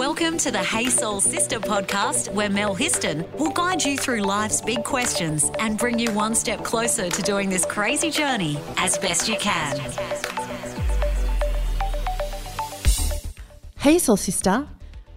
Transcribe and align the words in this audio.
Welcome 0.00 0.38
to 0.38 0.50
the 0.50 0.64
Hey 0.64 0.86
Soul 0.86 1.20
Sister 1.20 1.60
podcast, 1.60 2.32
where 2.32 2.48
Mel 2.48 2.74
Histon 2.74 3.30
will 3.38 3.50
guide 3.50 3.84
you 3.84 3.98
through 3.98 4.22
life's 4.22 4.62
big 4.62 4.82
questions 4.82 5.50
and 5.58 5.76
bring 5.76 5.98
you 5.98 6.10
one 6.12 6.34
step 6.34 6.64
closer 6.64 7.10
to 7.10 7.22
doing 7.22 7.50
this 7.50 7.66
crazy 7.66 8.10
journey 8.10 8.58
as 8.78 8.96
best 8.96 9.28
you 9.28 9.36
can. 9.36 9.76
Hey, 13.76 13.98
Soul 13.98 14.16
Sister. 14.16 14.66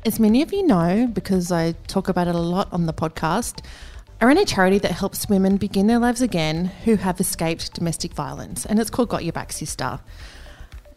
As 0.06 0.20
many 0.20 0.42
of 0.42 0.52
you 0.52 0.68
know, 0.68 1.08
because 1.08 1.50
I 1.50 1.76
talk 1.88 2.10
about 2.10 2.28
it 2.28 2.36
a 2.36 2.40
lot 2.40 2.68
on 2.74 2.86
the 2.86 2.94
podcast, 2.94 3.64
I 4.20 4.26
run 4.26 4.38
a 4.38 4.44
charity 4.44 4.80
that 4.80 4.92
helps 4.92 5.30
women 5.30 5.56
begin 5.56 5.88
their 5.88 6.00
lives 6.00 6.22
again 6.22 6.66
who 6.84 6.98
have 6.98 7.22
escaped 7.22 7.74
domestic 7.74 8.12
violence, 8.12 8.66
and 8.66 8.82
it's 8.82 8.90
called 8.90 9.08
Got 9.08 9.24
Your 9.24 9.32
Back 9.32 9.54
Sister. 9.54 10.02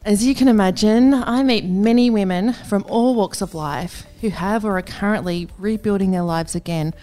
As 0.06 0.24
you 0.24 0.36
can 0.36 0.46
imagine, 0.46 1.12
I 1.14 1.42
meet 1.42 1.64
many 1.64 2.10
women 2.10 2.52
from 2.52 2.84
all 2.88 3.16
walks 3.16 3.40
of 3.42 3.56
life 3.56 4.06
who 4.20 4.28
have 4.28 4.64
or 4.64 4.78
are 4.78 4.82
currently 4.82 5.48
rebuilding 5.58 6.12
their 6.12 6.22
lives 6.22 6.54
again 6.54 6.94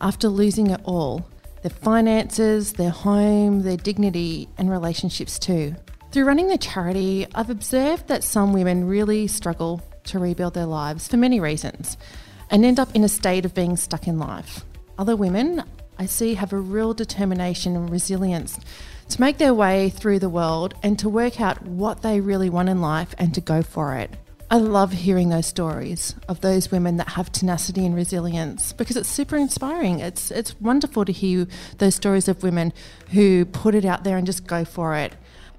after 0.00 0.28
losing 0.28 0.70
it 0.70 0.80
all 0.84 1.26
their 1.62 1.70
finances, 1.70 2.74
their 2.74 2.90
home, 2.90 3.62
their 3.62 3.76
dignity, 3.76 4.48
and 4.58 4.70
relationships 4.70 5.40
too. 5.40 5.74
Through 6.12 6.26
running 6.26 6.46
the 6.46 6.56
charity, 6.56 7.26
I've 7.34 7.50
observed 7.50 8.06
that 8.06 8.22
some 8.22 8.52
women 8.52 8.86
really 8.86 9.26
struggle 9.26 9.82
to 10.04 10.20
rebuild 10.20 10.54
their 10.54 10.66
lives 10.66 11.08
for 11.08 11.16
many 11.16 11.40
reasons 11.40 11.96
and 12.48 12.64
end 12.64 12.78
up 12.78 12.94
in 12.94 13.02
a 13.02 13.08
state 13.08 13.44
of 13.44 13.54
being 13.54 13.76
stuck 13.76 14.06
in 14.06 14.20
life. 14.20 14.64
Other 15.00 15.16
women 15.16 15.64
I 15.98 16.06
see 16.06 16.34
have 16.34 16.52
a 16.52 16.58
real 16.58 16.94
determination 16.94 17.76
and 17.76 17.90
resilience 17.90 18.58
to 19.12 19.20
make 19.20 19.38
their 19.38 19.52
way 19.52 19.90
through 19.90 20.18
the 20.18 20.28
world 20.28 20.74
and 20.82 20.98
to 20.98 21.08
work 21.08 21.40
out 21.40 21.62
what 21.62 22.02
they 22.02 22.20
really 22.20 22.48
want 22.48 22.68
in 22.68 22.80
life 22.80 23.14
and 23.18 23.34
to 23.34 23.40
go 23.40 23.62
for 23.62 23.94
it. 23.96 24.10
I 24.50 24.56
love 24.56 24.92
hearing 24.92 25.28
those 25.28 25.46
stories 25.46 26.14
of 26.28 26.40
those 26.40 26.70
women 26.70 26.96
that 26.98 27.10
have 27.10 27.32
tenacity 27.32 27.86
and 27.86 27.94
resilience 27.94 28.72
because 28.72 28.96
it's 28.96 29.08
super 29.08 29.36
inspiring. 29.36 30.00
It's 30.00 30.30
it's 30.30 30.58
wonderful 30.60 31.04
to 31.06 31.12
hear 31.12 31.46
those 31.78 31.94
stories 31.94 32.28
of 32.28 32.42
women 32.42 32.72
who 33.12 33.44
put 33.46 33.74
it 33.74 33.84
out 33.84 34.04
there 34.04 34.18
and 34.18 34.26
just 34.26 34.46
go 34.46 34.64
for 34.64 34.94
it. 34.94 35.14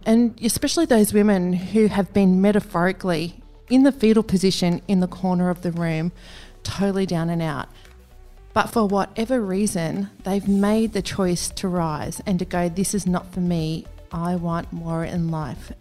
And 0.05 0.39
especially 0.43 0.85
those 0.85 1.13
women 1.13 1.53
who 1.53 1.87
have 1.87 2.13
been 2.13 2.41
metaphorically 2.41 3.41
in 3.69 3.83
the 3.83 3.91
fetal 3.91 4.23
position 4.23 4.81
in 4.87 4.99
the 4.99 5.07
corner 5.07 5.49
of 5.49 5.61
the 5.61 5.71
room, 5.71 6.11
totally 6.63 7.05
down 7.05 7.29
and 7.29 7.41
out. 7.41 7.69
But 8.53 8.67
for 8.67 8.85
whatever 8.85 9.41
reason, 9.41 10.09
they've 10.23 10.47
made 10.47 10.93
the 10.93 11.01
choice 11.01 11.49
to 11.49 11.67
rise 11.67 12.21
and 12.25 12.37
to 12.39 12.45
go, 12.45 12.69
This 12.69 12.93
is 12.93 13.07
not 13.07 13.33
for 13.33 13.39
me. 13.39 13.87
I 14.11 14.35
want 14.35 14.71
more 14.71 15.03
in 15.03 15.31
life. 15.31 15.71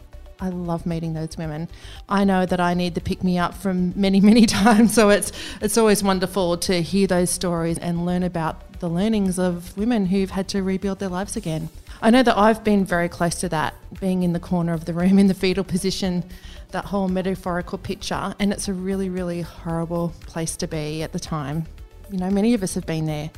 I 0.40 0.48
love 0.48 0.86
meeting 0.86 1.14
those 1.14 1.36
women. 1.36 1.68
I 2.08 2.24
know 2.24 2.46
that 2.46 2.58
I 2.58 2.74
need 2.74 2.96
the 2.96 3.00
pick 3.00 3.22
me 3.22 3.38
up 3.38 3.54
from 3.54 3.92
many, 3.94 4.20
many 4.32 4.46
times. 4.46 4.94
So 4.94 5.10
it's 5.10 5.32
it's 5.60 5.76
always 5.76 6.02
wonderful 6.02 6.56
to 6.58 6.82
hear 6.82 7.06
those 7.06 7.30
stories 7.30 7.78
and 7.78 8.06
learn 8.06 8.22
about 8.22 8.80
the 8.80 8.88
learnings 8.88 9.38
of 9.38 9.76
women 9.76 10.06
who've 10.06 10.30
had 10.30 10.48
to 10.48 10.62
rebuild 10.62 10.98
their 10.98 11.10
lives 11.10 11.36
again. 11.36 11.68
I 12.00 12.10
know 12.10 12.24
that 12.24 12.36
I've 12.36 12.64
been 12.64 12.84
very 12.84 13.08
close 13.08 13.36
to 13.36 13.48
that, 13.50 13.74
being 14.00 14.24
in 14.24 14.32
the 14.32 14.40
corner 14.40 14.72
of 14.72 14.86
the 14.86 14.92
room 14.92 15.20
in 15.20 15.28
the 15.28 15.34
fetal 15.34 15.62
position, 15.62 16.24
that 16.70 16.86
whole 16.86 17.06
metaphorical 17.06 17.78
picture, 17.78 18.34
and 18.40 18.52
it's 18.52 18.66
a 18.66 18.72
really, 18.72 19.08
really 19.08 19.42
horrible 19.42 20.12
place 20.26 20.56
to 20.56 20.66
be 20.66 21.04
at 21.04 21.12
the 21.12 21.20
time. 21.20 21.66
You 22.12 22.18
know, 22.18 22.28
many 22.28 22.52
of 22.52 22.62
us 22.62 22.74
have 22.74 22.84
been 22.84 23.06
there 23.06 23.30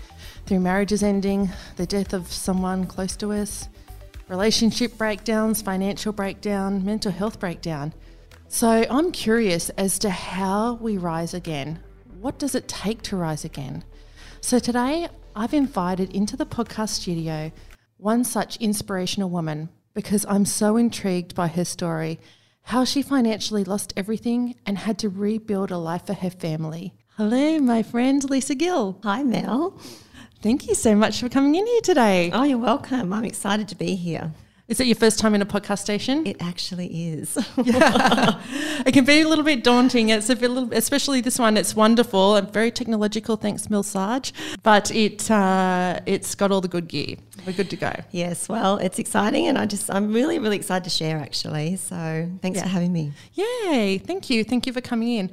through 0.46 0.58
marriages 0.58 1.04
ending, 1.04 1.48
the 1.76 1.86
death 1.86 2.12
of 2.12 2.26
someone 2.26 2.86
close 2.86 3.14
to 3.18 3.30
us, 3.30 3.68
relationship 4.26 4.98
breakdowns, 4.98 5.62
financial 5.62 6.12
breakdown, 6.12 6.84
mental 6.84 7.12
health 7.12 7.38
breakdown. 7.38 7.94
So 8.48 8.84
I'm 8.90 9.12
curious 9.12 9.70
as 9.70 10.00
to 10.00 10.10
how 10.10 10.74
we 10.74 10.98
rise 10.98 11.34
again. 11.34 11.78
What 12.20 12.40
does 12.40 12.56
it 12.56 12.66
take 12.66 13.00
to 13.02 13.16
rise 13.16 13.44
again? 13.44 13.84
So 14.40 14.58
today 14.58 15.06
I've 15.36 15.54
invited 15.54 16.10
into 16.10 16.36
the 16.36 16.44
podcast 16.44 16.88
studio 16.88 17.52
one 17.98 18.24
such 18.24 18.56
inspirational 18.56 19.30
woman 19.30 19.68
because 19.94 20.26
I'm 20.28 20.44
so 20.44 20.76
intrigued 20.76 21.36
by 21.36 21.46
her 21.46 21.64
story, 21.64 22.18
how 22.62 22.84
she 22.84 23.02
financially 23.02 23.62
lost 23.62 23.92
everything 23.96 24.56
and 24.66 24.78
had 24.78 24.98
to 24.98 25.08
rebuild 25.08 25.70
a 25.70 25.78
life 25.78 26.06
for 26.06 26.14
her 26.14 26.30
family. 26.30 26.92
Hello, 27.16 27.58
my 27.60 27.82
friend 27.82 28.28
Lisa 28.28 28.54
Gill. 28.54 28.98
Hi, 29.04 29.22
Mel. 29.22 29.78
Thank 30.42 30.66
you 30.66 30.74
so 30.74 30.94
much 30.96 31.20
for 31.20 31.28
coming 31.28 31.54
in 31.54 31.66
here 31.66 31.80
today. 31.80 32.30
Oh, 32.32 32.42
you're 32.42 32.58
welcome. 32.58 33.12
I'm 33.12 33.24
excited 33.24 33.68
to 33.68 33.76
be 33.76 33.94
here. 33.94 34.32
Is 34.66 34.80
it 34.80 34.86
your 34.86 34.96
first 34.96 35.18
time 35.18 35.34
in 35.34 35.42
a 35.42 35.46
podcast 35.46 35.80
station? 35.80 36.26
It 36.26 36.38
actually 36.40 36.86
is. 37.12 37.38
yeah. 37.62 38.40
It 38.86 38.92
can 38.92 39.04
be 39.04 39.20
a 39.20 39.28
little 39.28 39.44
bit 39.44 39.62
daunting. 39.62 40.08
It's 40.08 40.28
a 40.28 40.34
little, 40.34 40.72
especially 40.74 41.20
this 41.20 41.38
one. 41.38 41.56
It's 41.56 41.74
wonderful 41.76 42.36
and 42.36 42.50
very 42.52 42.70
technological. 42.70 43.36
Thanks, 43.36 43.70
Mil 43.70 43.82
Sarge. 43.82 44.32
But 44.62 44.90
it 44.90 45.30
uh, 45.30 46.00
it's 46.06 46.34
got 46.34 46.50
all 46.50 46.60
the 46.60 46.68
good 46.68 46.88
gear. 46.88 47.16
We're 47.46 47.52
good 47.52 47.70
to 47.70 47.76
go. 47.76 47.92
Yes. 48.10 48.48
Well, 48.48 48.78
it's 48.78 48.98
exciting, 48.98 49.46
and 49.46 49.56
I 49.56 49.66
just 49.66 49.90
I'm 49.90 50.12
really 50.12 50.38
really 50.38 50.56
excited 50.56 50.84
to 50.84 50.90
share. 50.90 51.18
Actually, 51.18 51.76
so 51.76 52.28
thanks 52.42 52.58
Yeah. 52.58 52.64
for 52.64 52.68
having 52.70 52.92
me. 52.92 53.12
Yay! 53.34 53.98
Thank 53.98 54.28
you. 54.28 54.44
Thank 54.44 54.66
you 54.66 54.72
for 54.72 54.80
coming 54.82 55.08
in. 55.12 55.30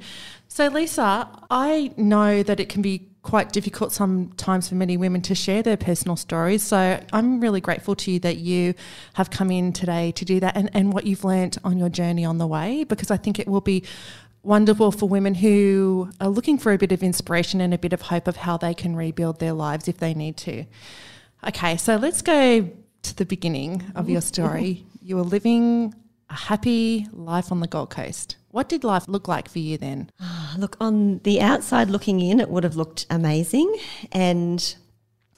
So, 0.54 0.68
Lisa, 0.68 1.30
I 1.50 1.92
know 1.96 2.42
that 2.42 2.60
it 2.60 2.68
can 2.68 2.82
be 2.82 3.08
quite 3.22 3.52
difficult 3.52 3.90
sometimes 3.90 4.68
for 4.68 4.74
many 4.74 4.98
women 4.98 5.22
to 5.22 5.34
share 5.34 5.62
their 5.62 5.78
personal 5.78 6.14
stories. 6.14 6.62
So, 6.62 7.02
I'm 7.10 7.40
really 7.40 7.62
grateful 7.62 7.94
to 7.96 8.10
you 8.10 8.18
that 8.20 8.36
you 8.36 8.74
have 9.14 9.30
come 9.30 9.50
in 9.50 9.72
today 9.72 10.12
to 10.12 10.26
do 10.26 10.40
that 10.40 10.54
and, 10.54 10.68
and 10.74 10.92
what 10.92 11.06
you've 11.06 11.24
learnt 11.24 11.56
on 11.64 11.78
your 11.78 11.88
journey 11.88 12.26
on 12.26 12.36
the 12.36 12.46
way, 12.46 12.84
because 12.84 13.10
I 13.10 13.16
think 13.16 13.38
it 13.38 13.48
will 13.48 13.62
be 13.62 13.82
wonderful 14.42 14.92
for 14.92 15.08
women 15.08 15.36
who 15.36 16.10
are 16.20 16.28
looking 16.28 16.58
for 16.58 16.70
a 16.74 16.76
bit 16.76 16.92
of 16.92 17.02
inspiration 17.02 17.62
and 17.62 17.72
a 17.72 17.78
bit 17.78 17.94
of 17.94 18.02
hope 18.02 18.28
of 18.28 18.36
how 18.36 18.58
they 18.58 18.74
can 18.74 18.94
rebuild 18.94 19.40
their 19.40 19.54
lives 19.54 19.88
if 19.88 19.96
they 19.96 20.12
need 20.12 20.36
to. 20.36 20.66
Okay, 21.48 21.78
so 21.78 21.96
let's 21.96 22.20
go 22.20 22.68
to 23.04 23.16
the 23.16 23.24
beginning 23.24 23.90
of 23.94 24.10
your 24.10 24.20
story. 24.20 24.84
You 25.04 25.16
were 25.16 25.22
living 25.22 25.96
a 26.32 26.34
happy 26.34 27.06
life 27.12 27.52
on 27.52 27.60
the 27.60 27.66
Gold 27.66 27.90
Coast. 27.90 28.36
What 28.52 28.68
did 28.68 28.84
life 28.84 29.06
look 29.06 29.28
like 29.28 29.48
for 29.48 29.58
you 29.58 29.76
then? 29.78 30.10
Ah, 30.20 30.41
Look, 30.58 30.76
on 30.80 31.18
the 31.24 31.40
outside 31.40 31.90
looking 31.90 32.20
in, 32.20 32.40
it 32.40 32.48
would 32.48 32.64
have 32.64 32.76
looked 32.76 33.06
amazing. 33.10 33.74
And 34.10 34.74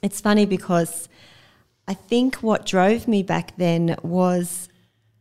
it's 0.03 0.21
funny 0.21 0.47
because 0.47 1.09
I 1.87 1.95
think 1.95 2.37
what 2.37 2.67
drove 2.67 3.07
me 3.07 3.23
back 3.23 3.57
then 3.57 3.97
was 4.03 4.69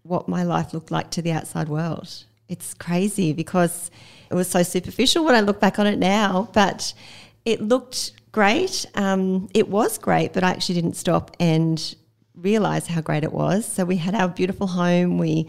what 0.03 0.27
my 0.27 0.43
life 0.43 0.73
looked 0.73 0.91
like 0.91 1.11
to 1.11 1.21
the 1.21 1.31
outside 1.31 1.69
world. 1.69 2.25
It's 2.49 2.73
crazy 2.73 3.33
because 3.33 3.89
it 4.29 4.35
was 4.35 4.47
so 4.47 4.63
superficial 4.63 5.23
when 5.25 5.35
I 5.35 5.41
look 5.41 5.59
back 5.59 5.79
on 5.79 5.87
it 5.87 5.97
now, 5.97 6.49
but 6.53 6.93
it 7.45 7.61
looked 7.61 8.11
great. 8.31 8.85
Um, 8.95 9.49
it 9.53 9.69
was 9.69 9.97
great, 9.97 10.33
but 10.33 10.43
I 10.43 10.49
actually 10.51 10.75
didn't 10.75 10.95
stop 10.95 11.35
and 11.39 11.95
realize 12.35 12.87
how 12.87 13.01
great 13.01 13.23
it 13.23 13.31
was. 13.31 13.65
So 13.65 13.85
we 13.85 13.97
had 13.97 14.15
our 14.15 14.27
beautiful 14.27 14.67
home. 14.67 15.17
We 15.17 15.47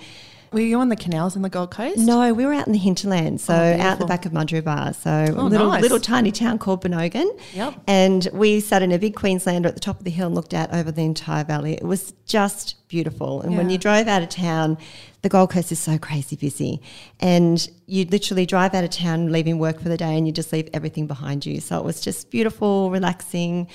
Were 0.54 0.60
you 0.60 0.78
on 0.78 0.88
the 0.88 0.94
canals 0.94 1.34
in 1.34 1.42
the 1.42 1.48
Gold 1.48 1.72
Coast? 1.72 1.98
no, 1.98 2.32
we 2.32 2.46
were 2.46 2.52
out 2.52 2.68
in 2.68 2.72
the 2.72 2.78
hinterland, 2.78 3.40
so 3.40 3.52
Oh, 3.52 3.80
out 3.80 3.98
the 3.98 4.06
back 4.06 4.24
of 4.24 4.30
Mudgeeraba, 4.30 4.94
so 4.94 5.34
Oh, 5.36 5.46
a 5.46 5.48
little 5.48 5.66
nice. 5.66 5.82
little 5.82 5.98
tiny 5.98 6.30
town 6.30 6.58
called 6.58 6.80
Bonogin. 6.84 7.26
Yep. 7.54 7.74
And 7.88 8.28
we 8.32 8.60
sat 8.60 8.80
in 8.80 8.92
a 8.92 8.98
big 9.00 9.16
Queenslander 9.16 9.68
at 9.68 9.74
the 9.74 9.80
top 9.80 9.98
of 9.98 10.04
the 10.04 10.12
hill 10.12 10.26
and 10.28 10.34
looked 10.36 10.54
out 10.54 10.72
over 10.72 10.92
the 10.92 11.02
entire 11.02 11.42
valley. 11.42 11.74
It 11.74 11.82
was 11.82 12.14
just 12.24 12.76
beautiful. 12.86 13.42
And 13.42 13.56
when 13.56 13.68
you 13.68 13.78
drove 13.78 14.06
out 14.06 14.22
of 14.22 14.28
town, 14.28 14.78
the 15.22 15.28
Gold 15.28 15.50
Coast 15.50 15.72
is 15.72 15.80
so 15.80 15.98
crazy 15.98 16.36
busy, 16.36 16.80
and 17.18 17.68
you 17.86 18.04
literally 18.04 18.46
drive 18.46 18.74
out 18.74 18.84
of 18.84 18.90
town, 18.90 19.32
leaving 19.32 19.58
work 19.58 19.80
for 19.80 19.88
the 19.88 19.96
day, 19.96 20.16
and 20.16 20.24
you 20.24 20.32
just 20.32 20.52
leave 20.52 20.68
everything 20.72 21.08
behind 21.08 21.44
you. 21.44 21.60
So 21.60 21.78
it 21.78 21.84
was 21.84 22.00
just 22.00 22.30
beautiful, 22.30 22.90
relaxing. 22.92 23.66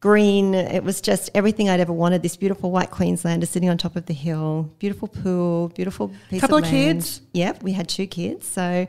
Green, 0.00 0.54
it 0.54 0.84
was 0.84 1.00
just 1.00 1.30
everything 1.34 1.68
I'd 1.68 1.80
ever 1.80 1.92
wanted. 1.92 2.22
This 2.22 2.36
beautiful 2.36 2.70
white 2.70 2.90
Queenslander 2.90 3.46
sitting 3.46 3.68
on 3.68 3.78
top 3.78 3.96
of 3.96 4.06
the 4.06 4.12
hill, 4.14 4.70
beautiful 4.78 5.08
pool, 5.08 5.68
beautiful 5.68 6.12
piece 6.28 6.40
Couple 6.40 6.58
of 6.58 6.64
of 6.64 6.70
kids? 6.70 7.22
Yep, 7.32 7.62
we 7.62 7.72
had 7.72 7.88
two 7.88 8.06
kids, 8.06 8.46
so 8.46 8.86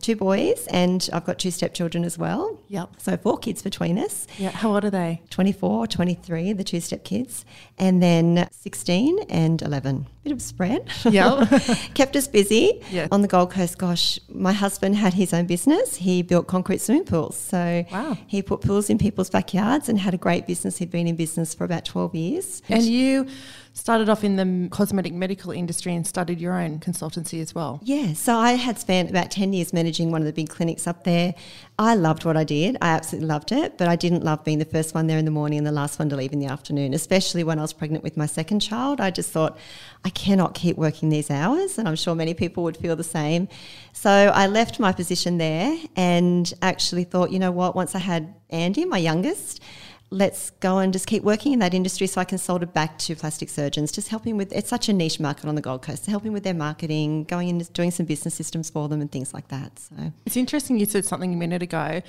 two 0.00 0.16
boys, 0.16 0.66
and 0.70 1.08
I've 1.12 1.24
got 1.24 1.38
two 1.38 1.50
stepchildren 1.50 2.04
as 2.04 2.18
well. 2.18 2.58
Yep. 2.68 2.90
So 2.98 3.16
four 3.16 3.38
kids 3.38 3.62
between 3.62 3.98
us 3.98 4.26
Yeah. 4.38 4.50
How 4.50 4.74
old 4.74 4.84
are 4.84 4.90
they? 4.90 5.22
24, 5.30 5.86
23, 5.86 6.52
the 6.52 6.64
two 6.64 6.80
step 6.80 7.04
kids, 7.04 7.44
and 7.78 8.02
then 8.02 8.46
16 8.52 9.18
and 9.30 9.60
11. 9.62 10.06
Bit 10.22 10.32
of 10.34 10.42
spread. 10.42 10.86
Yep. 11.10 11.48
Kept 11.94 12.14
us 12.16 12.28
busy 12.28 12.82
Yeah. 12.90 13.08
on 13.10 13.22
the 13.22 13.28
Gold 13.28 13.50
Coast. 13.50 13.78
Gosh, 13.78 14.20
my 14.28 14.52
husband 14.52 14.96
had 14.96 15.14
his 15.14 15.32
own 15.32 15.46
business. 15.46 15.96
He 15.96 16.20
built 16.22 16.46
concrete 16.46 16.82
swimming 16.82 17.04
pools. 17.04 17.36
So 17.36 17.86
Wow. 17.90 18.18
he 18.26 18.42
put 18.42 18.60
pools 18.60 18.90
in 18.90 18.98
people's 18.98 19.30
backyards 19.30 19.88
and 19.88 19.98
had 19.98 20.12
a 20.12 20.18
great 20.18 20.46
business. 20.46 20.59
He'd 20.62 20.90
been 20.90 21.06
in 21.06 21.16
business 21.16 21.54
for 21.54 21.64
about 21.64 21.84
12 21.84 22.14
years. 22.14 22.62
And 22.68 22.82
you 22.82 23.26
started 23.72 24.08
off 24.08 24.24
in 24.24 24.36
the 24.36 24.68
cosmetic 24.70 25.12
medical 25.12 25.52
industry 25.52 25.94
and 25.94 26.06
studied 26.06 26.40
your 26.40 26.54
own 26.54 26.80
consultancy 26.80 27.40
as 27.40 27.54
well. 27.54 27.80
Yeah, 27.82 28.12
so 28.14 28.36
I 28.36 28.52
had 28.52 28.78
spent 28.78 29.10
about 29.10 29.30
10 29.30 29.52
years 29.52 29.72
managing 29.72 30.10
one 30.10 30.20
of 30.20 30.26
the 30.26 30.32
big 30.32 30.48
clinics 30.48 30.86
up 30.86 31.04
there. 31.04 31.34
I 31.78 31.94
loved 31.94 32.24
what 32.24 32.36
I 32.36 32.44
did. 32.44 32.76
I 32.82 32.88
absolutely 32.88 33.28
loved 33.28 33.52
it, 33.52 33.78
but 33.78 33.88
I 33.88 33.96
didn't 33.96 34.24
love 34.24 34.44
being 34.44 34.58
the 34.58 34.64
first 34.64 34.94
one 34.94 35.06
there 35.06 35.18
in 35.18 35.24
the 35.24 35.30
morning 35.30 35.58
and 35.58 35.66
the 35.66 35.72
last 35.72 35.98
one 35.98 36.08
to 36.10 36.16
leave 36.16 36.32
in 36.32 36.40
the 36.40 36.46
afternoon, 36.46 36.94
especially 36.94 37.44
when 37.44 37.58
I 37.58 37.62
was 37.62 37.72
pregnant 37.72 38.04
with 38.04 38.16
my 38.16 38.26
second 38.26 38.60
child. 38.60 39.00
I 39.00 39.10
just 39.10 39.30
thought, 39.30 39.56
I 40.04 40.10
cannot 40.10 40.54
keep 40.54 40.76
working 40.76 41.08
these 41.08 41.30
hours, 41.30 41.78
and 41.78 41.88
I'm 41.88 41.96
sure 41.96 42.14
many 42.14 42.34
people 42.34 42.64
would 42.64 42.76
feel 42.76 42.96
the 42.96 43.04
same. 43.04 43.48
So 43.92 44.10
I 44.10 44.46
left 44.46 44.80
my 44.80 44.92
position 44.92 45.38
there 45.38 45.76
and 45.96 46.52
actually 46.60 47.04
thought, 47.04 47.30
you 47.30 47.38
know 47.38 47.52
what, 47.52 47.74
once 47.76 47.94
I 47.94 47.98
had 47.98 48.34
Andy, 48.50 48.84
my 48.84 48.98
youngest, 48.98 49.62
let's 50.10 50.50
go 50.50 50.78
and 50.78 50.92
just 50.92 51.06
keep 51.06 51.22
working 51.22 51.52
in 51.52 51.60
that 51.60 51.72
industry 51.72 52.06
so 52.06 52.20
I 52.20 52.24
it 52.24 52.74
back 52.74 52.98
to 52.98 53.14
plastic 53.14 53.48
surgeons, 53.48 53.92
just 53.92 54.08
helping 54.08 54.36
with 54.36 54.52
it's 54.52 54.68
such 54.68 54.88
a 54.88 54.92
niche 54.92 55.20
market 55.20 55.46
on 55.46 55.54
the 55.54 55.60
Gold 55.60 55.82
Coast, 55.82 56.06
helping 56.06 56.32
with 56.32 56.42
their 56.42 56.54
marketing, 56.54 57.24
going 57.24 57.48
in 57.48 57.58
doing 57.72 57.90
some 57.90 58.06
business 58.06 58.34
systems 58.34 58.70
for 58.70 58.88
them 58.88 59.00
and 59.00 59.10
things 59.10 59.32
like 59.32 59.48
that. 59.48 59.78
So 59.78 60.12
it's 60.26 60.36
interesting 60.36 60.78
you 60.78 60.86
said 60.86 61.04
something 61.04 61.32
a 61.32 61.36
minute 61.36 61.62
ago 61.62 62.02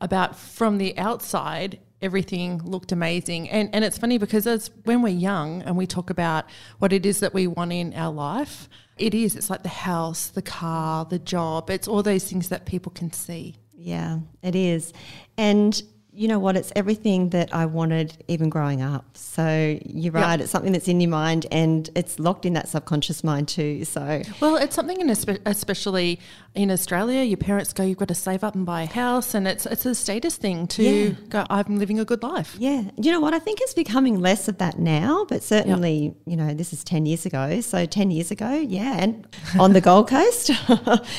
about 0.00 0.36
from 0.36 0.78
the 0.78 0.96
outside 0.96 1.80
everything 2.00 2.62
looked 2.62 2.92
amazing. 2.92 3.50
And 3.50 3.74
and 3.74 3.84
it's 3.84 3.98
funny 3.98 4.18
because 4.18 4.46
as 4.46 4.70
when 4.84 5.02
we're 5.02 5.08
young 5.08 5.62
and 5.62 5.76
we 5.76 5.86
talk 5.86 6.10
about 6.10 6.46
what 6.78 6.92
it 6.92 7.04
is 7.04 7.20
that 7.20 7.34
we 7.34 7.46
want 7.46 7.72
in 7.72 7.92
our 7.94 8.12
life, 8.12 8.68
it 8.96 9.14
is. 9.14 9.36
It's 9.36 9.50
like 9.50 9.62
the 9.62 9.68
house, 9.68 10.28
the 10.28 10.42
car, 10.42 11.04
the 11.04 11.18
job. 11.18 11.70
It's 11.70 11.88
all 11.88 12.02
those 12.02 12.24
things 12.28 12.48
that 12.48 12.66
people 12.66 12.92
can 12.92 13.12
see. 13.12 13.56
Yeah, 13.76 14.18
it 14.42 14.54
is. 14.54 14.92
And 15.36 15.80
you 16.18 16.26
know 16.26 16.40
what? 16.40 16.56
It's 16.56 16.72
everything 16.74 17.28
that 17.28 17.54
I 17.54 17.64
wanted 17.66 18.24
even 18.26 18.48
growing 18.48 18.82
up. 18.82 19.04
So 19.16 19.78
you're 19.86 20.12
right. 20.12 20.32
Yep. 20.32 20.40
It's 20.40 20.50
something 20.50 20.72
that's 20.72 20.88
in 20.88 21.00
your 21.00 21.10
mind 21.10 21.46
and 21.52 21.88
it's 21.94 22.18
locked 22.18 22.44
in 22.44 22.54
that 22.54 22.68
subconscious 22.68 23.22
mind 23.22 23.46
too. 23.46 23.84
So 23.84 24.22
well, 24.40 24.56
it's 24.56 24.74
something 24.74 25.00
in 25.00 25.10
especially 25.10 26.18
in 26.56 26.72
Australia. 26.72 27.22
Your 27.22 27.36
parents 27.36 27.72
go, 27.72 27.84
you've 27.84 27.98
got 27.98 28.08
to 28.08 28.16
save 28.16 28.42
up 28.42 28.56
and 28.56 28.66
buy 28.66 28.82
a 28.82 28.86
house, 28.86 29.32
and 29.32 29.46
it's 29.46 29.64
it's 29.64 29.86
a 29.86 29.94
status 29.94 30.36
thing 30.36 30.66
to 30.68 30.82
yeah. 30.82 31.14
go. 31.28 31.46
I'm 31.48 31.78
living 31.78 32.00
a 32.00 32.04
good 32.04 32.24
life. 32.24 32.56
Yeah. 32.58 32.90
You 32.96 33.12
know 33.12 33.20
what? 33.20 33.32
I 33.32 33.38
think 33.38 33.60
it's 33.60 33.74
becoming 33.74 34.18
less 34.18 34.48
of 34.48 34.58
that 34.58 34.76
now, 34.76 35.24
but 35.28 35.44
certainly, 35.44 36.06
yep. 36.06 36.14
you 36.26 36.36
know, 36.36 36.52
this 36.52 36.72
is 36.72 36.82
ten 36.82 37.06
years 37.06 37.26
ago. 37.26 37.60
So 37.60 37.86
ten 37.86 38.10
years 38.10 38.32
ago, 38.32 38.50
yeah, 38.54 38.96
and 38.98 39.24
on 39.56 39.72
the 39.72 39.80
Gold 39.80 40.08
Coast, 40.08 40.50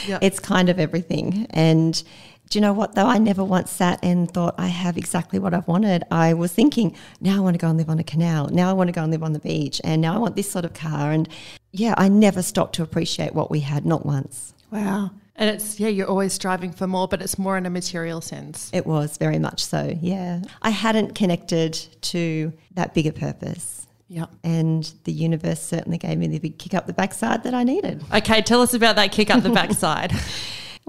yep. 0.08 0.22
it's 0.22 0.40
kind 0.42 0.68
of 0.68 0.78
everything 0.78 1.48
and 1.52 2.04
do 2.50 2.58
you 2.58 2.62
know 2.62 2.74
what 2.74 2.96
though? 2.96 3.06
I 3.06 3.20
never 3.20 3.44
once 3.44 3.72
sat 3.72 4.00
and 4.04 4.30
thought 4.30 4.56
I 4.58 4.68
have 4.68 4.98
exactly 4.98 5.38
what 5.38 5.54
I've 5.54 5.68
wanted. 5.68 6.04
I 6.10 6.34
was 6.34 6.52
thinking, 6.52 6.96
now 7.22 7.38
I 7.38 7.40
want 7.42 7.54
to 7.54 7.60
go 7.60 7.68
and 7.68 7.78
live 7.78 7.90
on 7.90 8.00
a 8.00 8.04
canal. 8.04 8.48
Now 8.50 8.70
I 8.70 8.74
want 8.74 8.88
to 8.88 8.92
go 8.92 9.04
and 9.04 9.12
live 9.12 9.24
on 9.24 9.34
the 9.34 9.40
beach. 9.40 9.80
And 9.84 10.02
now 10.02 10.16
I 10.16 10.18
want 10.18 10.36
this 10.36 10.50
sort 10.50 10.66
of 10.66 10.74
car. 10.74 11.12
And 11.12 11.30
yeah, 11.72 11.94
I 11.98 12.10
never 12.10 12.42
stopped 12.42 12.76
to 12.76 12.84
appreciate 12.84 13.36
what 13.36 13.52
we 13.52 13.60
had, 13.60 13.86
not 13.86 14.06
once. 14.06 14.54
Wow. 14.72 15.12
And 15.36 15.50
it's, 15.50 15.80
yeah, 15.80 15.88
you're 15.88 16.08
always 16.08 16.34
striving 16.34 16.72
for 16.72 16.88
more, 16.88 17.08
but 17.08 17.22
it's 17.22 17.38
more 17.38 17.56
in 17.58 17.66
a 17.66 17.70
material 17.70 18.20
sense. 18.20 18.70
It 18.74 18.86
was 18.86 19.18
very 19.18 19.40
much 19.40 19.64
so, 19.64 19.98
yeah. 20.02 20.42
I 20.62 20.72
hadn't 20.72 21.16
connected 21.16 21.74
to 22.02 22.52
that 22.74 22.94
bigger 22.94 23.14
purpose. 23.14 23.88
Yeah. 24.10 24.26
And 24.44 24.92
the 25.04 25.14
universe 25.14 25.62
certainly 25.62 26.00
gave 26.00 26.18
me 26.18 26.28
the 26.28 26.40
big 26.40 26.58
kick 26.58 26.74
up 26.74 26.88
the 26.88 26.94
backside 26.94 27.44
that 27.44 27.54
I 27.54 27.64
needed. 27.64 28.04
Okay, 28.14 28.42
tell 28.42 28.62
us 28.62 28.74
about 28.74 28.96
that 28.96 29.12
kick 29.12 29.30
up 29.30 29.44
the 29.44 29.50
backside. 29.52 30.12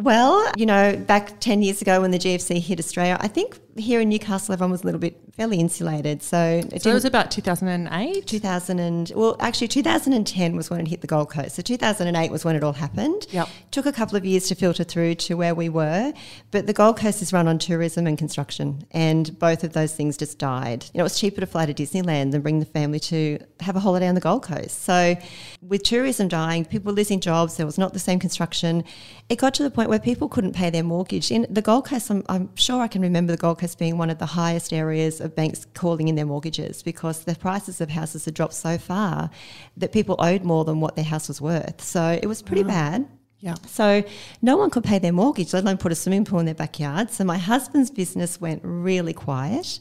Well, 0.00 0.50
you 0.56 0.67
know, 0.67 0.97
back 0.97 1.41
10 1.41 1.62
years 1.62 1.82
ago 1.82 2.00
when 2.00 2.11
the 2.11 2.19
GFC 2.19 2.58
hit 2.58 2.79
Australia, 2.79 3.19
I 3.20 3.29
think 3.29 3.58
here 3.76 4.00
in 4.00 4.08
Newcastle, 4.08 4.52
everyone 4.52 4.72
was 4.72 4.82
a 4.82 4.87
little 4.87 5.00
bit 5.00 5.20
fairly 5.32 5.58
insulated. 5.58 6.22
So 6.22 6.62
it, 6.72 6.82
so 6.82 6.90
it 6.90 6.94
was 6.94 7.05
about 7.05 7.31
2008? 7.31 8.26
2000 8.26 8.78
and, 8.78 9.12
well, 9.14 9.37
actually 9.40 9.69
2010 9.69 10.56
was 10.56 10.70
when 10.70 10.81
it 10.81 10.88
hit 10.88 11.00
the 11.00 11.06
Gold 11.06 11.31
Coast. 11.31 11.56
So 11.56 11.62
2008 11.62 12.31
was 12.31 12.44
when 12.44 12.56
it 12.56 12.64
all 12.64 12.72
happened. 12.72 13.26
Yep. 13.31 13.49
Took 13.70 13.87
a 13.87 13.93
couple 13.93 14.17
of 14.17 14.25
years 14.25 14.49
to 14.49 14.55
filter 14.55 14.84
through 14.84 15.14
to 15.17 15.34
where 15.34 15.55
we 15.55 15.69
were. 15.69 16.12
But 16.50 16.67
the 16.67 16.72
Gold 16.72 16.99
Coast 16.99 17.22
is 17.22 17.32
run 17.32 17.49
on 17.49 17.58
tourism 17.58 18.06
and 18.06 18.19
construction. 18.19 18.87
And 18.90 19.38
both 19.38 19.64
of 19.64 19.72
those 19.72 19.94
things 19.94 20.17
just 20.17 20.38
died. 20.38 20.84
You 20.93 20.99
know, 20.99 21.02
it 21.02 21.05
was 21.05 21.19
cheaper 21.19 21.40
to 21.40 21.46
fly 21.46 21.67
to 21.67 21.75
Disneyland 21.75 22.32
than 22.32 22.43
bring 22.43 22.61
the 22.61 22.67
family 22.67 23.00
to 23.00 23.38
have 23.61 23.76
a 23.76 23.81
holiday 23.81 24.08
on 24.08 24.14
the 24.14 24.20
Gold 24.20 24.43
Coast. 24.43 24.82
So 24.82 25.17
with 25.62 25.82
tourism 25.82 26.28
dying, 26.28 26.64
people 26.64 26.93
were 26.93 26.96
losing 26.96 27.20
jobs, 27.20 27.56
there 27.56 27.67
was 27.67 27.78
not 27.78 27.93
the 27.93 27.99
same 27.99 28.19
construction. 28.19 28.84
It 29.28 29.37
got 29.38 29.55
to 29.55 29.62
the 29.62 29.70
point 29.70 29.88
where 29.88 29.99
people 29.99 30.28
couldn't 30.28 30.52
pay 30.52 30.70
their 30.70 30.82
mortgage. 30.82 31.31
In 31.31 31.46
the 31.49 31.62
Gold 31.62 31.87
Coast, 31.87 32.11
I'm, 32.11 32.25
I'm 32.28 32.55
sure 32.56 32.81
I 32.82 32.88
can 32.88 33.02
remember 33.02 33.32
the 33.32 33.38
Gold 33.38 33.60
Coast 33.61 33.79
being 33.79 33.99
one 33.99 34.11
of 34.11 34.19
the 34.19 34.27
highest 34.27 34.73
areas 34.73 35.21
of 35.21 35.37
banks 35.37 35.67
calling 35.75 36.09
in 36.09 36.15
their 36.17 36.27
mortgages 36.27 36.83
because 36.83 37.25
the 37.25 37.35
prices 37.37 37.81
of 37.81 37.91
houses 37.91 38.25
had 38.25 38.35
dropped 38.35 38.55
so 38.55 38.79
far 38.79 39.31
that 39.77 39.93
people 39.93 40.17
owed 40.19 40.43
more 40.43 40.65
than 40.65 40.81
what 40.81 40.97
their 40.97 41.05
house 41.05 41.29
was 41.29 41.41
worth. 41.41 41.81
So 41.81 42.19
it 42.21 42.27
was 42.27 42.43
pretty 42.43 42.62
bad. 42.65 43.07
Yeah. 43.41 43.55
So 43.67 44.03
no 44.43 44.57
one 44.57 44.71
could 44.71 44.85
pay 44.85 44.99
their 44.99 45.12
mortgage, 45.12 45.53
let 45.55 45.62
alone 45.62 45.79
put 45.79 45.93
a 45.93 45.95
swimming 45.95 46.25
pool 46.25 46.41
in 46.41 46.47
their 46.47 46.55
backyard. 46.55 47.11
So 47.11 47.25
my 47.25 47.39
husband's 47.39 47.91
business 47.91 48.41
went 48.41 48.61
really 48.65 49.15
quiet. 49.15 49.81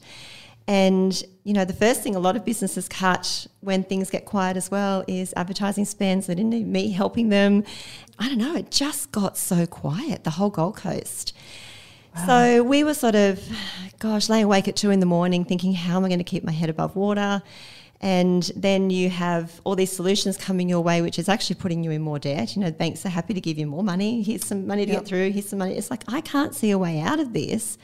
And, 0.70 1.22
you 1.44 1.54
know, 1.54 1.66
the 1.66 1.74
first 1.74 2.04
thing 2.04 2.16
a 2.16 2.20
lot 2.20 2.36
of 2.36 2.46
businesses 2.46 2.88
cut 2.88 3.48
when 3.62 3.84
things 3.84 4.10
get 4.12 4.25
quiet 4.25 4.56
as 4.56 4.70
well 4.70 5.04
is 5.08 5.34
advertising 5.36 5.84
spends. 5.86 6.28
They 6.28 6.36
didn't 6.36 6.52
need 6.52 6.68
me 6.68 6.92
helping 6.92 7.30
them. 7.30 7.64
I 8.20 8.30
don't 8.30 8.38
know, 8.38 8.56
it 8.56 8.70
just 8.70 9.12
got 9.12 9.36
so 9.36 9.66
quiet, 9.66 10.25
the 10.25 10.30
whole 10.30 10.52
Gold 10.52 10.78
Coast. 10.78 11.36
So 12.26 12.64
we 12.64 12.84
were 12.84 12.94
sort 12.94 13.16
of, 13.16 13.42
gosh, 14.00 14.30
laying 14.30 14.46
awake 14.46 14.68
at 14.68 14.76
two 14.76 14.92
in 14.92 15.00
the 15.00 15.06
morning 15.06 15.46
thinking, 15.46 15.74
how 15.74 15.98
am 15.98 16.06
I 16.06 16.08
going 16.08 16.20
to 16.20 16.24
keep 16.24 16.44
my 16.44 16.52
head 16.52 16.70
above 16.70 16.96
water? 16.96 17.42
And 18.02 18.50
then 18.56 18.90
you 18.90 19.10
have 19.10 19.60
all 19.64 19.76
these 19.76 19.92
solutions 19.92 20.38
coming 20.38 20.70
your 20.70 20.82
way, 20.82 21.02
which 21.02 21.20
is 21.20 21.28
actually 21.28 21.58
putting 21.58 21.84
you 21.84 21.92
in 21.92 22.02
more 22.02 22.18
debt. 22.18 22.56
You 22.56 22.62
know, 22.62 22.72
banks 22.72 23.06
are 23.06 23.10
happy 23.10 23.34
to 23.34 23.42
give 23.42 23.58
you 23.58 23.68
more 23.68 23.84
money. 23.84 24.24
Here's 24.24 24.46
some 24.46 24.68
money 24.68 24.86
to 24.86 24.92
yep. 24.92 25.02
get 25.02 25.08
through. 25.08 25.32
Here's 25.32 25.50
some 25.50 25.60
money. 25.60 25.76
It's 25.76 25.92
like, 25.92 26.04
I 26.08 26.22
can't 26.22 26.56
see 26.56 26.72
a 26.72 26.78
way 26.78 27.02
out 27.02 27.20
of 27.20 27.34
this. 27.34 27.78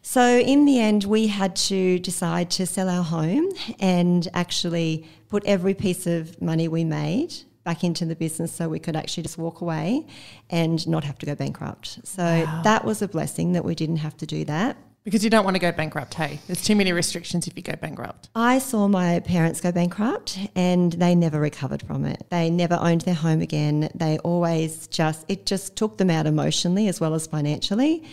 So, 0.00 0.38
in 0.38 0.64
the 0.64 0.78
end, 0.78 1.04
we 1.04 1.26
had 1.26 1.56
to 1.56 1.98
decide 1.98 2.50
to 2.52 2.66
sell 2.66 2.88
our 2.88 3.02
home 3.02 3.50
and 3.80 4.26
actually 4.32 5.04
put 5.28 5.44
every 5.44 5.74
piece 5.74 6.06
of 6.06 6.40
money 6.40 6.68
we 6.68 6.84
made 6.84 7.34
back 7.66 7.84
into 7.84 8.06
the 8.06 8.16
business 8.16 8.52
so 8.52 8.68
we 8.68 8.78
could 8.78 8.96
actually 8.96 9.24
just 9.24 9.36
walk 9.36 9.60
away 9.60 10.06
and 10.48 10.88
not 10.88 11.04
have 11.04 11.18
to 11.18 11.26
go 11.26 11.34
bankrupt. 11.34 11.98
So 12.04 12.22
wow. 12.22 12.62
that 12.62 12.84
was 12.84 13.02
a 13.02 13.08
blessing 13.08 13.52
that 13.52 13.64
we 13.64 13.74
didn't 13.74 13.98
have 13.98 14.16
to 14.18 14.26
do 14.26 14.44
that. 14.46 14.78
Because 15.02 15.22
you 15.22 15.30
don't 15.30 15.44
want 15.44 15.56
to 15.56 15.60
go 15.60 15.70
bankrupt, 15.70 16.14
hey? 16.14 16.40
There's 16.46 16.62
too 16.64 16.74
many 16.74 16.92
restrictions 16.92 17.46
if 17.46 17.56
you 17.56 17.62
go 17.62 17.74
bankrupt. 17.76 18.28
I 18.34 18.58
saw 18.58 18.88
my 18.88 19.20
parents 19.20 19.60
go 19.60 19.70
bankrupt 19.72 20.38
and 20.54 20.92
they 20.92 21.14
never 21.14 21.38
recovered 21.38 21.82
from 21.82 22.04
it. 22.04 22.26
They 22.30 22.50
never 22.50 22.78
owned 22.80 23.02
their 23.02 23.14
home 23.14 23.40
again. 23.40 23.88
They 23.94 24.18
always 24.18 24.86
just, 24.86 25.24
it 25.28 25.44
just 25.44 25.76
took 25.76 25.98
them 25.98 26.08
out 26.08 26.26
emotionally 26.26 26.88
as 26.88 27.00
well 27.00 27.14
as 27.14 27.26
financially. 27.26 28.04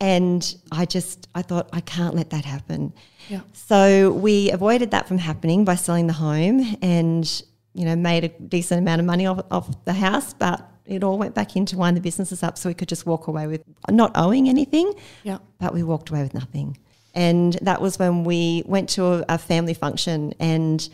And 0.00 0.54
I 0.72 0.84
just, 0.84 1.28
I 1.34 1.42
thought, 1.42 1.68
I 1.72 1.80
can't 1.80 2.14
let 2.14 2.30
that 2.30 2.44
happen. 2.44 2.92
Yeah. 3.28 3.40
So 3.52 4.12
we 4.12 4.50
avoided 4.50 4.90
that 4.92 5.06
from 5.06 5.18
happening 5.18 5.64
by 5.64 5.76
selling 5.76 6.08
the 6.08 6.12
home 6.12 6.76
and 6.82 7.42
you 7.74 7.84
know, 7.84 7.96
made 7.96 8.24
a 8.24 8.28
decent 8.28 8.80
amount 8.80 9.00
of 9.00 9.06
money 9.06 9.26
off, 9.26 9.44
off 9.50 9.84
the 9.84 9.92
house, 9.92 10.34
but 10.34 10.68
it 10.84 11.02
all 11.04 11.18
went 11.18 11.34
back 11.34 11.56
into 11.56 11.76
wind 11.76 11.96
the 11.96 12.00
businesses 12.00 12.42
up 12.42 12.58
so 12.58 12.68
we 12.68 12.74
could 12.74 12.88
just 12.88 13.06
walk 13.06 13.26
away 13.26 13.46
with 13.46 13.62
not 13.88 14.12
owing 14.14 14.48
anything. 14.48 14.92
Yeah. 15.22 15.38
But 15.58 15.72
we 15.74 15.82
walked 15.82 16.10
away 16.10 16.22
with 16.22 16.34
nothing. 16.34 16.78
And 17.14 17.54
that 17.62 17.80
was 17.80 17.98
when 17.98 18.24
we 18.24 18.62
went 18.66 18.88
to 18.90 19.04
a, 19.04 19.24
a 19.30 19.38
family 19.38 19.74
function 19.74 20.34
and 20.40 20.86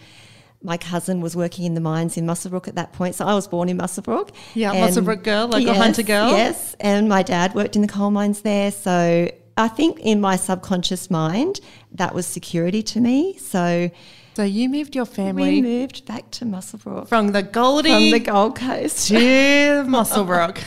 my 0.62 0.76
cousin 0.76 1.20
was 1.20 1.36
working 1.36 1.64
in 1.64 1.74
the 1.74 1.80
mines 1.80 2.16
in 2.16 2.26
Muswellbrook 2.26 2.66
at 2.66 2.74
that 2.74 2.92
point. 2.92 3.14
So 3.14 3.24
I 3.24 3.34
was 3.34 3.46
born 3.46 3.68
in 3.68 3.78
Muswellbrook. 3.78 4.30
Yeah, 4.54 4.74
Muswellbrook 4.74 5.22
girl, 5.22 5.46
local 5.46 5.60
yes, 5.60 5.76
hunter 5.76 6.02
girl. 6.02 6.30
Yes. 6.30 6.74
And 6.80 7.08
my 7.08 7.22
dad 7.22 7.54
worked 7.54 7.76
in 7.76 7.82
the 7.82 7.88
coal 7.88 8.10
mines 8.10 8.42
there. 8.42 8.72
So 8.72 9.30
I 9.56 9.68
think 9.68 10.00
in 10.00 10.20
my 10.20 10.36
subconscious 10.36 11.10
mind, 11.10 11.60
that 11.92 12.14
was 12.14 12.26
security 12.26 12.82
to 12.84 13.00
me. 13.00 13.36
So 13.38 13.90
so 14.38 14.44
you 14.44 14.68
moved 14.68 14.94
your 14.94 15.04
family. 15.04 15.60
We 15.60 15.62
moved 15.62 16.06
back 16.06 16.30
to 16.30 16.44
Muswellbrook 16.44 17.08
from 17.08 17.32
the 17.32 17.42
Goldie 17.42 17.90
from 17.90 18.10
the 18.12 18.20
Gold 18.20 18.54
Coast 18.54 19.08
to 19.08 19.16
Muswellbrook. 19.16 20.62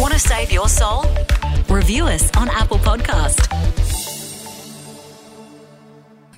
Want 0.00 0.14
to 0.14 0.18
save 0.18 0.50
your 0.50 0.66
soul? 0.70 1.04
Review 1.68 2.04
us 2.06 2.34
on 2.38 2.48
Apple 2.48 2.78
Podcast. 2.78 3.50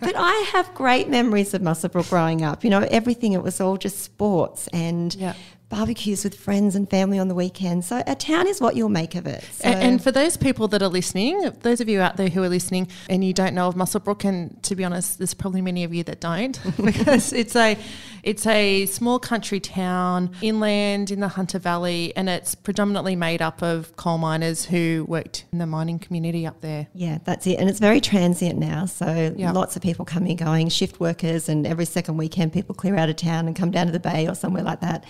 But 0.01 0.17
I 0.17 0.35
have 0.51 0.75
great 0.75 1.09
memories 1.09 1.55
of 1.55 1.63
Muswellbrook 1.63 2.11
growing 2.11 2.43
up. 2.43 2.65
You 2.65 2.71
know, 2.71 2.85
everything 2.91 3.35
it 3.35 3.43
was 3.45 3.61
all 3.61 3.77
just 3.77 4.01
sports 4.01 4.67
and. 4.73 5.15
Yeah 5.15 5.35
barbecues 5.79 6.23
with 6.23 6.37
friends 6.37 6.77
and 6.77 6.89
family 6.89 7.19
on 7.19 7.27
the 7.27 7.35
weekend. 7.35 7.85
So 7.85 8.01
a 8.07 8.15
town 8.15 8.47
is 8.47 8.61
what 8.61 8.77
you'll 8.77 8.89
make 8.89 9.17
of 9.17 9.27
it. 9.27 9.43
So 9.55 9.69
And, 9.69 9.83
and 9.83 10.03
for 10.03 10.13
those 10.13 10.37
people 10.37 10.69
that 10.69 10.83
are 10.83 10.89
listening, 10.89 11.51
those 11.63 11.81
of 11.81 11.89
you 11.89 12.01
out 12.01 12.17
there 12.17 12.29
who 12.29 12.45
are 12.45 12.49
listening 12.49 12.87
and 13.11 13.25
you 13.25 13.33
don't 13.33 13.55
know 13.55 13.67
of 13.67 13.75
Muswellbrook, 13.75 14.25
and 14.25 14.63
to 14.63 14.77
be 14.77 14.85
honest, 14.85 15.19
there's 15.19 15.35
probably 15.35 15.63
many 15.63 15.83
of 15.83 15.93
you 15.93 16.05
that 16.05 16.21
don't, 16.21 16.61
because 16.85 17.33
it's 17.33 17.57
a 17.57 17.77
it's 18.23 18.47
a 18.47 18.87
small 18.87 19.19
country 19.19 19.59
town 19.61 20.31
inland 20.41 21.11
in 21.11 21.19
the 21.21 21.29
Hunter 21.29 21.59
Valley, 21.59 22.13
and 22.17 22.29
it's 22.29 22.55
predominantly 22.55 23.17
made 23.17 23.43
up 23.43 23.61
of 23.61 23.95
coal 23.97 24.17
miners 24.19 24.65
who 24.67 25.05
worked 25.09 25.45
in 25.53 25.59
the 25.59 25.67
mining 25.67 25.99
community 25.99 26.47
up 26.47 26.61
there. 26.61 26.87
yeah, 26.95 27.19
that's 27.25 27.47
it. 27.49 27.59
And 27.59 27.69
it's 27.69 27.81
very 27.81 28.01
transient 28.01 28.59
now. 28.61 28.87
So 28.87 29.35
Yeah. 29.37 29.51
lots 29.51 29.75
of 29.77 29.83
people 29.83 30.05
coming, 30.05 30.37
going, 30.37 30.69
shift 30.69 31.01
workers, 31.01 31.49
and 31.49 31.67
every 31.67 31.85
second 31.85 32.17
weekend 32.17 32.53
people 32.53 32.75
clear 32.77 32.97
out 32.97 33.09
of 33.09 33.17
town 33.17 33.47
and 33.49 33.57
come 33.57 33.71
down 33.73 33.87
to 33.87 33.93
the 33.93 34.01
bay 34.01 34.29
or 34.29 34.35
somewhere 34.37 34.63
like 34.63 34.81
that. 34.81 35.05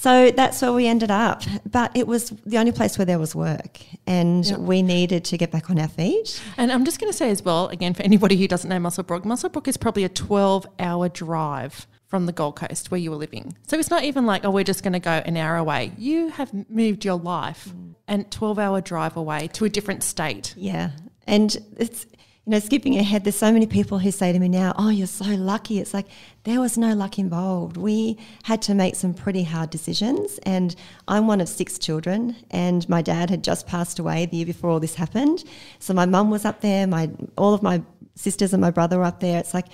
So 0.00 0.30
that's 0.30 0.62
where 0.62 0.72
we 0.72 0.86
ended 0.86 1.10
up. 1.10 1.42
But 1.70 1.94
it 1.94 2.06
was 2.06 2.30
the 2.46 2.56
only 2.56 2.72
place 2.72 2.96
where 2.96 3.04
there 3.04 3.18
was 3.18 3.34
work. 3.34 3.80
And 4.06 4.50
we 4.58 4.80
needed 4.80 5.26
to 5.26 5.36
get 5.36 5.50
back 5.50 5.68
on 5.68 5.78
our 5.78 5.88
feet. 5.88 6.40
And 6.56 6.72
I'm 6.72 6.86
just 6.86 6.98
going 6.98 7.12
to 7.12 7.16
say 7.16 7.28
as 7.28 7.42
well, 7.42 7.68
again, 7.68 7.92
for 7.92 8.02
anybody 8.02 8.38
who 8.38 8.48
doesn't 8.48 8.70
know 8.70 8.78
Muswellbrook, 8.78 9.24
Muswellbrook 9.24 9.68
is 9.68 9.76
probably 9.76 10.04
a 10.04 10.08
12 10.08 10.66
hour 10.78 11.10
drive 11.10 11.86
from 12.06 12.24
the 12.24 12.32
Gold 12.32 12.56
Coast 12.56 12.90
where 12.90 12.98
you 12.98 13.10
were 13.10 13.18
living. 13.18 13.54
So 13.66 13.78
it's 13.78 13.90
not 13.90 14.04
even 14.04 14.24
like, 14.24 14.42
oh, 14.46 14.50
we're 14.50 14.64
just 14.64 14.82
going 14.82 14.94
to 14.94 15.00
go 15.00 15.10
an 15.10 15.36
hour 15.36 15.56
away. 15.56 15.92
You 15.98 16.30
have 16.30 16.50
moved 16.70 17.04
your 17.04 17.18
life 17.18 17.68
mm. 17.68 17.94
and 18.08 18.30
12 18.30 18.58
hour 18.58 18.80
drive 18.80 19.18
away 19.18 19.48
to 19.48 19.66
a 19.66 19.68
different 19.68 20.02
state. 20.02 20.54
Yeah. 20.56 20.92
And 21.26 21.54
it's, 21.76 22.06
you 22.46 22.52
know, 22.52 22.58
skipping 22.58 22.96
ahead, 22.96 23.24
there's 23.24 23.36
so 23.36 23.52
many 23.52 23.66
people 23.66 23.98
who 23.98 24.10
say 24.10 24.32
to 24.32 24.38
me 24.38 24.48
now, 24.48 24.74
oh, 24.78 24.88
you're 24.88 25.06
so 25.06 25.26
lucky. 25.26 25.78
It's 25.78 25.92
like 25.92 26.06
there 26.44 26.58
was 26.58 26.78
no 26.78 26.94
luck 26.94 27.18
involved. 27.18 27.76
We 27.76 28.18
had 28.44 28.62
to 28.62 28.74
make 28.74 28.94
some 28.94 29.12
pretty 29.12 29.42
hard 29.42 29.68
decisions. 29.68 30.38
And 30.44 30.74
I'm 31.06 31.26
one 31.26 31.42
of 31.42 31.48
six 31.50 31.78
children, 31.78 32.34
and 32.50 32.88
my 32.88 33.02
dad 33.02 33.28
had 33.28 33.44
just 33.44 33.66
passed 33.66 33.98
away 33.98 34.24
the 34.24 34.38
year 34.38 34.46
before 34.46 34.70
all 34.70 34.80
this 34.80 34.94
happened. 34.94 35.44
So 35.80 35.92
my 35.92 36.06
mum 36.06 36.30
was 36.30 36.46
up 36.46 36.62
there, 36.62 36.86
my 36.86 37.10
all 37.36 37.52
of 37.52 37.62
my 37.62 37.82
sisters 38.14 38.52
and 38.54 38.60
my 38.60 38.70
brother 38.70 38.98
were 38.98 39.04
up 39.04 39.20
there. 39.20 39.38
It's 39.38 39.54
like, 39.54 39.66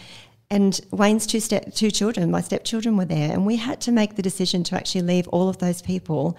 and 0.51 0.81
Wayne's 0.91 1.27
two 1.27 1.41
step 1.41 1.73
two 1.73 1.91
children, 1.91 2.31
my 2.31 2.41
stepchildren 2.41 2.97
were 2.97 3.05
there, 3.05 3.33
and 3.33 3.47
we 3.47 3.57
had 3.57 3.81
to 3.83 3.93
make 3.93 4.17
the 4.17 4.23
decision 4.23 4.65
to 4.65 4.77
actually 4.77 5.03
leave 5.03 5.29
all 5.29 5.49
of 5.49 5.59
those 5.59 5.83
people 5.83 6.37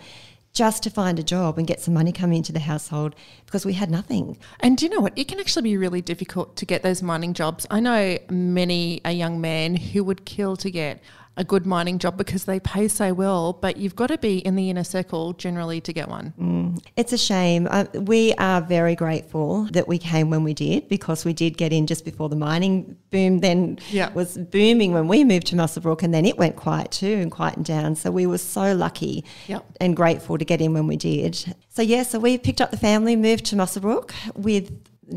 just 0.58 0.82
to 0.82 0.90
find 0.90 1.20
a 1.20 1.24
job 1.24 1.60
and 1.60 1.68
get 1.68 1.80
some 1.80 1.94
money 1.94 2.12
coming 2.12 2.38
into 2.38 2.52
the 2.52 2.60
household 2.60 3.14
because 3.46 3.64
we 3.64 3.74
had 3.74 3.92
nothing. 3.92 4.36
And 4.60 4.76
do 4.76 4.86
you 4.86 4.90
know 4.90 5.02
what? 5.02 5.14
It 5.16 5.28
can 5.28 5.40
actually 5.40 5.62
be 5.62 5.78
really 5.78 6.02
difficult 6.02 6.56
to 6.56 6.66
get 6.66 6.82
those 6.82 7.04
mining 7.04 7.36
jobs. 7.36 7.68
I 7.70 7.80
know 7.80 8.18
many 8.32 9.00
a 9.06 9.12
young 9.12 9.40
man 9.40 9.76
who 9.76 10.04
would 10.04 10.26
kill 10.26 10.58
to 10.58 10.72
get 10.72 11.00
a 11.38 11.44
good 11.44 11.66
mining 11.66 12.00
job 12.00 12.18
because 12.18 12.46
they 12.46 12.60
pay 12.60 12.88
so 12.88 13.14
well, 13.14 13.54
but 13.54 13.78
you've 13.78 13.96
got 13.96 14.08
to 14.08 14.18
be 14.18 14.40
in 14.40 14.56
the 14.56 14.70
inner 14.72 14.84
circle 14.84 15.34
generally 15.34 15.80
to 15.82 15.94
get 15.94 16.10
one. 16.10 16.82
It's 16.96 17.14
a 17.14 17.18
shame. 17.18 17.68
Uh, 17.70 17.86
we 17.94 18.34
are 18.34 18.60
very 18.60 18.96
grateful 18.96 19.64
that 19.72 19.88
we 19.88 20.00
came 20.00 20.30
when 20.32 20.44
we 20.44 20.54
did 20.54 20.90
because 20.90 21.24
we 21.26 21.34
did 21.34 21.56
get 21.56 21.72
in 21.72 21.86
just 21.88 22.04
before 22.06 22.28
the 22.28 22.36
mining 22.36 22.98
boom 23.12 23.40
then 23.40 23.78
Yeah. 23.92 24.12
was 24.14 24.38
booming 24.38 24.94
when 24.94 25.08
we 25.08 25.24
moved 25.24 25.48
to 25.48 25.56
Muswellbrook 25.56 26.02
and 26.04 26.14
then 26.14 26.26
it 26.26 26.38
went 26.38 26.56
quiet 26.56 26.92
too 26.92 27.14
and 27.22 27.32
quietened 27.32 27.66
down. 27.66 27.96
So 27.96 28.12
we 28.12 28.26
were 28.26 28.38
so 28.40 28.74
lucky 28.76 29.24
Yep. 29.48 29.66
and 29.80 29.96
grateful 29.96 30.38
to 30.38 30.44
get 30.46 30.60
in 30.60 30.74
when 30.74 30.88
we 30.88 30.98
did. 30.98 31.36
So 31.70 31.82
yeah, 31.84 32.04
so 32.04 32.20
we 32.20 32.38
picked 32.40 32.62
up 32.62 32.72
the 32.72 32.78
family, 32.78 33.16
moved 33.16 33.46
to 33.46 33.56
Muswellbrook 33.56 34.12
with 34.36 34.72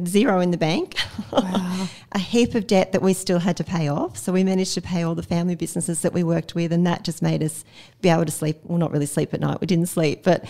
zero 0.06 0.40
in 0.40 0.50
the 0.50 0.56
bank, 0.56 0.96
a 1.32 2.18
heap 2.18 2.54
of 2.54 2.66
debt 2.66 2.92
that 2.92 3.02
we 3.02 3.12
still 3.12 3.38
had 3.38 3.56
to 3.56 3.64
pay 3.64 3.88
off. 3.88 4.16
So 4.16 4.32
we 4.32 4.44
managed 4.44 4.74
to 4.74 4.80
pay 4.80 5.02
all 5.02 5.14
the 5.14 5.22
family 5.22 5.54
businesses 5.54 6.02
that 6.02 6.12
we 6.12 6.22
worked 6.22 6.54
with, 6.54 6.72
and 6.72 6.86
that 6.86 7.04
just 7.04 7.22
made 7.22 7.42
us 7.42 7.64
be 8.00 8.08
able 8.08 8.24
to 8.24 8.32
sleep. 8.32 8.60
Well, 8.64 8.78
not 8.78 8.92
really 8.92 9.06
sleep 9.06 9.34
at 9.34 9.40
night. 9.40 9.60
We 9.60 9.66
didn't 9.66 9.88
sleep, 9.88 10.22
but 10.22 10.44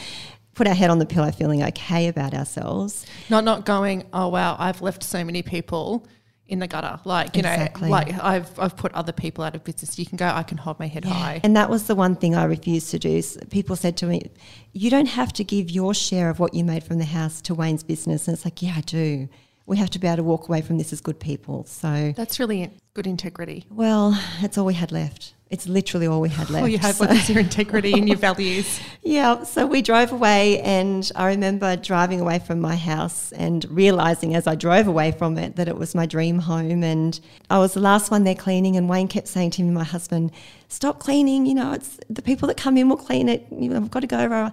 put 0.54 0.66
our 0.66 0.75
head 0.75 0.90
on 0.90 0.99
the 0.99 1.06
pillow, 1.06 1.30
feeling 1.30 1.62
okay 1.62 2.09
about 2.09 2.35
ourselves. 2.35 3.06
Not 3.28 3.44
not 3.44 3.64
going, 3.64 4.06
oh 4.12 4.28
wow, 4.28 4.56
I've 4.59 4.82
left 4.82 5.02
so 5.02 5.25
many 5.25 5.42
people 5.42 6.06
in 6.50 6.59
the 6.59 6.66
gutter. 6.66 7.00
Like, 7.04 7.35
you 7.37 7.40
Exactly. 7.40 7.88
know, 7.88 7.92
like 7.92 8.12
I've 8.23 8.59
I've 8.59 8.76
put 8.76 8.92
other 8.92 9.12
people 9.12 9.42
out 9.45 9.54
of 9.54 9.64
business. 9.64 9.99
You 9.99 10.04
can 10.04 10.16
go, 10.16 10.26
I 10.26 10.42
can 10.42 10.59
hold 10.59 10.78
my 10.78 10.87
head 10.88 11.04
high. 11.04 11.40
And 11.45 11.57
that 11.57 11.71
was 11.71 11.87
the 11.87 11.95
one 11.95 12.16
thing 12.16 12.35
I 12.35 12.45
refused 12.45 12.90
to 12.90 12.99
do. 12.99 13.23
People 13.50 13.76
said 13.76 13.97
to 13.99 14.07
me, 14.07 14.30
You 14.73 14.90
don't 14.90 15.07
have 15.09 15.33
to 15.35 15.45
give 15.45 15.71
your 15.71 15.95
share 15.95 16.28
of 16.28 16.38
what 16.40 16.52
you 16.52 16.64
made 16.64 16.85
from 16.85 16.99
the 16.99 17.04
house 17.07 17.40
to 17.42 17.54
Wayne's 17.54 17.83
business. 17.83 18.26
And 18.28 18.35
it's 18.37 18.45
like, 18.45 18.61
Yeah, 18.62 18.75
I 18.76 18.80
do. 18.83 19.28
We 19.66 19.76
have 19.76 19.90
to 19.90 19.99
be 20.00 20.09
able 20.09 20.16
to 20.19 20.25
walk 20.25 20.49
away 20.49 20.62
from 20.62 20.78
this 20.78 20.92
as 20.92 21.00
good 21.00 21.21
people. 21.21 21.64
So, 21.64 22.12
That's 22.16 22.40
really 22.40 22.71
good 22.95 23.07
integrity. 23.07 23.64
well, 23.71 24.21
that's 24.42 24.59
all 24.59 24.66
we 24.66 24.75
had 24.75 24.90
left. 24.90 25.35
It's 25.50 25.66
literally 25.66 26.07
all 26.07 26.21
we 26.21 26.28
had 26.28 26.49
left. 26.49 26.62
All 26.62 26.69
you 26.69 26.78
have 26.78 26.95
So- 26.95 27.07
was 27.07 27.28
your 27.28 27.40
integrity 27.40 27.92
and 27.95 28.09
your 28.09 28.16
values. 28.28 28.78
Yeah, 29.02 29.42
so 29.42 29.66
we 29.66 29.83
drove 29.83 30.12
away, 30.12 30.61
and 30.61 31.11
I 31.16 31.26
remember 31.26 31.75
driving 31.75 32.21
away 32.21 32.38
from 32.38 32.61
my 32.61 32.76
house 32.76 33.33
and 33.33 33.66
realizing 33.69 34.37
as 34.37 34.47
I 34.47 34.54
drove 34.54 34.87
away 34.87 35.11
from 35.11 35.37
it 35.38 35.57
that 35.57 35.66
it 35.66 35.76
was 35.76 35.92
my 35.92 36.07
dream 36.07 36.38
home. 36.38 36.85
And 36.85 37.19
I 37.50 37.59
was 37.59 37.75
the 37.75 37.80
last 37.80 38.12
one 38.12 38.23
there 38.23 38.37
cleaning, 38.37 38.76
and 38.76 38.88
Wayne 38.88 39.09
kept 39.09 39.26
saying 39.26 39.50
to 39.52 39.62
me, 39.62 39.71
my 39.71 39.85
husband, 39.85 40.30
Stop 40.69 41.00
cleaning, 41.00 41.47
you 41.47 41.54
know, 41.54 41.73
it's 41.73 41.99
the 42.09 42.23
people 42.23 42.47
that 42.47 42.57
come 42.57 42.76
in 42.76 42.88
will 42.88 42.97
clean 42.97 43.28
it. 43.28 43.45
You 43.50 43.71
know, 43.71 43.76
I've 43.76 43.90
got 43.90 44.00
to 44.00 44.07
go 44.07 44.21
over. 44.21 44.52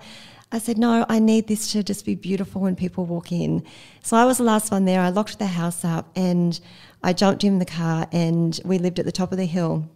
I 0.51 0.57
said, 0.57 0.79
No, 0.79 1.05
I 1.07 1.19
need 1.19 1.47
this 1.47 1.71
to 1.73 1.83
just 1.83 2.05
be 2.05 2.15
beautiful 2.15 2.61
when 2.61 2.75
people 2.75 3.05
walk 3.05 3.31
in. 3.31 3.63
So 4.01 4.17
I 4.17 4.25
was 4.25 4.37
the 4.39 4.43
last 4.45 4.71
one 4.71 4.85
there. 4.85 5.01
I 5.01 5.09
locked 5.09 5.37
the 5.37 5.45
house 5.45 5.85
up 5.85 6.09
and 6.15 6.59
I 7.03 7.13
jumped 7.13 7.43
in 7.43 7.59
the 7.59 7.65
car, 7.65 8.07
and 8.11 8.59
we 8.65 8.79
lived 8.79 8.97
at 8.97 9.05
the 9.05 9.11
top 9.11 9.31
of 9.31 9.37
the 9.37 9.45
hill. 9.45 9.87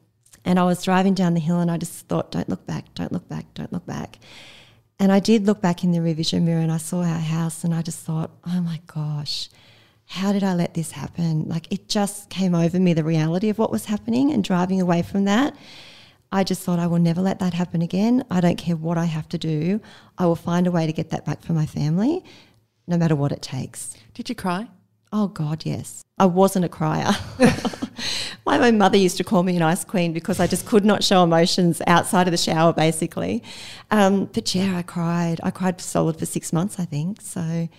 And 0.43 0.59
I 0.59 0.63
was 0.63 0.83
driving 0.83 1.13
down 1.13 1.33
the 1.33 1.39
hill 1.39 1.59
and 1.59 1.69
I 1.69 1.77
just 1.77 2.07
thought, 2.07 2.31
don't 2.31 2.49
look 2.49 2.65
back, 2.65 2.93
don't 2.95 3.11
look 3.11 3.27
back, 3.27 3.53
don't 3.53 3.71
look 3.71 3.85
back. 3.85 4.17
And 4.99 5.11
I 5.11 5.19
did 5.19 5.45
look 5.45 5.61
back 5.61 5.83
in 5.83 5.91
the 5.91 6.01
rear 6.01 6.13
vision 6.13 6.45
mirror 6.45 6.61
and 6.61 6.71
I 6.71 6.77
saw 6.77 7.01
our 7.01 7.19
house 7.19 7.63
and 7.63 7.73
I 7.73 7.81
just 7.81 7.99
thought, 7.99 8.31
oh 8.45 8.61
my 8.61 8.81
gosh, 8.87 9.49
how 10.05 10.33
did 10.33 10.43
I 10.43 10.53
let 10.53 10.73
this 10.73 10.91
happen? 10.91 11.47
Like 11.47 11.71
it 11.71 11.87
just 11.87 12.29
came 12.29 12.53
over 12.53 12.79
me, 12.79 12.93
the 12.93 13.03
reality 13.03 13.49
of 13.49 13.57
what 13.57 13.71
was 13.71 13.85
happening 13.85 14.31
and 14.31 14.43
driving 14.43 14.81
away 14.81 15.01
from 15.01 15.25
that. 15.25 15.55
I 16.31 16.43
just 16.43 16.61
thought, 16.63 16.79
I 16.79 16.87
will 16.87 16.99
never 16.99 17.21
let 17.21 17.39
that 17.39 17.53
happen 17.53 17.81
again. 17.81 18.23
I 18.31 18.41
don't 18.41 18.57
care 18.57 18.75
what 18.75 18.97
I 18.97 19.05
have 19.05 19.27
to 19.29 19.37
do. 19.37 19.81
I 20.17 20.25
will 20.25 20.35
find 20.35 20.65
a 20.65 20.71
way 20.71 20.85
to 20.85 20.93
get 20.93 21.09
that 21.09 21.25
back 21.25 21.41
for 21.41 21.53
my 21.53 21.65
family, 21.65 22.23
no 22.87 22.97
matter 22.97 23.15
what 23.15 23.31
it 23.31 23.41
takes. 23.41 23.97
Did 24.13 24.29
you 24.29 24.35
cry? 24.35 24.67
Oh 25.11 25.27
God, 25.27 25.65
yes. 25.65 26.01
I 26.17 26.25
wasn't 26.25 26.65
a 26.65 26.69
crier. 26.69 27.11
My 28.45 28.59
own 28.59 28.77
mother 28.77 28.97
used 28.97 29.17
to 29.17 29.23
call 29.23 29.43
me 29.43 29.55
an 29.55 29.61
ice 29.61 29.83
queen 29.83 30.13
because 30.13 30.39
I 30.39 30.47
just 30.47 30.65
could 30.65 30.85
not 30.85 31.03
show 31.03 31.23
emotions 31.23 31.81
outside 31.87 32.27
of 32.27 32.31
the 32.31 32.37
shower, 32.37 32.73
basically. 32.73 33.43
Um, 33.89 34.25
but 34.25 34.53
yeah, 34.55 34.77
I 34.77 34.83
cried. 34.83 35.39
I 35.43 35.51
cried 35.51 35.81
solid 35.81 36.17
for 36.17 36.25
six 36.25 36.53
months, 36.53 36.79
I 36.79 36.85
think. 36.85 37.21
So, 37.21 37.69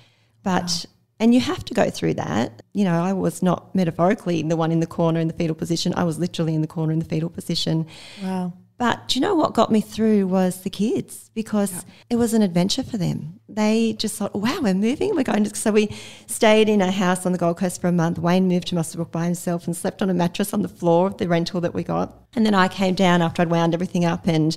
but 0.42 0.86
and 1.22 1.32
you 1.32 1.40
have 1.40 1.64
to 1.66 1.74
go 1.74 1.88
through 1.88 2.14
that. 2.14 2.62
You 2.72 2.84
know, 2.84 3.00
I 3.00 3.12
was 3.12 3.42
not 3.42 3.72
metaphorically 3.74 4.42
the 4.42 4.56
one 4.56 4.72
in 4.72 4.80
the 4.80 4.88
corner 4.88 5.20
in 5.20 5.28
the 5.28 5.34
fetal 5.34 5.54
position. 5.54 5.94
I 5.96 6.02
was 6.02 6.18
literally 6.18 6.54
in 6.54 6.62
the 6.62 6.66
corner 6.66 6.92
in 6.92 6.98
the 6.98 7.04
fetal 7.04 7.30
position. 7.30 7.86
Wow. 8.20 8.54
But 8.82 9.06
do 9.06 9.16
you 9.16 9.20
know 9.20 9.36
what 9.36 9.54
got 9.54 9.70
me 9.70 9.80
through 9.80 10.26
was 10.26 10.62
the 10.62 10.68
kids 10.68 11.30
because 11.34 11.84
it 12.10 12.16
was 12.16 12.34
an 12.34 12.42
adventure 12.42 12.82
for 12.82 12.96
them. 12.96 13.38
They 13.48 13.92
just 13.92 14.16
thought, 14.16 14.34
wow, 14.34 14.58
we're 14.60 14.74
moving, 14.74 15.14
we're 15.14 15.22
going 15.22 15.44
to. 15.44 15.54
So 15.54 15.70
we 15.70 15.96
stayed 16.26 16.68
in 16.68 16.80
a 16.80 16.90
house 16.90 17.24
on 17.24 17.30
the 17.30 17.38
Gold 17.38 17.58
Coast 17.58 17.80
for 17.80 17.86
a 17.86 17.92
month. 17.92 18.18
Wayne 18.18 18.48
moved 18.48 18.66
to 18.66 18.74
Muswellbrook 18.74 19.12
by 19.12 19.26
himself 19.26 19.68
and 19.68 19.76
slept 19.76 20.02
on 20.02 20.10
a 20.10 20.14
mattress 20.14 20.52
on 20.52 20.62
the 20.62 20.68
floor 20.68 21.06
of 21.06 21.18
the 21.18 21.28
rental 21.28 21.60
that 21.60 21.74
we 21.74 21.84
got. 21.84 22.12
And 22.34 22.44
then 22.44 22.56
I 22.56 22.66
came 22.66 22.96
down 22.96 23.22
after 23.22 23.40
I'd 23.40 23.50
wound 23.50 23.72
everything 23.72 24.04
up. 24.04 24.26
And 24.26 24.56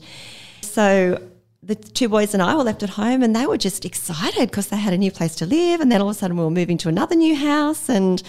so 0.61 1.21
the 1.61 1.75
two 1.75 2.09
boys 2.09 2.33
and 2.33 2.41
I 2.41 2.55
were 2.55 2.63
left 2.63 2.81
at 2.81 2.89
home 2.89 3.21
and 3.21 3.35
they 3.35 3.45
were 3.45 3.59
just 3.59 3.85
excited 3.85 4.49
because 4.49 4.69
they 4.69 4.77
had 4.77 4.93
a 4.93 4.97
new 4.97 5.11
place 5.11 5.35
to 5.35 5.45
live. 5.45 5.81
And 5.81 5.91
then 5.91 6.01
all 6.01 6.09
of 6.09 6.15
a 6.15 6.17
sudden 6.17 6.35
we 6.35 6.43
were 6.43 6.49
moving 6.49 6.79
to 6.79 6.89
another 6.89 7.13
new 7.13 7.35
house. 7.35 7.89
And 7.89 8.23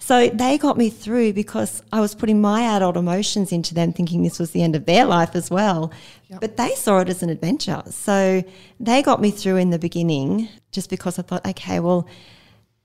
so 0.00 0.28
they 0.28 0.56
got 0.56 0.78
me 0.78 0.88
through 0.88 1.34
because 1.34 1.82
I 1.92 2.00
was 2.00 2.14
putting 2.14 2.40
my 2.40 2.62
adult 2.62 2.96
emotions 2.96 3.52
into 3.52 3.74
them, 3.74 3.92
thinking 3.92 4.22
this 4.22 4.38
was 4.38 4.50
the 4.50 4.62
end 4.62 4.74
of 4.74 4.86
their 4.86 5.04
life 5.04 5.36
as 5.36 5.50
well. 5.50 5.92
But 6.40 6.56
they 6.56 6.74
saw 6.74 7.00
it 7.00 7.08
as 7.10 7.22
an 7.22 7.28
adventure. 7.28 7.82
So 7.90 8.42
they 8.80 9.02
got 9.02 9.20
me 9.20 9.30
through 9.30 9.56
in 9.56 9.70
the 9.70 9.78
beginning 9.78 10.48
just 10.72 10.88
because 10.88 11.18
I 11.18 11.22
thought, 11.22 11.46
okay, 11.46 11.80
well, 11.80 12.08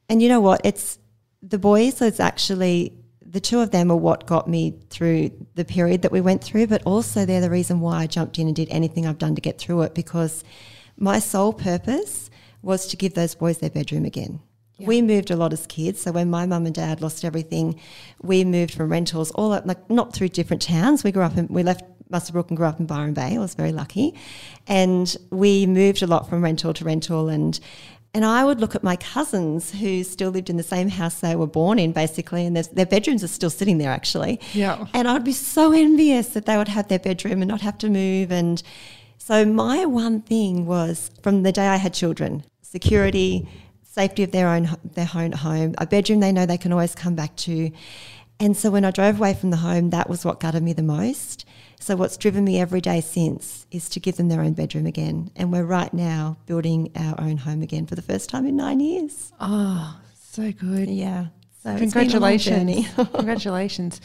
and 0.10 0.22
you 0.22 0.28
know 0.28 0.42
what? 0.42 0.62
It's 0.66 1.00
the 1.42 1.58
boys, 1.58 2.02
it's 2.02 2.20
actually 2.20 2.94
the 3.26 3.40
two 3.40 3.60
of 3.60 3.72
them 3.72 3.92
are 3.92 3.98
what 3.98 4.28
got 4.28 4.50
me 4.50 4.76
through 4.90 5.32
the 5.56 5.66
period 5.66 6.02
that 6.02 6.12
we 6.12 6.22
went 6.22 6.44
through, 6.44 6.68
but 6.68 6.84
also 6.84 7.26
they're 7.26 7.42
the 7.42 7.50
reason 7.50 7.80
why 7.80 8.02
I 8.02 8.08
jumped 8.08 8.40
in 8.40 8.48
and 8.48 8.56
did 8.56 8.70
anything 8.70 9.08
I've 9.08 9.18
done 9.18 9.36
to 9.36 9.42
get 9.42 9.58
through 9.58 9.82
it 9.84 9.96
because 9.96 10.44
my 10.98 11.20
sole 11.20 11.54
purpose 11.54 12.30
was 12.62 12.88
to 12.88 12.98
give 12.98 13.14
those 13.14 13.36
boys 13.36 13.60
their 13.60 13.70
bedroom 13.70 14.06
again. 14.06 14.42
We 14.80 15.02
moved 15.02 15.32
a 15.32 15.36
lot 15.36 15.54
as 15.54 15.66
kids. 15.68 16.02
So 16.02 16.12
when 16.12 16.30
my 16.30 16.46
mum 16.46 16.66
and 16.66 16.76
dad 16.76 17.02
lost 17.02 17.24
everything, 17.24 17.80
we 18.22 18.44
moved 18.44 18.74
from 18.74 18.92
rentals 18.92 19.32
all 19.32 19.54
up, 19.54 19.66
like 19.66 19.90
not 19.90 20.14
through 20.14 20.30
different 20.30 20.62
towns. 20.62 21.04
We 21.04 21.12
grew 21.12 21.24
up 21.24 21.38
in, 21.38 21.48
we 21.48 21.64
left 21.64 21.84
Muswellbrook 22.12 22.50
and 22.50 22.58
grew 22.58 22.68
up 22.68 22.80
in 22.80 22.86
Byron 22.86 23.14
Bay. 23.14 23.36
I 23.36 23.40
was 23.40 23.56
very 23.56 23.72
lucky. 23.72 24.14
And 24.68 25.16
we 25.32 25.66
moved 25.66 26.02
a 26.02 26.08
lot 26.08 26.30
from 26.30 26.44
rental 26.44 26.74
to 26.74 26.86
rental 26.86 27.30
and 27.30 27.60
and 28.16 28.24
I 28.24 28.46
would 28.46 28.62
look 28.62 28.76
at 28.76 28.82
my 28.82 28.96
cousins 28.96 29.72
who 29.72 30.02
still 30.06 30.30
lived 30.30 30.50
in 30.50 30.56
the 30.56 30.64
same 30.64 30.88
house 30.88 31.20
they 31.20 31.36
were 31.36 31.48
born 31.48 31.78
in, 31.78 31.92
basically, 31.92 32.46
and 32.46 32.56
their, 32.56 32.64
their 32.64 32.86
bedrooms 32.86 33.26
are 33.26 33.28
still 33.28 33.50
sitting 33.50 33.78
there, 33.78 33.92
actually. 33.92 34.40
Yeah. 34.54 34.88
And 34.94 35.06
I'd 35.06 35.26
be 35.26 35.34
so 35.34 35.74
envious 35.74 36.30
that 36.30 36.46
they 36.46 36.56
would 36.56 36.70
have 36.70 36.88
their 36.88 36.98
bedroom 36.98 37.42
and 37.42 37.50
not 37.50 37.60
have 37.60 37.78
to 37.80 37.90
move. 37.90 38.32
And 38.32 38.64
So 39.18 39.44
my 39.44 39.86
one 39.86 40.22
thing 40.22 40.66
was 40.66 41.12
from 41.24 41.44
the 41.44 41.52
day 41.52 41.68
I 41.68 41.76
had 41.76 41.94
children, 41.94 42.46
security, 42.62 43.50
safety 43.96 44.24
of 44.24 44.32
their 44.32 44.50
own 44.50 44.70
their 44.84 45.10
own 45.16 45.32
home, 45.32 45.74
a 45.78 45.88
bedroom 45.88 46.20
they 46.20 46.32
know 46.32 46.46
they 46.46 46.58
can 46.58 46.74
always 46.74 46.94
come 46.94 47.16
back 47.16 47.36
to. 47.38 47.72
And 48.40 48.58
so 48.58 48.70
when 48.70 48.84
I 48.84 48.92
drove 48.92 49.18
away 49.18 49.34
from 49.34 49.50
the 49.52 49.58
home, 49.58 49.92
that 49.92 50.10
was 50.10 50.26
what 50.26 50.42
gutted 50.42 50.62
me 50.62 50.74
the 50.74 50.84
most. 50.84 51.46
So 51.80 51.96
what's 51.96 52.18
driven 52.18 52.44
me 52.44 52.60
every 52.60 52.82
day 52.82 53.00
since 53.00 53.66
is 53.72 53.88
to 53.90 54.02
give 54.02 54.18
them 54.18 54.28
their 54.28 54.42
own 54.42 54.54
bedroom 54.54 54.86
again. 54.86 55.32
And 55.38 55.54
we're 55.54 55.64
right 55.64 55.94
now 55.94 56.38
building 56.46 56.92
our 56.98 57.16
own 57.20 57.38
home 57.38 57.62
again 57.62 57.86
for 57.86 57.96
the 57.96 58.02
first 58.02 58.30
time 58.30 58.46
in 58.46 58.58
nine 58.58 58.82
years. 58.82 59.32
Oh, 59.40 59.98
so 60.20 60.52
good. 60.52 60.90
Yeah. 60.90 61.28
So 61.64 61.72
it's 61.72 61.94
been 61.94 62.12
a 62.12 62.20
long 62.20 62.38
Congratulations. 62.38 62.88
Congratulations. 63.14 64.02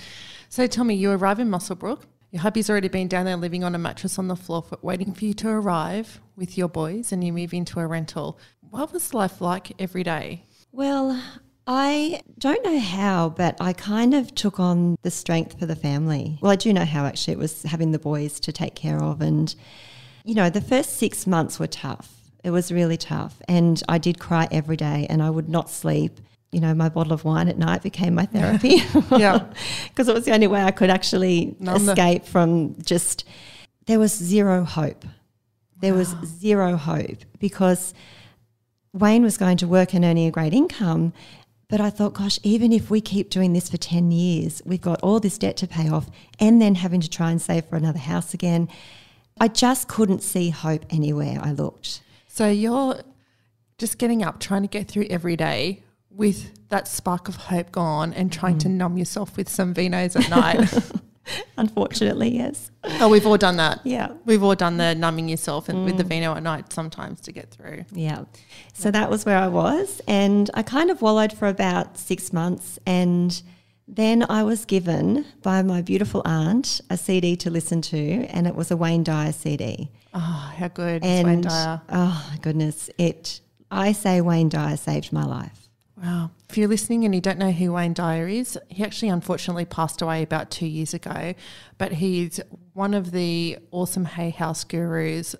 So 0.49 0.68
tell 0.68 0.85
me, 0.85 0.94
you 0.94 1.11
arrive 1.11 1.40
in 1.40 1.49
Muswellbrook. 1.49 2.02
Your 2.30 2.42
hubby's 2.42 2.70
already 2.70 2.88
been 2.88 3.08
down 3.08 3.26
there 3.26 3.37
living 3.37 3.64
on 3.64 3.75
a 3.75 3.78
mattress 3.78 4.18
on 4.18 4.28
the 4.28 4.37
floor, 4.37 4.62
for, 4.62 4.78
waiting 4.82 5.12
for 5.12 5.25
you 5.25 5.34
to 5.34 5.49
arrive 5.49 6.20
with 6.37 6.56
your 6.56 6.68
boys, 6.68 7.10
and 7.10 7.25
you 7.25 7.32
move 7.32 7.52
into 7.52 7.80
a 7.80 7.87
rental. 7.87 8.38
What 8.70 8.92
was 8.92 9.12
life 9.12 9.40
like 9.40 9.72
every 9.80 10.04
day? 10.04 10.44
Well, 10.70 11.20
I 11.66 12.20
don't 12.38 12.64
know 12.64 12.78
how, 12.78 13.30
but 13.30 13.56
I 13.60 13.72
kind 13.72 14.14
of 14.14 14.32
took 14.34 14.60
on 14.60 14.96
the 15.02 15.10
strength 15.10 15.58
for 15.58 15.66
the 15.66 15.75
family. 15.75 16.38
Well, 16.40 16.52
I 16.52 16.56
do 16.56 16.72
know 16.72 16.84
how 16.84 17.04
actually. 17.04 17.32
It 17.32 17.38
was 17.40 17.64
having 17.64 17.90
the 17.90 17.99
boys 17.99 18.38
to 18.40 18.52
take 18.52 18.76
care 18.76 19.02
of. 19.02 19.20
And, 19.20 19.52
you 20.25 20.34
know, 20.34 20.50
the 20.50 20.60
first 20.60 20.99
six 20.99 21.26
months 21.26 21.58
were 21.58 21.66
tough. 21.66 22.14
It 22.44 22.50
was 22.50 22.70
really 22.70 22.96
tough. 22.96 23.42
And 23.49 23.82
I 23.88 23.99
did 23.99 24.20
cry 24.20 24.46
every 24.50 24.76
day 24.76 25.06
and 25.10 25.20
I 25.22 25.30
would 25.30 25.49
not 25.49 25.68
sleep. 25.68 26.20
You 26.52 26.61
know, 26.61 26.75
my 26.75 26.88
bottle 26.88 27.12
of 27.12 27.25
wine 27.25 27.49
at 27.49 27.59
night 27.59 27.83
became 27.83 28.14
my 28.14 28.26
therapy. 28.26 28.83
Yeah. 29.16 29.47
Because 29.88 30.09
it 30.09 30.14
was 30.14 30.25
the 30.25 30.33
only 30.33 30.47
way 30.47 30.62
I 30.62 30.71
could 30.71 30.90
actually 30.90 31.57
the- 31.61 31.75
escape 31.75 32.25
from 32.25 32.80
just, 32.83 33.25
there 33.87 33.99
was 33.99 34.12
zero 34.12 34.64
hope. 34.64 35.04
There 35.80 35.95
was 35.95 36.14
zero 36.25 36.76
hope 36.76 37.19
because 37.38 37.95
Wayne 38.92 39.23
was 39.23 39.37
going 39.38 39.57
to 39.59 39.66
work 39.69 39.95
and 39.95 40.04
earning 40.04 40.26
a 40.26 40.30
great 40.30 40.52
income. 40.52 41.12
But 41.69 41.80
I 41.80 41.88
thought, 41.88 42.14
gosh, 42.14 42.40
even 42.42 42.73
if 42.73 42.90
we 42.90 43.00
keep 43.00 43.30
doing 43.30 43.52
this 43.52 43.71
for 43.71 43.76
10 43.76 44.11
years, 44.11 44.61
we've 44.64 44.80
got 44.80 45.00
all 45.02 45.21
this 45.21 45.38
debt 45.38 45.57
to 45.59 45.69
pay 45.69 45.88
off 45.88 46.11
and 46.40 46.61
then 46.61 46.75
having 46.75 47.00
to 47.00 47.09
try 47.09 47.30
and 47.30 47.40
save 47.40 47.66
for 47.66 47.76
another 47.76 48.00
house 48.00 48.35
again. 48.35 48.69
I 49.40 49.47
just 49.49 49.87
couldn't 49.87 50.23
see 50.23 50.50
hope 50.50 50.85
anywhere 50.90 51.38
I 51.40 51.52
looked. 51.52 52.02
So 52.26 52.49
you're 52.49 53.00
just 53.78 53.99
getting 53.99 54.23
up, 54.23 54.40
trying 54.40 54.62
to 54.62 54.69
get 54.69 54.88
through 54.88 55.07
every 55.11 55.37
day 55.37 55.83
with 56.11 56.69
that 56.69 56.88
spark 56.88 57.29
of 57.29 57.37
hope 57.37 57.73
gone 57.73 58.12
and 58.12 58.33
trying 58.33 58.59
to 58.59 58.69
mm. 58.69 58.73
numb 58.73 58.99
yourself 58.99 59.37
with 59.37 59.49
some 59.49 59.75
vinos 59.75 60.17
at 60.17 60.29
night. 60.31 60.90
Unfortunately, 61.57 62.29
yes. 62.37 62.71
oh, 62.85 63.09
we've 63.09 63.26
all 63.26 63.37
done 63.37 63.57
that. 63.59 63.81
Yeah. 63.85 64.12
We've 64.25 64.43
all 64.43 64.55
done 64.55 64.79
the 64.79 64.95
numbing 64.95 65.29
yourself 65.29 65.69
and 65.69 65.85
with 65.85 65.97
the 65.97 66.05
mm. 66.05 66.09
vino 66.09 66.35
at 66.35 66.43
night 66.43 66.73
sometimes 66.73 67.21
to 67.23 67.33
get 67.33 67.50
through. 67.50 67.85
Yeah. 67.93 68.25
So 68.73 68.90
that 68.90 69.11
was 69.11 69.25
where 69.25 69.38
I 69.38 69.49
was. 69.49 70.00
And 70.09 70.50
I 70.55 70.62
kind 70.62 70.90
of 70.90 71.02
wallowed 71.02 71.33
for 71.33 71.47
about 71.47 71.99
six 71.99 72.33
months. 72.33 72.79
And 72.87 73.40
then 73.87 74.25
I 74.29 74.45
was 74.45 74.64
given 74.64 75.26
by 75.43 75.62
my 75.62 75.83
beautiful 75.83 76.23
aunt 76.25 76.81
a 76.90 76.97
CD 76.97 77.35
to 77.37 77.50
listen 77.50 77.83
to, 77.83 77.99
and 78.26 78.47
it 78.47 78.55
was 78.55 78.71
a 78.71 78.76
Wayne 78.76 79.02
Dyer 79.02 79.33
CD. 79.33 79.90
Oh, 80.14 80.52
how 80.57 80.69
good. 80.69 81.05
It's 81.05 81.25
Wayne 81.25 81.29
And 81.29 81.43
Dyer. 81.45 81.81
oh 81.88 82.33
goodness, 82.40 82.88
it. 82.99 83.40
I 83.71 83.93
say 83.93 84.21
Wayne 84.21 84.49
Dyer 84.49 84.76
saved 84.76 85.12
my 85.12 85.25
life. 85.25 85.60
Wow. 86.02 86.30
If 86.49 86.57
you're 86.57 86.69
listening 86.69 87.04
and 87.04 87.14
you 87.14 87.21
don't 87.21 87.38
know 87.38 87.52
who 87.52 87.73
Wayne 87.73 87.92
Dyer 87.92 88.26
is, 88.26 88.59
he 88.69 88.83
actually 88.85 89.11
unfortunately 89.11 89.66
passed 89.66 90.00
away 90.00 90.23
about 90.23 90.50
two 90.50 90.66
years 90.66 90.95
ago, 90.95 91.35
but 91.78 91.92
he's 91.92 92.40
one 92.73 92.95
of 92.95 93.11
the 93.11 93.59
awesome 93.71 94.07
Hay 94.07 94.30
House 94.30 94.64
gurus. 94.64 95.37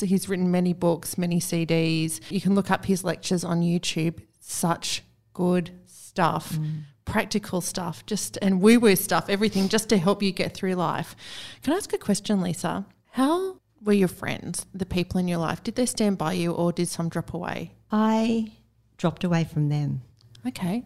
He's 0.00 0.28
written 0.28 0.50
many 0.50 0.72
books, 0.72 1.18
many 1.18 1.40
CDs. 1.40 2.20
You 2.30 2.40
can 2.40 2.54
look 2.54 2.70
up 2.70 2.86
his 2.86 3.04
lectures 3.04 3.44
on 3.44 3.60
YouTube. 3.60 4.20
Such 4.40 5.02
good 5.34 5.70
stuff. 5.86 6.54
Mm. 6.54 6.82
Practical 7.04 7.60
stuff, 7.60 8.04
just 8.04 8.36
and 8.42 8.60
woo 8.60 8.80
woo 8.80 8.96
stuff, 8.96 9.30
everything 9.30 9.68
just 9.68 9.88
to 9.88 9.96
help 9.96 10.22
you 10.22 10.30
get 10.30 10.52
through 10.52 10.74
life. 10.74 11.16
Can 11.62 11.72
I 11.72 11.76
ask 11.76 11.92
a 11.94 11.98
question, 11.98 12.42
Lisa? 12.42 12.84
How 13.12 13.60
were 13.82 13.94
your 13.94 14.08
friends, 14.08 14.66
the 14.74 14.84
people 14.84 15.18
in 15.18 15.28
your 15.28 15.38
life? 15.38 15.62
Did 15.62 15.76
they 15.76 15.86
stand 15.86 16.18
by 16.18 16.34
you 16.34 16.52
or 16.52 16.70
did 16.70 16.88
some 16.88 17.08
drop 17.08 17.32
away? 17.32 17.72
I 17.90 18.52
dropped 18.98 19.24
away 19.24 19.44
from 19.44 19.68
them. 19.70 20.02
Okay. 20.46 20.84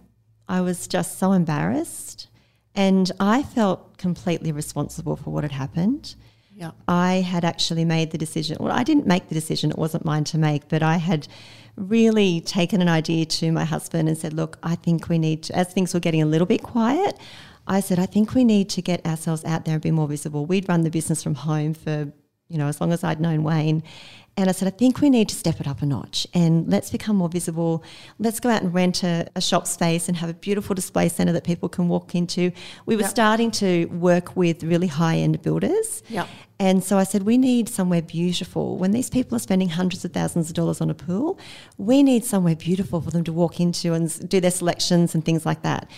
I 0.48 0.60
was 0.60 0.86
just 0.86 1.18
so 1.18 1.32
embarrassed, 1.32 2.28
and 2.74 3.10
I 3.18 3.42
felt 3.42 3.96
completely 3.98 4.52
responsible 4.52 5.16
for 5.16 5.30
what 5.30 5.44
had 5.44 5.52
happened. 5.52 6.14
Yeah. 6.54 6.72
I 6.86 7.14
had 7.14 7.44
actually 7.44 7.84
made 7.84 8.10
the 8.10 8.18
decision. 8.18 8.58
Well, 8.60 8.72
I 8.72 8.84
didn't 8.84 9.06
make 9.06 9.28
the 9.28 9.34
decision, 9.34 9.70
it 9.70 9.78
wasn't 9.78 10.04
mine 10.04 10.24
to 10.24 10.38
make, 10.38 10.68
but 10.68 10.82
I 10.82 10.98
had 10.98 11.26
really 11.76 12.40
taken 12.42 12.82
an 12.82 12.88
idea 12.88 13.24
to 13.24 13.50
my 13.50 13.64
husband 13.64 14.08
and 14.08 14.16
said, 14.16 14.32
Look, 14.34 14.58
I 14.62 14.74
think 14.74 15.08
we 15.08 15.18
need 15.18 15.44
to, 15.44 15.56
as 15.56 15.72
things 15.72 15.94
were 15.94 16.00
getting 16.00 16.22
a 16.22 16.26
little 16.26 16.46
bit 16.46 16.62
quiet, 16.62 17.18
I 17.66 17.80
said, 17.80 17.98
I 17.98 18.06
think 18.06 18.34
we 18.34 18.44
need 18.44 18.68
to 18.70 18.82
get 18.82 19.06
ourselves 19.06 19.44
out 19.44 19.64
there 19.64 19.74
and 19.74 19.82
be 19.82 19.90
more 19.90 20.08
visible. 20.08 20.46
We'd 20.46 20.68
run 20.68 20.82
the 20.82 20.90
business 20.90 21.22
from 21.22 21.36
home 21.36 21.74
for, 21.74 22.12
you 22.48 22.58
know, 22.58 22.66
as 22.66 22.80
long 22.80 22.92
as 22.92 23.04
I'd 23.04 23.20
known 23.20 23.44
Wayne. 23.44 23.82
And 24.34 24.48
I 24.48 24.52
said, 24.52 24.66
I 24.66 24.70
think 24.70 25.02
we 25.02 25.10
need 25.10 25.28
to 25.28 25.34
step 25.34 25.60
it 25.60 25.66
up 25.68 25.82
a 25.82 25.86
notch 25.86 26.26
and 26.32 26.66
let's 26.66 26.88
become 26.90 27.16
more 27.16 27.28
visible. 27.28 27.84
Let's 28.18 28.40
go 28.40 28.48
out 28.48 28.62
and 28.62 28.72
rent 28.72 29.02
a, 29.04 29.26
a 29.36 29.42
shop 29.42 29.66
space 29.66 30.08
and 30.08 30.16
have 30.16 30.30
a 30.30 30.34
beautiful 30.34 30.74
display 30.74 31.10
centre 31.10 31.34
that 31.34 31.44
people 31.44 31.68
can 31.68 31.86
walk 31.88 32.14
into. 32.14 32.50
We 32.86 32.96
were 32.96 33.02
Yep. 33.02 33.10
starting 33.10 33.50
to 33.52 33.84
work 33.86 34.34
with 34.34 34.62
really 34.64 34.86
high 34.86 35.16
end 35.18 35.42
builders. 35.42 36.02
Yep. 36.08 36.28
And 36.58 36.82
so 36.82 36.96
I 36.96 37.04
said, 37.04 37.24
we 37.24 37.36
need 37.36 37.68
somewhere 37.68 38.00
beautiful. 38.00 38.78
When 38.78 38.92
these 38.92 39.10
people 39.10 39.36
are 39.36 39.40
spending 39.40 39.68
hundreds 39.68 40.02
of 40.04 40.12
thousands 40.12 40.48
of 40.48 40.54
dollars 40.54 40.80
on 40.80 40.88
a 40.88 40.94
pool, 40.94 41.38
we 41.76 42.02
need 42.02 42.24
somewhere 42.24 42.56
beautiful 42.56 43.02
for 43.02 43.10
them 43.10 43.24
to 43.24 43.32
walk 43.34 43.60
into 43.60 43.92
and 43.92 44.28
do 44.30 44.40
their 44.40 44.50
selections 44.50 45.14
and 45.14 45.22
things 45.24 45.44
like 45.44 45.60
that. 45.62 45.90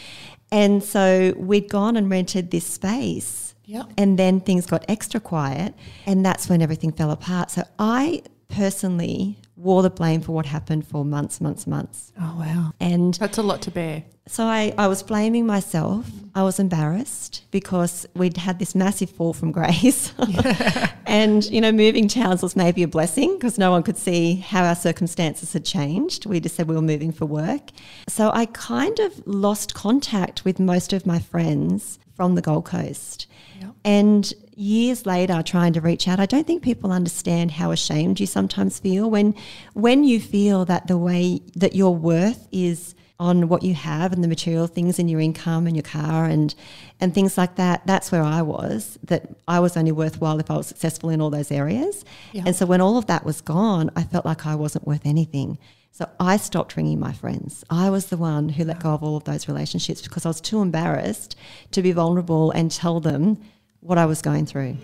And 0.51 0.83
so 0.83 1.35
we'd 1.37 1.69
gone 1.69 1.97
and 1.97 2.11
rented 2.11 2.51
this 2.51 2.67
space. 2.67 3.44
Yep. 3.67 3.93
And 3.97 4.19
then 4.19 4.41
things 4.41 4.67
got 4.67 4.85
extra 4.89 5.21
quiet, 5.21 5.75
and 6.07 6.25
that's 6.25 6.49
when 6.49 6.61
everything 6.63 6.93
fell 6.93 7.11
apart. 7.11 7.51
So 7.51 7.63
I 7.79 8.23
personally 8.49 9.39
wore 9.57 9.83
the 9.83 9.91
blame 9.91 10.21
for 10.21 10.33
what 10.33 10.47
happened 10.47 10.87
for 10.87 11.05
months, 11.05 11.41
months, 11.41 11.67
months. 11.67 12.13
Oh, 12.21 12.37
wow. 12.39 12.73
And 12.81 13.15
That's 13.15 13.39
a 13.39 13.43
lot 13.43 13.63
to 13.63 13.71
bear. 13.71 14.05
so 14.27 14.45
I, 14.45 14.75
I 14.77 14.89
was 14.89 15.03
blaming 15.03 15.47
myself. 15.47 16.11
I 16.35 16.43
was 16.43 16.59
embarrassed 16.59 17.45
because 17.51 18.05
we'd 18.15 18.37
had 18.37 18.59
this 18.59 18.75
massive 18.75 19.11
fall 19.11 19.33
from 19.33 19.53
grace. 19.53 20.13
and, 21.07 21.45
you 21.45 21.61
know, 21.61 21.73
moving 21.73 22.09
towns 22.09 22.43
was 22.43 22.57
maybe 22.57 22.83
a 22.83 22.89
blessing 22.89 23.35
because 23.35 23.57
no 23.59 23.71
one 23.71 23.83
could 23.83 23.97
see 23.97 24.37
how 24.37 24.65
our 24.65 24.75
circumstances 24.75 25.53
had 25.53 25.65
changed. 25.65 26.27
We 26.27 26.41
just 26.41 26.57
said 26.57 26.69
we 26.69 26.75
were 26.75 26.83
moving 26.83 27.13
for 27.13 27.27
work. 27.27 27.71
So 28.09 28.31
I 28.35 28.47
kind 28.47 28.99
of 28.99 29.27
lost 29.27 29.75
contact 29.75 30.45
with 30.45 30.59
most 30.59 30.93
of 30.93 31.07
my 31.07 31.21
friends 31.21 31.99
from 32.17 32.35
the 32.35 32.43
Gold 32.43 32.65
Coast. 32.65 33.27
Yep. 33.61 33.75
And 33.85 34.35
years 34.57 35.07
later, 35.07 35.43
trying 35.43 35.73
to 35.75 35.81
reach 35.81 36.09
out, 36.09 36.21
I 36.21 36.27
don't 36.27 36.47
think 36.47 36.63
people 36.63 36.93
understand 36.93 37.53
how 37.53 37.71
ashamed 37.71 38.21
you 38.21 38.27
sometimes 38.27 38.79
feel 38.79 39.11
when, 39.11 39.35
when 39.75 40.05
you 40.05 40.21
feel 40.21 40.65
that 40.67 40.87
the 40.87 40.99
way 40.99 41.41
that 41.57 41.75
your 41.75 41.95
worth 41.95 42.49
is 42.53 42.95
on 43.21 43.49
what 43.49 43.63
you 43.63 43.75
have 43.75 44.13
and 44.13 44.25
the 44.25 44.29
material 44.29 44.67
things 44.67 44.99
and 44.99 45.09
your 45.09 45.21
income 45.21 45.67
and 45.67 45.77
your 45.77 45.85
car 45.85 46.25
and 46.25 46.55
and 47.01 47.15
things 47.15 47.39
like 47.39 47.55
that. 47.57 47.87
That's 47.87 48.11
where 48.11 48.23
I 48.23 48.43
was. 48.43 48.99
That 49.05 49.29
I 49.47 49.61
was 49.61 49.77
only 49.77 49.93
worthwhile 49.93 50.41
if 50.41 50.51
I 50.51 50.57
was 50.57 50.67
successful 50.67 51.11
in 51.11 51.21
all 51.21 51.31
those 51.31 51.53
areas. 51.53 52.05
Yeah. 52.33 52.43
And 52.47 52.57
so 52.57 52.67
when 52.67 52.81
all 52.81 52.99
of 52.99 53.07
that 53.07 53.25
was 53.25 53.41
gone, 53.41 53.91
I 53.95 54.03
felt 54.03 54.25
like 54.25 54.47
I 54.47 54.55
wasn't 54.57 54.87
worth 54.87 55.07
anything. 55.07 55.59
So 55.97 56.11
I 56.19 56.39
stopped 56.39 56.77
ringing 56.77 56.99
my 56.99 57.13
friends. 57.13 57.63
I 57.71 57.89
was 57.89 58.07
the 58.07 58.17
one 58.17 58.49
who 58.49 58.65
let 58.65 58.81
go 58.81 58.95
of 58.95 59.05
all 59.05 59.17
of 59.17 59.23
those 59.23 59.47
relationships 59.47 60.03
because 60.03 60.27
I 60.27 60.29
was 60.29 60.41
too 60.41 60.61
embarrassed 60.61 61.37
to 61.71 61.83
be 61.83 61.93
vulnerable 61.93 62.51
and 62.51 62.69
tell 62.69 62.99
them 62.99 63.41
what 63.79 63.97
I 63.97 64.05
was 64.05 64.21
going 64.21 64.45
through. 64.45 64.77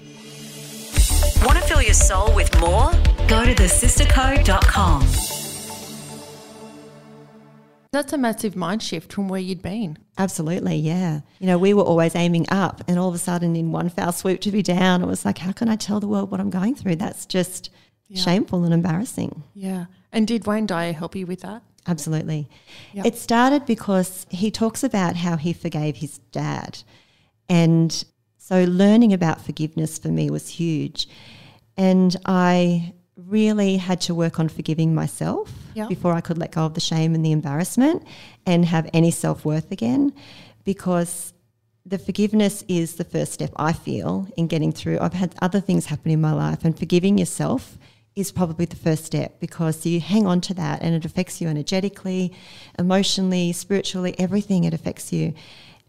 Want 1.44 1.58
to 1.58 1.64
fill 1.66 1.82
your 1.82 1.94
soul 1.94 2.32
with 2.32 2.56
more? 2.60 2.92
Go 3.26 3.44
to 3.44 3.56
thesistercode.com. 3.56 5.00
That's 7.90 8.12
a 8.12 8.18
massive 8.18 8.54
mind 8.54 8.80
shift 8.80 9.12
from 9.12 9.26
where 9.28 9.40
you'd 9.40 9.62
been. 9.62 9.98
Absolutely, 10.16 10.76
yeah. 10.76 11.22
You 11.40 11.48
know, 11.48 11.58
we 11.58 11.74
were 11.74 11.82
always 11.82 12.14
aiming 12.14 12.46
up, 12.50 12.84
and 12.86 13.00
all 13.00 13.08
of 13.08 13.16
a 13.16 13.18
sudden, 13.18 13.56
in 13.56 13.72
one 13.72 13.88
foul 13.88 14.12
swoop, 14.12 14.40
to 14.42 14.52
be 14.52 14.62
down, 14.62 15.02
it 15.02 15.06
was 15.06 15.24
like, 15.24 15.38
how 15.38 15.50
can 15.50 15.68
I 15.68 15.74
tell 15.74 15.98
the 15.98 16.06
world 16.06 16.30
what 16.30 16.38
I'm 16.38 16.50
going 16.50 16.76
through? 16.76 16.96
That's 16.96 17.26
just 17.26 17.70
shameful 18.14 18.62
and 18.62 18.72
embarrassing. 18.72 19.42
Yeah. 19.54 19.86
And 20.12 20.26
did 20.26 20.46
Wayne 20.46 20.66
Dyer 20.66 20.92
help 20.92 21.14
you 21.14 21.26
with 21.26 21.40
that? 21.42 21.62
Absolutely. 21.86 22.48
Yep. 22.92 23.06
It 23.06 23.16
started 23.16 23.64
because 23.66 24.26
he 24.30 24.50
talks 24.50 24.82
about 24.84 25.16
how 25.16 25.36
he 25.36 25.52
forgave 25.52 25.96
his 25.96 26.18
dad. 26.32 26.82
And 27.48 28.04
so 28.38 28.64
learning 28.64 29.12
about 29.12 29.40
forgiveness 29.44 29.98
for 29.98 30.08
me 30.08 30.30
was 30.30 30.48
huge. 30.48 31.08
And 31.76 32.16
I 32.26 32.92
really 33.16 33.76
had 33.76 34.00
to 34.02 34.14
work 34.14 34.38
on 34.40 34.48
forgiving 34.48 34.94
myself 34.94 35.52
Yep. 35.74 35.88
before 35.88 36.14
I 36.14 36.20
could 36.20 36.36
let 36.38 36.52
go 36.52 36.66
of 36.66 36.74
the 36.74 36.80
shame 36.80 37.14
and 37.14 37.24
the 37.24 37.32
embarrassment 37.32 38.02
and 38.44 38.64
have 38.64 38.88
any 38.92 39.10
self 39.10 39.44
worth 39.44 39.70
again. 39.70 40.12
Because 40.64 41.32
the 41.86 41.98
forgiveness 41.98 42.62
is 42.68 42.96
the 42.96 43.04
first 43.04 43.32
step 43.32 43.52
I 43.56 43.72
feel 43.72 44.28
in 44.36 44.46
getting 44.48 44.72
through. 44.72 44.98
I've 45.00 45.14
had 45.14 45.34
other 45.40 45.60
things 45.60 45.86
happen 45.86 46.10
in 46.10 46.20
my 46.20 46.32
life, 46.32 46.64
and 46.64 46.78
forgiving 46.78 47.16
yourself 47.18 47.78
is 48.20 48.30
probably 48.32 48.66
the 48.66 48.76
first 48.76 49.04
step 49.04 49.40
because 49.40 49.84
you 49.84 50.00
hang 50.00 50.26
on 50.26 50.40
to 50.42 50.54
that 50.54 50.82
and 50.82 50.94
it 50.94 51.04
affects 51.04 51.40
you 51.40 51.48
energetically, 51.48 52.32
emotionally, 52.78 53.52
spiritually, 53.52 54.14
everything 54.18 54.64
it 54.64 54.74
affects 54.74 55.12
you. 55.12 55.34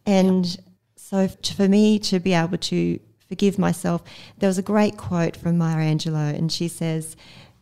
And 0.06 0.46
yep. 0.46 0.60
so 0.96 1.28
for 1.28 1.68
me 1.68 2.00
to 2.00 2.20
be 2.20 2.34
able 2.34 2.58
to 2.58 3.00
forgive 3.28 3.60
myself, 3.60 4.04
there 4.40 4.48
was 4.48 4.58
a 4.58 4.64
great 4.64 4.98
quote 4.98 5.38
from 5.38 5.58
Maya 5.58 5.78
Angelou, 5.78 6.36
and 6.36 6.52
she 6.52 6.68
says, 6.68 7.16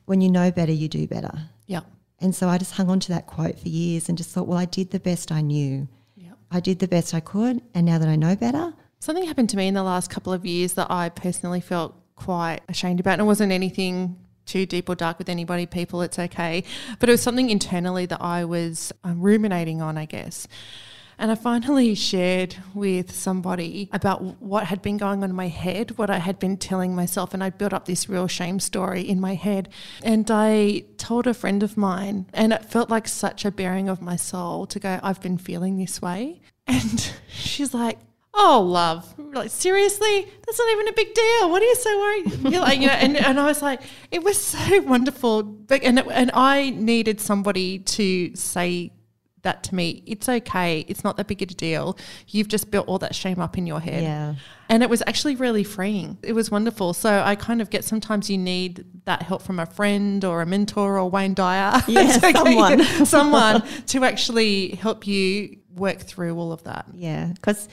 When 0.06 0.22
you 0.22 0.30
know 0.30 0.52
better, 0.52 0.72
you 0.72 0.88
do 0.88 1.08
better. 1.08 1.50
Yeah. 1.66 1.82
And 2.22 2.36
so 2.36 2.50
I 2.50 2.58
just 2.58 2.74
hung 2.74 2.90
on 2.90 3.00
to 3.02 3.10
that 3.10 3.28
quote 3.28 3.60
for 3.60 3.70
years 3.70 4.10
and 4.10 4.18
just 4.18 4.32
thought, 4.32 4.48
well, 4.48 4.58
I 4.58 4.66
did 4.66 4.92
the 4.92 5.00
best 5.00 5.32
I 5.32 5.42
knew. 5.42 5.88
Yep. 6.16 6.38
I 6.52 6.60
did 6.60 6.80
the 6.80 6.88
best 6.88 7.14
I 7.14 7.20
could. 7.20 7.62
And 7.74 7.86
now 7.86 7.98
that 7.98 8.10
I 8.10 8.16
know 8.16 8.36
better. 8.36 8.74
Something 9.00 9.26
happened 9.26 9.50
to 9.52 9.58
me 9.58 9.68
in 9.68 9.74
the 9.74 9.84
last 9.84 10.10
couple 10.10 10.34
of 10.34 10.46
years 10.46 10.74
that 10.74 10.92
I 10.92 11.10
personally 11.10 11.62
felt 11.62 11.96
quite 12.16 12.60
ashamed 12.68 13.00
about. 13.00 13.14
And 13.14 13.22
it 13.22 13.26
wasn't 13.26 13.52
anything 13.52 14.18
too 14.50 14.66
deep 14.66 14.90
or 14.90 14.96
dark 14.96 15.18
with 15.20 15.30
anybody, 15.30 15.66
people, 15.66 16.02
it's 16.02 16.20
okay. 16.20 16.64
But 17.00 17.10
it 17.10 17.14
was 17.14 17.22
something 17.22 17.50
internally 17.50 18.06
that 18.08 18.22
I 18.22 18.46
was 18.46 18.92
um, 19.04 19.22
ruminating 19.22 19.82
on, 19.82 19.98
I 19.98 20.06
guess. 20.06 20.48
And 21.20 21.32
I 21.32 21.36
finally 21.36 21.94
shared 22.12 22.56
with 22.74 23.14
somebody 23.14 23.90
about 23.92 24.42
what 24.42 24.66
had 24.66 24.82
been 24.82 24.98
going 24.98 25.22
on 25.24 25.30
in 25.30 25.36
my 25.36 25.50
head, 25.50 25.98
what 25.98 26.10
I 26.10 26.18
had 26.18 26.40
been 26.40 26.58
telling 26.58 26.96
myself. 26.96 27.34
And 27.34 27.44
I 27.44 27.50
built 27.50 27.74
up 27.74 27.86
this 27.86 28.10
real 28.10 28.28
shame 28.28 28.60
story 28.60 29.02
in 29.02 29.20
my 29.20 29.36
head. 29.36 29.70
And 30.04 30.30
I 30.32 30.86
told 30.98 31.28
a 31.28 31.34
friend 31.34 31.62
of 31.62 31.78
mine, 31.78 32.26
and 32.34 32.54
it 32.54 32.66
felt 32.66 32.90
like 32.90 33.08
such 33.08 33.46
a 33.46 33.52
bearing 33.52 33.90
of 33.90 34.02
my 34.02 34.16
soul 34.16 34.66
to 34.68 34.80
go, 34.80 35.00
I've 35.04 35.22
been 35.22 35.38
feeling 35.38 35.78
this 35.78 36.02
way. 36.02 36.42
And 36.66 37.14
she's 37.30 37.74
like, 37.74 38.00
oh, 38.34 38.62
love, 38.62 39.14
like 39.34 39.50
seriously, 39.50 40.28
that's 40.46 40.60
not 40.60 40.72
even 40.72 40.88
a 40.88 40.94
big 40.94 41.14
deal. 41.14 41.50
What 41.50 41.62
are 41.62 41.66
you 41.66 41.76
so 41.76 42.00
worried? 42.00 42.54
You're 42.54 42.62
like, 42.62 42.80
you 42.80 42.88
know, 42.88 42.94
and, 42.94 43.18
and 43.18 43.40
I 43.40 43.46
was 43.46 43.62
like, 43.62 43.82
it 44.12 44.24
was 44.24 44.42
so 44.42 44.82
wonderful, 44.84 45.44
but 45.44 45.84
and 45.84 46.00
it, 46.00 46.08
and 46.12 46.32
I 46.34 46.70
needed 46.72 47.20
somebody 47.20 47.80
to 47.80 48.36
say 48.36 48.92
that 49.44 49.64
to 49.64 49.76
me. 49.76 50.04
It's 50.06 50.28
okay. 50.28 50.86
It's 50.88 51.04
not 51.04 51.18
that 51.18 51.28
big 51.28 51.42
a 51.42 51.46
deal. 51.46 51.98
You've 52.28 52.48
just 52.48 52.72
built 52.72 52.88
all 52.88 53.00
that 53.00 53.16
shame 53.16 53.40
up 53.40 53.58
in 53.58 53.66
your 53.66 53.80
head. 53.80 54.04
Yeah. 54.04 54.36
And 54.68 54.84
it 54.84 54.90
was 54.90 55.02
actually 55.08 55.36
really 55.36 55.64
freeing. 55.64 56.18
It 56.22 56.34
was 56.34 56.52
wonderful. 56.52 56.94
So 56.94 57.22
I 57.22 57.36
kind 57.36 57.62
of 57.62 57.70
get 57.70 57.84
sometimes 57.84 58.30
you 58.30 58.38
need 58.38 58.86
that 59.06 59.24
help 59.24 59.42
from 59.42 59.60
a 59.60 59.66
friend 59.66 60.24
or 60.24 60.42
a 60.42 60.46
mentor 60.46 61.00
or 61.00 61.10
Wayne 61.10 61.34
Dyer. 61.34 61.82
Yeah, 61.88 62.12
someone. 62.12 62.84
someone 63.06 63.64
to 63.88 64.04
actually 64.04 64.76
help 64.76 65.08
you 65.08 65.58
work 65.76 66.00
through 66.00 66.38
all 66.38 66.52
of 66.52 66.64
that. 66.66 66.86
Yeah. 66.94 67.32
Because 67.34 67.68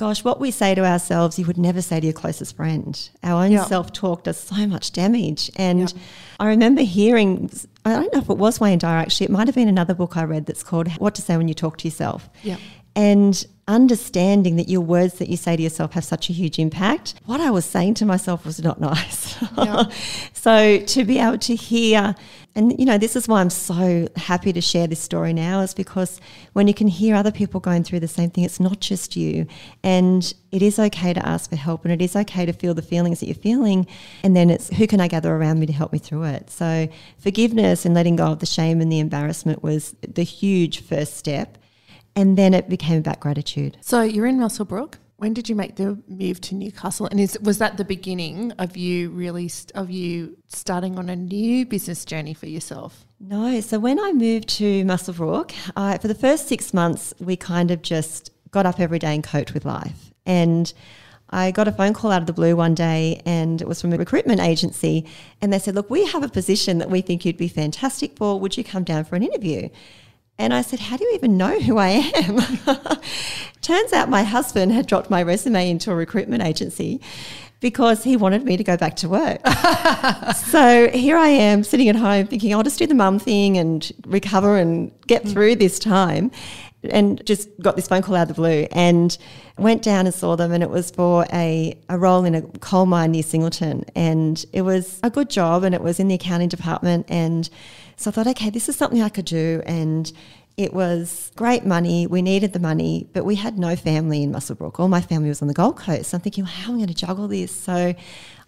gosh, 0.00 0.24
what 0.24 0.40
we 0.40 0.50
say 0.50 0.74
to 0.74 0.82
ourselves, 0.82 1.38
you 1.38 1.44
would 1.44 1.58
never 1.58 1.82
say 1.82 2.00
to 2.00 2.06
your 2.06 2.14
closest 2.14 2.56
friend. 2.56 3.10
Our 3.22 3.44
own 3.44 3.52
yep. 3.52 3.68
self 3.68 3.92
talk 3.92 4.24
does 4.24 4.40
so 4.40 4.66
much 4.66 4.92
damage. 4.92 5.50
And 5.56 5.80
yep. 5.80 5.90
I 6.40 6.46
remember 6.46 6.80
hearing, 6.80 7.50
I 7.84 7.92
don't 7.92 8.10
know 8.10 8.20
if 8.20 8.30
it 8.30 8.38
was 8.38 8.58
Wayne 8.58 8.78
Dyer 8.78 8.96
actually, 8.96 9.26
it 9.26 9.30
might 9.30 9.46
have 9.46 9.54
been 9.54 9.68
another 9.68 9.92
book 9.92 10.16
I 10.16 10.24
read 10.24 10.46
that's 10.46 10.62
called 10.62 10.88
What 10.96 11.14
to 11.16 11.22
Say 11.22 11.36
When 11.36 11.48
You 11.48 11.54
Talk 11.54 11.76
to 11.78 11.86
Yourself. 11.86 12.30
Yeah. 12.42 12.56
And 12.96 13.46
understanding 13.70 14.56
that 14.56 14.68
your 14.68 14.80
words 14.80 15.14
that 15.14 15.28
you 15.28 15.36
say 15.36 15.56
to 15.56 15.62
yourself 15.62 15.92
have 15.92 16.04
such 16.04 16.28
a 16.28 16.32
huge 16.32 16.58
impact. 16.58 17.14
What 17.24 17.40
I 17.40 17.50
was 17.50 17.64
saying 17.64 17.94
to 17.94 18.04
myself 18.04 18.44
was 18.44 18.60
not 18.60 18.80
nice. 18.90 19.40
Yeah. 19.56 19.84
so 20.32 20.78
to 20.78 21.04
be 21.04 21.18
able 21.20 21.38
to 21.38 21.54
hear, 21.54 22.16
and 22.56 22.76
you 22.78 22.84
know, 22.84 22.98
this 22.98 23.14
is 23.14 23.28
why 23.28 23.40
I'm 23.40 23.50
so 23.50 24.08
happy 24.16 24.52
to 24.52 24.60
share 24.60 24.88
this 24.88 24.98
story 24.98 25.32
now, 25.32 25.60
is 25.60 25.72
because 25.72 26.20
when 26.52 26.66
you 26.66 26.74
can 26.74 26.88
hear 26.88 27.14
other 27.14 27.30
people 27.30 27.60
going 27.60 27.84
through 27.84 28.00
the 28.00 28.08
same 28.08 28.30
thing, 28.30 28.42
it's 28.42 28.58
not 28.58 28.80
just 28.80 29.14
you. 29.14 29.46
And 29.84 30.34
it 30.50 30.62
is 30.62 30.80
okay 30.80 31.12
to 31.12 31.24
ask 31.24 31.50
for 31.50 31.56
help 31.56 31.84
and 31.84 31.92
it 31.92 32.02
is 32.02 32.16
okay 32.16 32.44
to 32.44 32.52
feel 32.52 32.74
the 32.74 32.82
feelings 32.82 33.20
that 33.20 33.26
you're 33.26 33.36
feeling. 33.36 33.86
And 34.24 34.34
then 34.34 34.50
it's 34.50 34.68
who 34.70 34.88
can 34.88 35.00
I 35.00 35.06
gather 35.06 35.32
around 35.32 35.60
me 35.60 35.66
to 35.66 35.72
help 35.72 35.92
me 35.92 36.00
through 36.00 36.24
it? 36.24 36.50
So 36.50 36.88
forgiveness 37.18 37.86
and 37.86 37.94
letting 37.94 38.16
go 38.16 38.26
of 38.32 38.40
the 38.40 38.46
shame 38.46 38.80
and 38.80 38.90
the 38.90 38.98
embarrassment 38.98 39.62
was 39.62 39.94
the 40.00 40.24
huge 40.24 40.82
first 40.82 41.16
step 41.16 41.56
and 42.16 42.36
then 42.36 42.54
it 42.54 42.68
became 42.68 42.98
about 42.98 43.20
gratitude. 43.20 43.76
So 43.80 44.02
you're 44.02 44.26
in 44.26 44.38
Muswellbrook. 44.38 44.94
When 45.16 45.34
did 45.34 45.50
you 45.50 45.54
make 45.54 45.76
the 45.76 45.98
move 46.08 46.40
to 46.42 46.54
Newcastle? 46.54 47.06
And 47.06 47.20
is 47.20 47.38
was 47.42 47.58
that 47.58 47.76
the 47.76 47.84
beginning 47.84 48.52
of 48.52 48.76
you 48.76 49.10
really 49.10 49.48
st- 49.48 49.76
of 49.76 49.90
you 49.90 50.38
starting 50.48 50.98
on 50.98 51.10
a 51.10 51.16
new 51.16 51.66
business 51.66 52.06
journey 52.06 52.32
for 52.32 52.46
yourself? 52.46 53.04
No. 53.20 53.60
So 53.60 53.78
when 53.78 54.00
I 54.00 54.12
moved 54.12 54.48
to 54.60 54.82
Muswellbrook, 54.84 55.52
I, 55.76 55.98
for 55.98 56.08
the 56.08 56.14
first 56.14 56.48
six 56.48 56.72
months, 56.72 57.12
we 57.20 57.36
kind 57.36 57.70
of 57.70 57.82
just 57.82 58.30
got 58.50 58.64
up 58.64 58.80
every 58.80 58.98
day 58.98 59.14
and 59.14 59.22
coped 59.22 59.52
with 59.52 59.66
life. 59.66 60.10
And 60.24 60.72
I 61.28 61.50
got 61.52 61.68
a 61.68 61.72
phone 61.72 61.92
call 61.92 62.10
out 62.10 62.22
of 62.22 62.26
the 62.26 62.32
blue 62.32 62.56
one 62.56 62.74
day, 62.74 63.22
and 63.24 63.62
it 63.62 63.68
was 63.68 63.80
from 63.80 63.92
a 63.92 63.96
recruitment 63.96 64.40
agency. 64.40 65.06
And 65.40 65.52
they 65.52 65.58
said, 65.58 65.74
Look, 65.74 65.90
we 65.90 66.06
have 66.06 66.22
a 66.22 66.28
position 66.28 66.78
that 66.78 66.90
we 66.90 67.00
think 67.00 67.24
you'd 67.24 67.36
be 67.36 67.48
fantastic 67.48 68.16
for. 68.16 68.40
Would 68.40 68.56
you 68.56 68.64
come 68.64 68.84
down 68.84 69.04
for 69.04 69.16
an 69.16 69.22
interview? 69.22 69.68
And 70.40 70.54
I 70.54 70.62
said, 70.62 70.80
How 70.80 70.96
do 70.96 71.04
you 71.04 71.12
even 71.14 71.36
know 71.36 71.60
who 71.60 71.76
I 71.76 71.88
am? 71.88 72.40
Turns 73.60 73.92
out 73.92 74.08
my 74.08 74.22
husband 74.22 74.72
had 74.72 74.86
dropped 74.86 75.10
my 75.10 75.22
resume 75.22 75.70
into 75.70 75.90
a 75.90 75.94
recruitment 75.94 76.42
agency 76.42 76.98
because 77.60 78.04
he 78.04 78.16
wanted 78.16 78.42
me 78.42 78.56
to 78.56 78.64
go 78.64 78.78
back 78.78 78.96
to 78.96 79.08
work. 79.10 79.46
so 80.36 80.88
here 80.94 81.18
I 81.18 81.28
am 81.28 81.62
sitting 81.62 81.90
at 81.90 81.96
home 81.96 82.26
thinking, 82.26 82.54
I'll 82.54 82.62
just 82.62 82.78
do 82.78 82.86
the 82.86 82.94
mum 82.94 83.18
thing 83.18 83.58
and 83.58 83.92
recover 84.06 84.56
and 84.56 84.90
get 85.06 85.24
mm. 85.24 85.32
through 85.32 85.56
this 85.56 85.78
time. 85.78 86.30
And 86.84 87.22
just 87.26 87.50
got 87.60 87.76
this 87.76 87.86
phone 87.86 88.00
call 88.00 88.16
out 88.16 88.22
of 88.22 88.28
the 88.28 88.34
blue 88.34 88.66
and 88.72 89.18
went 89.58 89.82
down 89.82 90.06
and 90.06 90.14
saw 90.14 90.36
them. 90.36 90.52
And 90.52 90.62
it 90.62 90.70
was 90.70 90.90
for 90.90 91.26
a, 91.30 91.78
a 91.90 91.98
role 91.98 92.24
in 92.24 92.34
a 92.34 92.40
coal 92.40 92.86
mine 92.86 93.10
near 93.10 93.22
Singleton. 93.22 93.84
And 93.94 94.42
it 94.54 94.62
was 94.62 94.98
a 95.02 95.10
good 95.10 95.28
job 95.28 95.64
and 95.64 95.74
it 95.74 95.82
was 95.82 96.00
in 96.00 96.08
the 96.08 96.14
accounting 96.14 96.48
department. 96.48 97.04
And 97.10 97.50
so 98.00 98.10
I 98.10 98.12
thought, 98.12 98.26
okay, 98.28 98.48
this 98.48 98.70
is 98.70 98.76
something 98.76 99.02
I 99.02 99.10
could 99.10 99.26
do. 99.26 99.62
And 99.66 100.10
it 100.56 100.72
was 100.72 101.30
great 101.36 101.66
money. 101.66 102.06
We 102.06 102.22
needed 102.22 102.54
the 102.54 102.58
money, 102.58 103.06
but 103.12 103.26
we 103.26 103.34
had 103.34 103.58
no 103.58 103.76
family 103.76 104.22
in 104.22 104.32
Muswellbrook. 104.32 104.80
All 104.80 104.88
my 104.88 105.02
family 105.02 105.28
was 105.28 105.42
on 105.42 105.48
the 105.48 105.54
Gold 105.54 105.76
Coast. 105.76 106.10
So 106.10 106.16
I'm 106.16 106.22
thinking, 106.22 106.44
well, 106.44 106.52
how 106.52 106.70
am 106.70 106.76
I 106.76 106.78
going 106.78 106.88
to 106.88 106.94
juggle 106.94 107.28
this? 107.28 107.52
So 107.52 107.94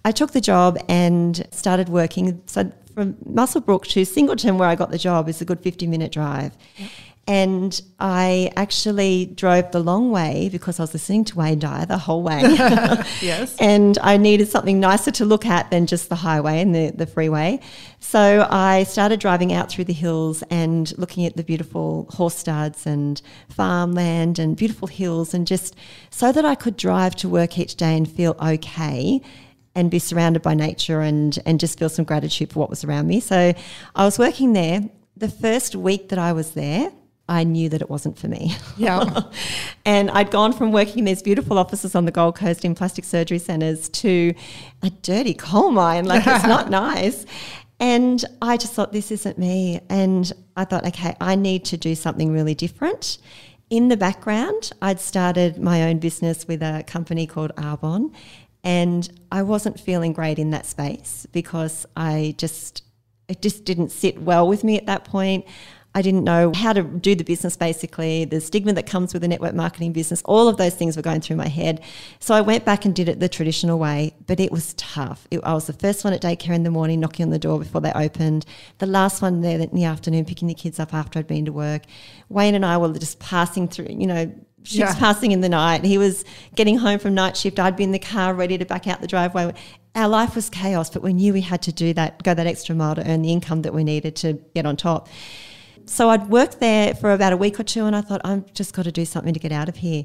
I 0.07 0.11
took 0.11 0.31
the 0.31 0.41
job 0.41 0.79
and 0.88 1.47
started 1.51 1.91
working. 1.91 2.41
So 2.47 2.73
from 2.95 3.12
Muswellbrook 3.29 3.85
to 3.88 4.07
Singleton, 4.07 4.57
where 4.57 4.69
I 4.71 4.75
got 4.75 4.91
the 4.91 4.97
job, 4.97 5.29
is 5.29 5.43
a 5.43 5.45
good 5.45 5.61
50 5.61 5.87
minute 5.87 6.12
drive. 6.12 6.57
Yep. 6.79 6.91
And 7.28 7.80
I 8.00 8.50
actually 8.56 9.26
drove 9.26 9.70
the 9.70 9.78
long 9.78 10.11
way 10.11 10.48
because 10.50 10.80
I 10.80 10.82
was 10.82 10.92
listening 10.92 11.24
to 11.26 11.38
Wayne 11.38 11.61
Dyer 11.61 11.87
the 11.87 11.96
whole 11.96 12.22
way. 12.22 12.40
yes. 13.20 13.56
And 13.61 13.96
I 14.02 14.16
needed 14.16 14.48
something 14.48 14.80
nicer 14.80 15.12
to 15.12 15.24
look 15.24 15.46
at 15.46 15.70
than 15.70 15.87
just 15.87 16.08
the 16.08 16.16
highway 16.16 16.61
and 16.61 16.74
the, 16.74 16.90
the 16.90 17.06
freeway. 17.06 17.61
So 18.00 18.46
I 18.50 18.82
started 18.82 19.20
driving 19.20 19.52
out 19.52 19.70
through 19.70 19.85
the 19.85 19.92
hills 19.92 20.42
and 20.50 20.92
looking 20.98 21.24
at 21.24 21.37
the 21.37 21.44
beautiful 21.44 22.08
horse 22.11 22.35
studs 22.35 22.87
and 22.87 23.22
farmland 23.48 24.40
and 24.40 24.56
beautiful 24.56 24.88
hills, 24.88 25.32
and 25.32 25.46
just 25.46 25.76
so 26.11 26.32
that 26.32 26.44
I 26.44 26.56
could 26.56 26.76
drive 26.76 27.14
to 27.16 27.28
work 27.28 27.56
each 27.56 27.76
day 27.76 27.96
and 27.96 28.11
feel 28.11 28.37
okay 28.42 29.22
and 29.74 29.90
be 29.90 30.00
surrounded 30.00 30.42
by 30.42 30.54
nature 30.54 31.00
and, 31.00 31.38
and 31.46 31.61
just 31.61 31.78
feel 31.78 31.88
some 31.88 32.04
gratitude 32.04 32.52
for 32.52 32.58
what 32.58 32.70
was 32.70 32.85
around 32.85 33.06
me. 33.06 33.20
So 33.20 33.54
I 33.94 34.04
was 34.04 34.18
working 34.18 34.54
there. 34.54 34.82
The 35.16 35.28
first 35.28 35.76
week 35.76 36.08
that 36.08 36.18
I 36.18 36.32
was 36.32 36.52
there, 36.52 36.90
I 37.28 37.44
knew 37.44 37.68
that 37.68 37.80
it 37.80 37.88
wasn't 37.88 38.18
for 38.18 38.28
me. 38.28 38.56
Yeah. 38.76 39.22
and 39.85 40.11
I'd 40.11 40.30
gone 40.30 40.52
from 40.52 40.72
working 40.72 41.00
in 41.00 41.04
these 41.04 41.22
beautiful 41.22 41.58
offices 41.58 41.94
on 41.94 42.04
the 42.04 42.11
Gold 42.11 42.37
Coast 42.37 42.64
in 42.64 42.74
plastic 42.74 43.04
surgery 43.04 43.38
centres 43.38 43.88
to 43.90 44.35
a 44.82 44.90
dirty 44.90 45.35
coal 45.35 45.70
mine. 45.70 46.04
Like, 46.04 46.26
it's 46.26 46.44
not 46.44 46.70
nice. 46.85 47.24
And 47.78 48.24
I 48.40 48.56
just 48.56 48.74
thought, 48.74 48.92
this 48.92 49.11
isn't 49.11 49.38
me. 49.38 49.80
And 49.88 50.32
I 50.56 50.64
thought, 50.64 50.87
okay, 50.87 51.16
I 51.20 51.35
need 51.35 51.64
to 51.66 51.76
do 51.76 51.94
something 51.94 52.32
really 52.32 52.54
different. 52.54 53.18
In 53.70 53.88
the 53.88 53.96
background, 53.96 54.70
I'd 54.82 55.00
started 55.00 55.58
my 55.58 55.82
own 55.85 55.98
business 55.98 56.46
with 56.46 56.62
a 56.62 56.85
company 56.87 57.26
called 57.26 57.52
Arbonne. 57.56 58.12
And 58.62 59.08
I 59.32 59.42
wasn't 59.42 59.80
feeling 59.80 60.12
great 60.12 60.38
in 60.38 60.50
that 60.50 60.66
space 60.66 61.26
because 61.32 61.87
I 61.96 62.35
just, 62.38 62.85
it 63.28 63.42
just 63.42 63.64
didn't 63.64 63.90
sit 63.90 64.20
well 64.20 64.46
with 64.46 64.62
me 64.62 64.76
at 64.76 64.87
that 64.87 65.04
point. 65.04 65.44
I 65.94 66.00
didn't 66.00 66.24
know 66.24 66.52
how 66.55 66.72
to 66.72 66.83
do 66.83 67.14
the 67.14 67.24
business 67.24 67.57
basically, 67.57 68.24
the 68.24 68.40
stigma 68.40 68.72
that 68.72 68.87
comes 68.87 69.12
with 69.12 69.22
a 69.24 69.28
network 69.28 69.55
marketing 69.55 69.92
business, 69.92 70.22
all 70.24 70.48
of 70.48 70.57
those 70.57 70.74
things 70.74 70.96
were 70.96 71.02
going 71.02 71.20
through 71.20 71.37
my 71.37 71.48
head. 71.48 71.83
So 72.18 72.35
I 72.35 72.40
went 72.40 72.64
back 72.64 72.87
and 72.87 72.94
did 72.94 73.11
it 73.11 73.20
the 73.20 73.28
traditional 73.28 73.78
way, 73.78 74.14
but 74.26 74.40
it 74.40 74.50
was 74.50 74.72
tough. 74.74 75.28
It, 75.31 75.40
I 75.44 75.52
was 75.52 75.66
the 75.66 75.74
first 75.74 76.02
one 76.02 76.14
at 76.14 76.22
daycare 76.22 76.55
in 76.55 76.62
the 76.62 76.70
morning, 76.70 77.00
knocking 77.00 77.24
on 77.24 77.31
the 77.31 77.38
door 77.38 77.59
before 77.59 77.83
they 77.83 77.92
opened, 77.92 78.46
the 78.78 78.87
last 78.87 79.20
one 79.20 79.42
there 79.42 79.61
in 79.61 79.68
the 79.74 79.85
afternoon, 79.85 80.24
picking 80.24 80.48
the 80.48 80.55
kids 80.55 80.81
up 80.81 80.94
after 80.94 81.18
I'd 81.18 81.26
been 81.26 81.44
to 81.44 81.52
work. 81.52 81.83
Wayne 82.31 82.55
and 82.55 82.64
I 82.64 82.78
were 82.78 82.92
just 82.94 83.18
passing 83.18 83.68
through, 83.68 83.88
you 83.90 84.07
know, 84.07 84.33
ships 84.62 84.94
yeah. 84.94 84.98
passing 84.98 85.33
in 85.33 85.42
the 85.42 85.48
night. 85.48 85.85
He 85.85 85.98
was 85.98 86.24
getting 86.55 86.78
home 86.78 87.00
from 87.00 87.14
night 87.14 87.37
shift. 87.37 87.59
I'd 87.59 87.76
be 87.76 87.85
in 87.85 87.92
the 87.92 87.98
car 87.98 88.33
ready 88.33 88.57
to 88.57 88.64
back 88.64 88.87
out 88.87 89.02
the 89.02 89.07
driveway. 89.07 89.52
Our 89.94 90.09
life 90.09 90.37
was 90.37 90.48
chaos, 90.48 90.88
but 90.88 91.02
we 91.02 91.12
knew 91.12 91.35
we 91.35 91.42
had 91.42 91.61
to 91.62 91.72
do 91.72 91.92
that, 91.94 92.22
go 92.22 92.33
that 92.33 92.46
extra 92.46 92.74
mile 92.74 92.94
to 92.94 93.07
earn 93.07 93.20
the 93.20 93.31
income 93.31 93.61
that 93.62 93.74
we 93.74 93.85
needed 93.85 94.16
to 94.16 94.35
get 94.55 94.64
on 94.64 94.76
top 94.76 95.09
so 95.87 96.11
I'd 96.11 96.29
worked 96.29 96.61
there 96.61 96.95
for 96.95 97.12
about 97.12 97.33
a 97.33 97.37
week 97.37 97.59
or 97.59 97.64
two 97.64 97.87
and 97.87 97.95
I 97.95 98.01
thought, 98.01 98.21
I've 98.25 98.53
just 98.55 98.75
got 98.75 98.85
to 98.85 98.92
do 98.92 99.05
something 99.05 99.35
to 99.35 99.40
get 99.40 99.53
out 99.53 99.68
of 99.68 99.77
here. 99.77 100.05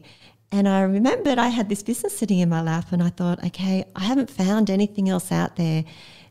And 0.52 0.68
I 0.68 0.82
remembered 0.82 1.38
I 1.38 1.50
had 1.50 1.68
this 1.68 1.84
business 1.84 2.18
sitting 2.18 2.40
in 2.40 2.48
my 2.48 2.62
lap, 2.62 2.92
and 2.92 3.04
I 3.04 3.10
thought, 3.10 3.44
okay, 3.44 3.84
I 3.96 4.06
haven't 4.06 4.30
found 4.30 4.70
anything 4.70 5.10
else 5.10 5.30
out 5.30 5.58
there 5.58 5.84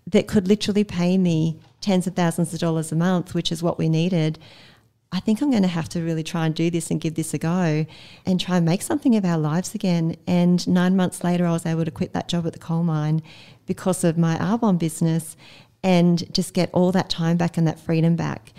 that 0.06 0.26
could 0.26 0.48
literally 0.48 0.84
pay 0.84 1.18
me 1.18 1.58
tens 1.80 2.06
of 2.06 2.14
thousands 2.14 2.54
of 2.54 2.60
dollars 2.60 2.92
a 2.92 2.96
month, 2.96 3.34
which 3.34 3.52
is 3.52 3.62
what 3.62 3.78
we 3.78 3.88
needed. 3.88 4.38
I 5.12 5.20
think 5.20 5.40
I'm 5.40 5.50
going 5.50 5.62
to 5.62 5.68
have 5.68 5.88
to 5.90 6.02
really 6.02 6.22
try 6.22 6.46
and 6.46 6.54
do 6.54 6.70
this 6.70 6.90
and 6.90 7.00
give 7.00 7.14
this 7.14 7.34
a 7.34 7.38
go 7.38 7.86
and 8.24 8.40
try 8.40 8.56
and 8.56 8.64
make 8.66 8.82
something 8.82 9.14
of 9.16 9.24
our 9.24 9.38
lives 9.38 9.74
again. 9.74 10.16
And 10.26 10.66
nine 10.66 10.96
months 10.96 11.22
later, 11.22 11.46
I 11.46 11.52
was 11.52 11.66
able 11.66 11.84
to 11.84 11.90
quit 11.90 12.12
that 12.12 12.28
job 12.28 12.46
at 12.46 12.54
the 12.54 12.58
coal 12.58 12.82
mine 12.82 13.22
because 13.66 14.02
of 14.02 14.16
my 14.16 14.36
Arbonne 14.36 14.78
business 14.78 15.36
and 15.82 16.32
just 16.32 16.54
get 16.54 16.70
all 16.72 16.90
that 16.92 17.10
time 17.10 17.36
back 17.36 17.56
and 17.56 17.66
that 17.66 17.78
freedom 17.78 18.16
back. 18.16 18.52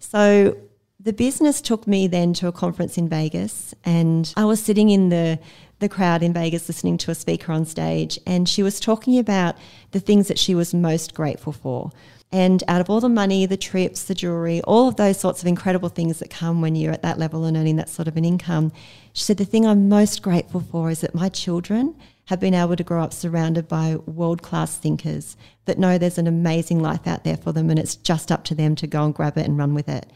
So 0.00 0.56
the 0.98 1.12
business 1.12 1.60
took 1.60 1.86
me 1.86 2.08
then 2.08 2.34
to 2.34 2.48
a 2.48 2.52
conference 2.52 2.98
in 2.98 3.08
Vegas, 3.08 3.74
and 3.84 4.32
I 4.36 4.44
was 4.44 4.62
sitting 4.62 4.90
in 4.90 5.08
the 5.08 5.38
the 5.78 5.88
crowd 5.88 6.22
in 6.22 6.34
Vegas 6.34 6.68
listening 6.68 6.98
to 6.98 7.10
a 7.10 7.14
speaker 7.14 7.52
on 7.52 7.64
stage, 7.64 8.18
and 8.26 8.46
she 8.46 8.62
was 8.62 8.80
talking 8.80 9.18
about 9.18 9.56
the 9.92 10.00
things 10.00 10.28
that 10.28 10.38
she 10.38 10.54
was 10.54 10.74
most 10.74 11.14
grateful 11.14 11.52
for. 11.52 11.90
And 12.30 12.62
out 12.68 12.80
of 12.80 12.90
all 12.90 13.00
the 13.00 13.08
money, 13.08 13.46
the 13.46 13.56
trips, 13.56 14.04
the 14.04 14.14
jewelry, 14.14 14.60
all 14.62 14.88
of 14.88 14.96
those 14.96 15.18
sorts 15.18 15.40
of 15.40 15.48
incredible 15.48 15.88
things 15.88 16.18
that 16.18 16.30
come 16.30 16.60
when 16.60 16.76
you're 16.76 16.92
at 16.92 17.02
that 17.02 17.18
level 17.18 17.44
and 17.44 17.56
earning 17.56 17.76
that 17.76 17.88
sort 17.88 18.08
of 18.08 18.16
an 18.16 18.24
income, 18.24 18.72
she 19.14 19.24
said, 19.24 19.38
The 19.38 19.44
thing 19.44 19.66
I'm 19.66 19.88
most 19.88 20.22
grateful 20.22 20.60
for 20.60 20.90
is 20.90 21.00
that 21.00 21.14
my 21.14 21.28
children 21.30 21.96
have 22.30 22.38
been 22.38 22.54
able 22.54 22.76
to 22.76 22.84
grow 22.84 23.02
up 23.02 23.12
surrounded 23.12 23.66
by 23.66 23.96
world 24.06 24.40
class 24.40 24.76
thinkers 24.76 25.36
that 25.64 25.80
know 25.80 25.98
there's 25.98 26.16
an 26.16 26.28
amazing 26.28 26.80
life 26.80 27.04
out 27.04 27.24
there 27.24 27.36
for 27.36 27.50
them 27.50 27.68
and 27.70 27.76
it's 27.76 27.96
just 27.96 28.30
up 28.30 28.44
to 28.44 28.54
them 28.54 28.76
to 28.76 28.86
go 28.86 29.04
and 29.04 29.12
grab 29.12 29.36
it 29.36 29.44
and 29.44 29.58
run 29.58 29.74
with 29.74 29.88
it. 29.88 30.06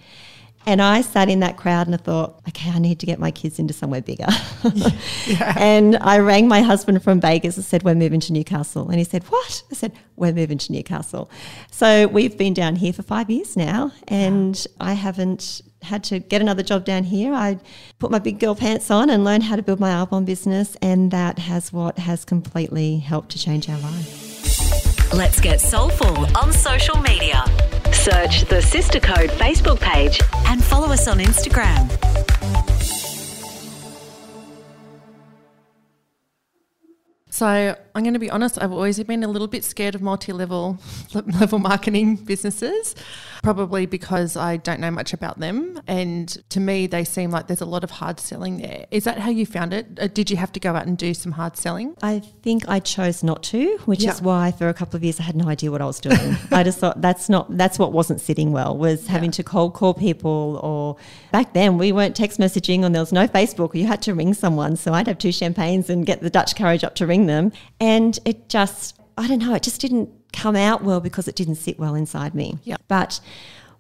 And 0.65 0.81
I 0.81 1.01
sat 1.01 1.29
in 1.29 1.41
that 1.41 1.57
crowd 1.57 1.89
and 1.89 1.95
I 1.95 1.99
thought, 1.99 2.41
okay, 2.49 2.71
I 2.71 2.79
need 2.79 3.01
to 3.01 3.07
get 3.07 3.19
my 3.19 3.33
kids 3.33 3.59
into 3.59 3.75
somewhere 3.75 4.01
bigger. 4.01 4.29
yeah. 5.27 5.55
And 5.57 5.97
I 5.97 6.21
rang 6.21 6.47
my 6.47 6.63
husband 6.63 7.03
from 7.03 7.21
Vegas 7.21 7.57
and 7.57 7.65
said, 7.65 7.83
we're 7.83 7.97
moving 7.97 8.21
to 8.21 8.33
Newcastle. 8.33 8.89
And 8.89 8.99
he 8.99 9.05
said, 9.05 9.25
what? 9.25 9.65
I 9.73 9.75
said, 9.75 9.91
we're 10.15 10.33
moving 10.33 10.59
to 10.59 10.73
Newcastle. 10.73 11.29
So 11.73 12.07
we've 12.07 12.39
been 12.39 12.55
down 12.55 12.77
here 12.77 12.93
for 12.93 13.03
five 13.03 13.29
years 13.29 13.57
now 13.57 13.91
and 14.07 14.65
I 14.79 14.93
haven't 14.93 15.63
had 15.85 16.05
to 16.05 16.19
get 16.19 16.41
another 16.41 16.63
job 16.63 16.85
down 16.85 17.05
here. 17.05 17.33
I 17.33 17.59
put 17.99 18.11
my 18.11 18.19
big 18.19 18.39
girl 18.41 18.55
pants 18.55 18.91
on 18.91 19.11
and 19.11 19.25
learned 19.25 19.45
how 19.45 19.57
to 19.57 19.63
build 19.63 19.81
my 19.81 19.91
Arbonne 19.91 20.25
business. 20.25 20.77
And 20.83 21.11
that 21.11 21.39
has 21.39 21.73
what 21.73 21.99
has 21.99 22.25
completely 22.25 22.99
helped 22.99 23.31
to 23.31 23.39
change 23.39 23.69
our 23.69 23.79
life. 23.79 25.13
Let's 25.13 25.41
get 25.41 25.61
soulful 25.61 26.27
on 26.37 26.53
social 26.53 26.97
media. 27.01 27.45
Search 27.93 28.45
the 28.47 28.61
Sister 28.61 28.99
Code 29.01 29.31
Facebook 29.31 29.81
page 29.81 30.21
and 30.47 30.63
follow 30.63 30.89
us 30.89 31.07
on 31.07 31.19
Instagram. 31.19 31.89
So 37.35 37.47
I'm 37.47 38.05
going 38.05 38.15
to 38.15 38.21
be 38.21 38.31
honest. 38.31 38.63
I've 38.63 38.71
always 38.71 39.03
been 39.03 39.25
a 39.25 39.29
little 39.29 39.49
bit 39.49 39.65
scared 39.65 39.97
of 39.97 40.03
multi-level 40.03 40.79
level 41.15 41.59
marketing 41.59 42.15
businesses 42.15 42.95
probably 43.45 43.87
because 43.87 44.37
I 44.37 44.57
don't 44.57 44.81
know 44.81 44.91
much 44.91 45.13
about 45.13 45.39
them. 45.39 45.81
And 45.87 46.29
to 46.51 46.61
me, 46.61 46.87
they 46.87 47.05
seem 47.05 47.31
like 47.31 47.47
there's 47.47 47.61
a 47.61 47.67
lot 47.67 47.85
of 47.85 47.91
hard 47.91 48.19
selling 48.19 48.59
there. 48.59 48.87
Is 48.91 49.05
that 49.05 49.19
how 49.19 49.31
you 49.31 49.47
found 49.47 49.75
it? 49.75 49.87
Uh, 50.01 50.09
did 50.09 50.31
you 50.31 50.37
have 50.37 50.51
to 50.53 50.61
go 50.61 50.75
out 50.75 50.87
and 50.87 50.97
do 50.97 51.13
some 51.15 51.33
hard 51.33 51.57
selling? 51.57 51.95
I 52.03 52.21
think 52.43 52.69
I 52.69 52.81
chose 52.81 53.23
not 53.23 53.43
to, 53.45 53.77
which 53.85 54.03
yeah. 54.03 54.13
is 54.13 54.23
why 54.23 54.53
for 54.53 54.69
a 54.69 54.75
couple 54.75 54.97
of 54.97 55.05
years 55.05 55.21
I 55.21 55.25
had 55.25 55.37
no 55.37 55.47
idea 55.47 55.71
what 55.71 55.83
I 55.83 55.87
was 55.87 56.01
doing. 56.01 56.37
I 56.51 56.63
just 56.63 56.79
thought 56.79 57.01
that's 57.01 57.29
not 57.29 57.57
that's 57.57 57.79
what 57.79 57.93
wasn't 57.93 58.21
sitting 58.21 58.53
well 58.53 58.77
was 58.77 59.07
having 59.07 59.29
yeah. 59.29 59.35
to 59.35 59.43
cold 59.45 59.75
call 59.75 59.95
people 59.95 60.59
or 60.63 60.97
back 61.31 61.53
then 61.53 61.79
we 61.79 61.93
weren't 61.93 62.17
text 62.17 62.41
messaging 62.41 62.85
and 62.85 62.95
there 62.95 63.03
was 63.03 63.13
no 63.13 63.29
Facebook. 63.29 63.75
You 63.75 63.87
had 63.87 64.01
to 64.03 64.15
ring 64.15 64.35
someone. 64.35 64.77
So 64.77 64.93
I'd 64.95 65.07
have 65.07 65.19
two 65.19 65.33
champagnes 65.33 65.91
and 65.91 66.07
get 66.07 66.21
the 66.21 66.31
Dutch 66.31 66.57
courage 66.57 66.83
up 66.83 66.95
to 66.97 67.07
ring 67.07 67.27
them. 67.27 67.53
And 67.79 68.19
it 68.25 68.49
just 68.49 68.99
I 69.17 69.29
don't 69.29 69.39
know, 69.39 69.55
it 69.55 69.63
just 69.63 69.81
didn't 69.81 70.11
come 70.35 70.57
out 70.57 70.83
well 70.83 71.01
because 71.01 71.29
it 71.29 71.37
didn't 71.37 71.55
sit 71.55 71.79
well 71.79 71.95
inside 71.95 72.35
me. 72.35 72.59
Yeah. 72.65 72.77
But 72.89 73.21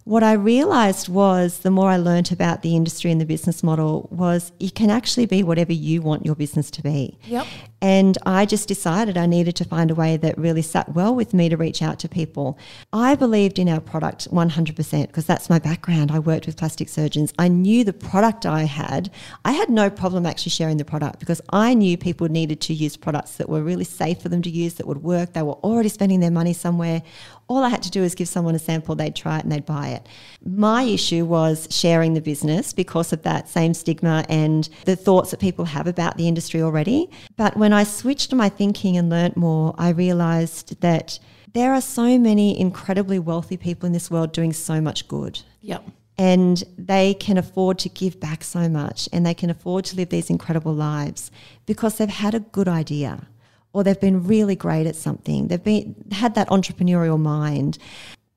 what 0.04 0.22
I 0.22 0.34
realized 0.34 1.08
was 1.08 1.60
the 1.60 1.70
more 1.70 1.88
I 1.88 1.96
learned 1.96 2.30
about 2.30 2.60
the 2.60 2.76
industry 2.76 3.10
and 3.10 3.18
the 3.18 3.24
business 3.26 3.62
model 3.62 4.06
was 4.12 4.52
you 4.60 4.70
can 4.70 4.90
actually 4.90 5.24
be 5.24 5.42
whatever 5.42 5.72
you 5.72 6.02
want 6.02 6.26
your 6.26 6.34
business 6.34 6.70
to 6.72 6.82
be. 6.82 7.18
Yep. 7.24 7.46
And 7.80 8.16
I 8.24 8.46
just 8.46 8.68
decided 8.68 9.16
I 9.16 9.26
needed 9.26 9.56
to 9.56 9.64
find 9.64 9.90
a 9.90 9.94
way 9.94 10.16
that 10.18 10.38
really 10.38 10.62
sat 10.62 10.94
well 10.94 11.14
with 11.14 11.34
me 11.34 11.48
to 11.48 11.56
reach 11.56 11.82
out 11.82 11.98
to 12.00 12.08
people. 12.08 12.58
I 12.92 13.14
believed 13.14 13.58
in 13.58 13.68
our 13.68 13.80
product 13.80 14.30
100% 14.30 15.06
because 15.06 15.26
that's 15.26 15.50
my 15.50 15.58
background. 15.58 16.10
I 16.10 16.18
worked 16.18 16.46
with 16.46 16.56
plastic 16.56 16.88
surgeons. 16.88 17.32
I 17.38 17.48
knew 17.48 17.84
the 17.84 17.92
product 17.92 18.46
I 18.46 18.64
had. 18.64 19.10
I 19.44 19.52
had 19.52 19.68
no 19.70 19.90
problem 19.90 20.26
actually 20.26 20.50
sharing 20.50 20.76
the 20.76 20.84
product 20.84 21.18
because 21.18 21.40
I 21.50 21.74
knew 21.74 21.96
people 21.96 22.28
needed 22.28 22.60
to 22.62 22.74
use 22.74 22.96
products 22.96 23.36
that 23.36 23.48
were 23.48 23.62
really 23.62 23.84
safe 23.84 24.20
for 24.20 24.28
them 24.28 24.42
to 24.42 24.50
use, 24.50 24.74
that 24.74 24.86
would 24.86 25.02
work. 25.02 25.32
They 25.32 25.42
were 25.42 25.52
already 25.52 25.88
spending 25.90 26.20
their 26.20 26.30
money 26.30 26.52
somewhere 26.52 27.02
all 27.48 27.62
I 27.62 27.68
had 27.68 27.82
to 27.82 27.90
do 27.90 28.00
was 28.02 28.14
give 28.14 28.28
someone 28.28 28.54
a 28.54 28.58
sample, 28.58 28.94
they'd 28.94 29.14
try 29.14 29.38
it 29.38 29.44
and 29.44 29.52
they'd 29.52 29.66
buy 29.66 29.88
it. 29.88 30.06
My 30.44 30.82
issue 30.82 31.24
was 31.24 31.68
sharing 31.70 32.14
the 32.14 32.20
business 32.20 32.72
because 32.72 33.12
of 33.12 33.22
that 33.22 33.48
same 33.48 33.74
stigma 33.74 34.24
and 34.28 34.68
the 34.84 34.96
thoughts 34.96 35.30
that 35.30 35.40
people 35.40 35.66
have 35.66 35.86
about 35.86 36.16
the 36.16 36.28
industry 36.28 36.62
already. 36.62 37.10
But 37.36 37.56
when 37.56 37.72
I 37.72 37.84
switched 37.84 38.32
my 38.34 38.48
thinking 38.48 38.96
and 38.96 39.10
learnt 39.10 39.36
more, 39.36 39.74
I 39.76 39.90
realized 39.90 40.80
that 40.80 41.18
there 41.52 41.72
are 41.72 41.80
so 41.80 42.18
many 42.18 42.58
incredibly 42.58 43.18
wealthy 43.18 43.56
people 43.56 43.86
in 43.86 43.92
this 43.92 44.10
world 44.10 44.32
doing 44.32 44.52
so 44.52 44.80
much 44.80 45.06
good. 45.06 45.40
Yep. 45.60 45.84
And 46.16 46.62
they 46.78 47.14
can 47.14 47.36
afford 47.36 47.78
to 47.80 47.88
give 47.88 48.20
back 48.20 48.44
so 48.44 48.68
much 48.68 49.08
and 49.12 49.26
they 49.26 49.34
can 49.34 49.50
afford 49.50 49.84
to 49.86 49.96
live 49.96 50.10
these 50.10 50.30
incredible 50.30 50.72
lives 50.72 51.30
because 51.66 51.98
they've 51.98 52.08
had 52.08 52.34
a 52.34 52.40
good 52.40 52.68
idea 52.68 53.26
or 53.74 53.84
they've 53.84 54.00
been 54.00 54.26
really 54.26 54.56
great 54.56 54.86
at 54.86 54.96
something. 54.96 55.48
They've 55.48 55.62
been 55.62 55.94
had 56.12 56.34
that 56.36 56.48
entrepreneurial 56.48 57.20
mind. 57.20 57.76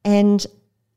And 0.03 0.45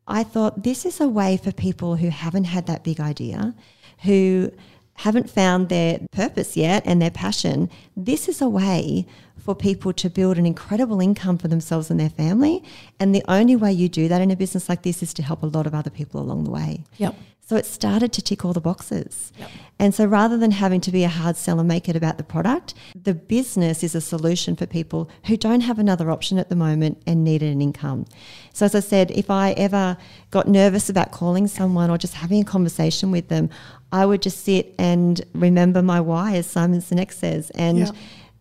I 0.08 0.24
thought 0.24 0.64
this 0.64 0.84
is 0.84 1.00
a 1.00 1.08
way 1.08 1.36
for 1.36 1.52
people 1.52 1.96
who 1.96 2.08
haven't 2.08 2.44
had 2.44 2.66
that 2.66 2.82
big 2.82 2.98
idea, 2.98 3.54
who 4.02 4.50
haven't 4.94 5.30
found 5.30 5.68
their 5.68 6.00
purpose 6.10 6.56
yet 6.56 6.82
and 6.86 7.00
their 7.00 7.10
passion. 7.10 7.70
This 7.96 8.28
is 8.28 8.40
a 8.40 8.48
way 8.48 9.06
for 9.40 9.54
people 9.54 9.92
to 9.92 10.10
build 10.10 10.38
an 10.38 10.46
incredible 10.46 11.00
income 11.00 11.38
for 11.38 11.48
themselves 11.48 11.90
and 11.90 11.98
their 11.98 12.10
family. 12.10 12.62
And 12.98 13.14
the 13.14 13.24
only 13.28 13.56
way 13.56 13.72
you 13.72 13.88
do 13.88 14.08
that 14.08 14.20
in 14.20 14.30
a 14.30 14.36
business 14.36 14.68
like 14.68 14.82
this 14.82 15.02
is 15.02 15.14
to 15.14 15.22
help 15.22 15.42
a 15.42 15.46
lot 15.46 15.66
of 15.66 15.74
other 15.74 15.90
people 15.90 16.20
along 16.20 16.44
the 16.44 16.50
way. 16.50 16.84
Yep. 16.98 17.14
So 17.50 17.56
it 17.56 17.66
started 17.66 18.12
to 18.12 18.22
tick 18.22 18.44
all 18.44 18.52
the 18.52 18.60
boxes. 18.60 19.32
Yep. 19.36 19.50
And 19.80 19.92
so 19.92 20.04
rather 20.04 20.38
than 20.38 20.52
having 20.52 20.80
to 20.82 20.92
be 20.92 21.02
a 21.02 21.08
hard 21.08 21.36
sell 21.36 21.58
and 21.58 21.66
make 21.66 21.88
it 21.88 21.96
about 21.96 22.16
the 22.16 22.22
product, 22.22 22.74
the 22.94 23.12
business 23.12 23.82
is 23.82 23.96
a 23.96 24.00
solution 24.00 24.54
for 24.54 24.66
people 24.66 25.10
who 25.24 25.36
don't 25.36 25.62
have 25.62 25.80
another 25.80 26.12
option 26.12 26.38
at 26.38 26.48
the 26.48 26.54
moment 26.54 27.02
and 27.08 27.24
needed 27.24 27.52
an 27.52 27.60
income. 27.60 28.06
So 28.52 28.66
as 28.66 28.76
I 28.76 28.80
said, 28.80 29.10
if 29.10 29.30
I 29.30 29.50
ever 29.52 29.96
got 30.30 30.46
nervous 30.46 30.88
about 30.88 31.10
calling 31.10 31.48
someone 31.48 31.90
or 31.90 31.98
just 31.98 32.14
having 32.14 32.40
a 32.40 32.44
conversation 32.44 33.10
with 33.10 33.26
them, 33.26 33.50
I 33.90 34.06
would 34.06 34.22
just 34.22 34.44
sit 34.44 34.72
and 34.78 35.20
remember 35.34 35.82
my 35.82 36.00
why, 36.00 36.36
as 36.36 36.46
Simon 36.46 36.80
Sinek 36.80 37.10
says, 37.10 37.50
and 37.56 37.78
yep 37.78 37.96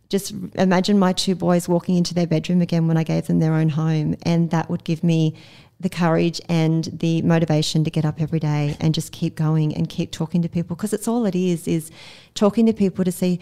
just 0.09 0.33
imagine 0.55 0.97
my 0.97 1.13
two 1.13 1.35
boys 1.35 1.69
walking 1.69 1.95
into 1.95 2.13
their 2.13 2.27
bedroom 2.27 2.61
again 2.61 2.87
when 2.87 2.97
I 2.97 3.03
gave 3.03 3.27
them 3.27 3.39
their 3.39 3.53
own 3.53 3.69
home. 3.69 4.15
And 4.23 4.49
that 4.49 4.69
would 4.69 4.83
give 4.83 5.03
me 5.03 5.35
the 5.79 5.89
courage 5.89 6.41
and 6.49 6.85
the 6.85 7.21
motivation 7.21 7.83
to 7.83 7.89
get 7.89 8.03
up 8.03 8.19
every 8.19 8.39
day 8.39 8.75
and 8.79 8.93
just 8.93 9.11
keep 9.11 9.35
going 9.35 9.73
and 9.75 9.87
keep 9.87 10.11
talking 10.11 10.41
to 10.41 10.49
people 10.49 10.75
because 10.75 10.91
it's 10.91 11.07
all 11.07 11.25
it 11.25 11.35
is 11.35 11.67
is 11.67 11.89
talking 12.33 12.65
to 12.65 12.73
people 12.73 13.05
to 13.05 13.11
see 13.11 13.39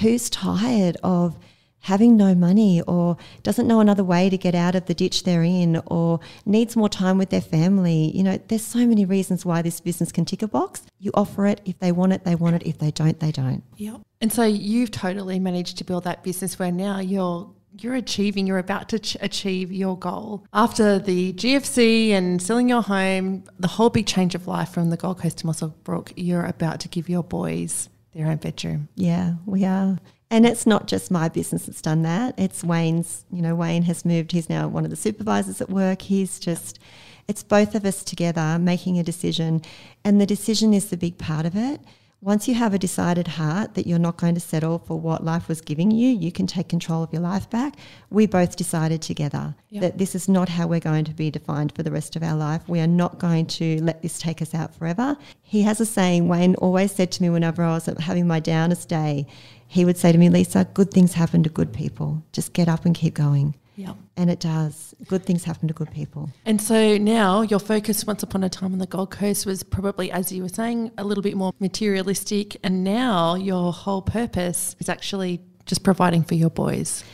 who's 0.00 0.30
tired 0.30 0.96
of 1.02 1.36
having 1.80 2.16
no 2.16 2.34
money 2.34 2.82
or 2.82 3.16
doesn't 3.42 3.66
know 3.66 3.80
another 3.80 4.04
way 4.04 4.30
to 4.30 4.36
get 4.36 4.54
out 4.54 4.74
of 4.74 4.86
the 4.86 4.94
ditch 4.94 5.24
they're 5.24 5.42
in 5.42 5.80
or 5.86 6.20
needs 6.44 6.76
more 6.76 6.88
time 6.88 7.18
with 7.18 7.30
their 7.30 7.40
family. 7.40 8.12
You 8.14 8.22
know, 8.22 8.38
there's 8.48 8.64
so 8.64 8.86
many 8.86 9.04
reasons 9.04 9.44
why 9.44 9.62
this 9.62 9.80
business 9.80 10.12
can 10.12 10.24
tick 10.24 10.42
a 10.42 10.48
box. 10.48 10.82
You 10.98 11.10
offer 11.14 11.46
it. 11.46 11.60
If 11.64 11.78
they 11.78 11.92
want 11.92 12.12
it, 12.12 12.24
they 12.24 12.34
want 12.34 12.56
it. 12.56 12.62
If 12.66 12.78
they 12.78 12.90
don't, 12.90 13.18
they 13.18 13.32
don't. 13.32 13.62
Yep. 13.76 14.00
And 14.20 14.32
so 14.32 14.44
you've 14.44 14.90
totally 14.90 15.38
managed 15.38 15.78
to 15.78 15.84
build 15.84 16.04
that 16.04 16.22
business 16.22 16.58
where 16.58 16.72
now 16.72 17.00
you're 17.00 17.50
you're 17.78 17.94
achieving, 17.94 18.46
you're 18.46 18.58
about 18.58 18.88
to 18.88 18.98
ch- 18.98 19.16
achieve 19.20 19.70
your 19.70 19.96
goal. 19.96 20.44
After 20.52 20.98
the 20.98 21.32
GFC 21.32 22.10
and 22.10 22.42
selling 22.42 22.68
your 22.68 22.82
home, 22.82 23.44
the 23.58 23.68
whole 23.68 23.90
big 23.90 24.06
change 24.06 24.34
of 24.34 24.48
life 24.48 24.70
from 24.70 24.90
the 24.90 24.96
Gold 24.96 25.20
Coast 25.20 25.38
to 25.38 25.46
Muswellbrook, 25.46 26.12
you're 26.16 26.44
about 26.44 26.80
to 26.80 26.88
give 26.88 27.08
your 27.08 27.22
boys 27.22 27.88
their 28.12 28.26
own 28.26 28.38
bedroom. 28.38 28.88
Yeah, 28.96 29.34
we 29.46 29.64
are. 29.64 29.98
And 30.30 30.46
it's 30.46 30.66
not 30.66 30.86
just 30.86 31.10
my 31.10 31.28
business 31.28 31.66
that's 31.66 31.82
done 31.82 32.02
that. 32.02 32.34
It's 32.38 32.62
Wayne's, 32.62 33.24
you 33.32 33.42
know, 33.42 33.54
Wayne 33.54 33.82
has 33.82 34.04
moved. 34.04 34.32
He's 34.32 34.48
now 34.48 34.68
one 34.68 34.84
of 34.84 34.90
the 34.90 34.96
supervisors 34.96 35.60
at 35.60 35.70
work. 35.70 36.02
He's 36.02 36.38
just, 36.38 36.78
it's 37.26 37.42
both 37.42 37.74
of 37.74 37.84
us 37.84 38.04
together 38.04 38.58
making 38.60 38.98
a 38.98 39.02
decision. 39.02 39.62
And 40.04 40.20
the 40.20 40.26
decision 40.26 40.72
is 40.72 40.90
the 40.90 40.96
big 40.96 41.18
part 41.18 41.46
of 41.46 41.56
it 41.56 41.80
once 42.22 42.46
you 42.46 42.54
have 42.54 42.74
a 42.74 42.78
decided 42.78 43.26
heart 43.26 43.74
that 43.74 43.86
you're 43.86 43.98
not 43.98 44.18
going 44.18 44.34
to 44.34 44.40
settle 44.40 44.78
for 44.78 45.00
what 45.00 45.24
life 45.24 45.48
was 45.48 45.62
giving 45.62 45.90
you, 45.90 46.08
you 46.10 46.30
can 46.30 46.46
take 46.46 46.68
control 46.68 47.02
of 47.02 47.10
your 47.12 47.22
life 47.22 47.48
back. 47.48 47.76
We 48.10 48.26
both 48.26 48.56
decided 48.56 49.00
together 49.00 49.54
Yep. 49.70 49.82
that 49.82 49.98
this 49.98 50.14
is 50.14 50.28
not 50.28 50.48
how 50.50 50.66
we're 50.66 50.80
going 50.80 51.06
to 51.06 51.14
be 51.14 51.30
defined 51.30 51.72
for 51.72 51.82
the 51.82 51.90
rest 51.90 52.16
of 52.16 52.22
our 52.22 52.36
life. 52.36 52.62
We 52.68 52.80
are 52.80 52.86
not 52.86 53.18
going 53.18 53.46
to 53.46 53.80
let 53.82 54.02
this 54.02 54.18
take 54.18 54.42
us 54.42 54.54
out 54.54 54.74
forever. 54.74 55.16
He 55.42 55.62
has 55.62 55.80
a 55.80 55.86
saying, 55.86 56.28
Wayne 56.28 56.56
always 56.56 56.92
said 56.92 57.10
to 57.12 57.22
me 57.22 57.30
whenever 57.30 57.62
I 57.62 57.72
was 57.72 57.86
having 57.86 58.26
my 58.26 58.40
downest 58.40 58.88
day, 58.88 59.26
he 59.70 59.84
would 59.84 59.96
say 59.96 60.10
to 60.10 60.18
me, 60.18 60.28
Lisa, 60.28 60.66
good 60.74 60.90
things 60.90 61.14
happen 61.14 61.44
to 61.44 61.48
good 61.48 61.72
people. 61.72 62.24
Just 62.32 62.54
get 62.54 62.68
up 62.68 62.84
and 62.84 62.92
keep 62.92 63.14
going. 63.14 63.54
Yeah. 63.76 63.94
And 64.16 64.28
it 64.28 64.40
does. 64.40 64.96
Good 65.06 65.24
things 65.24 65.44
happen 65.44 65.68
to 65.68 65.74
good 65.74 65.92
people. 65.92 66.28
And 66.44 66.60
so 66.60 66.98
now 66.98 67.42
your 67.42 67.60
focus 67.60 68.04
once 68.04 68.24
upon 68.24 68.42
a 68.42 68.48
time 68.48 68.72
on 68.72 68.80
the 68.80 68.88
Gold 68.88 69.12
Coast 69.12 69.46
was 69.46 69.62
probably, 69.62 70.10
as 70.10 70.32
you 70.32 70.42
were 70.42 70.48
saying, 70.48 70.90
a 70.98 71.04
little 71.04 71.22
bit 71.22 71.36
more 71.36 71.52
materialistic. 71.60 72.56
And 72.64 72.82
now 72.82 73.36
your 73.36 73.72
whole 73.72 74.02
purpose 74.02 74.74
is 74.80 74.88
actually 74.88 75.40
just 75.66 75.84
providing 75.84 76.24
for 76.24 76.34
your 76.34 76.50
boys. 76.50 77.04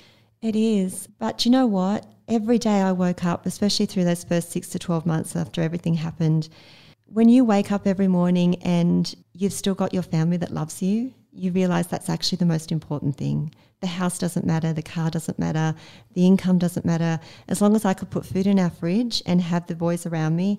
It 0.41 0.57
is. 0.57 1.09
But 1.19 1.45
you 1.45 1.51
know 1.51 1.67
what? 1.67 2.07
Every 2.27 2.59
day 2.59 2.81
I 2.81 2.93
woke 2.93 3.23
up, 3.23 3.45
especially 3.45 3.85
through 3.85 4.05
those 4.05 4.25
first 4.25 4.51
six 4.51 4.71
to 4.71 4.79
12 4.79 5.05
months 5.05 5.37
after 5.37 5.61
everything 5.61 5.93
happened, 5.93 6.49
when 7.05 7.29
you 7.29 7.45
wake 7.45 7.71
up 7.71 7.87
every 7.87 8.09
morning 8.09 8.57
and 8.63 9.15
you've 9.35 9.53
still 9.53 9.75
got 9.75 9.93
your 9.93 10.03
family 10.03 10.39
that 10.39 10.55
loves 10.55 10.81
you, 10.81 11.13
you 11.37 11.53
realize 11.53 11.87
that's 11.87 12.11
actually 12.11 12.37
the 12.37 12.47
most 12.47 12.73
important 12.73 13.17
thing. 13.17 13.55
The 13.81 13.87
house 13.87 14.19
doesn't 14.19 14.47
matter, 14.47 14.73
the 14.73 14.83
car 14.83 15.11
doesn't 15.11 15.39
matter, 15.39 15.75
the 16.15 16.27
income 16.27 16.59
doesn't 16.59 16.87
matter. 16.87 17.21
As 17.47 17.61
long 17.61 17.77
as 17.77 17.85
I 17.85 17.95
could 17.95 18.11
put 18.11 18.25
food 18.25 18.47
in 18.47 18.59
our 18.59 18.71
fridge 18.71 19.23
and 19.27 19.41
have 19.41 19.67
the 19.67 19.75
boys 19.75 20.07
around 20.07 20.35
me, 20.37 20.59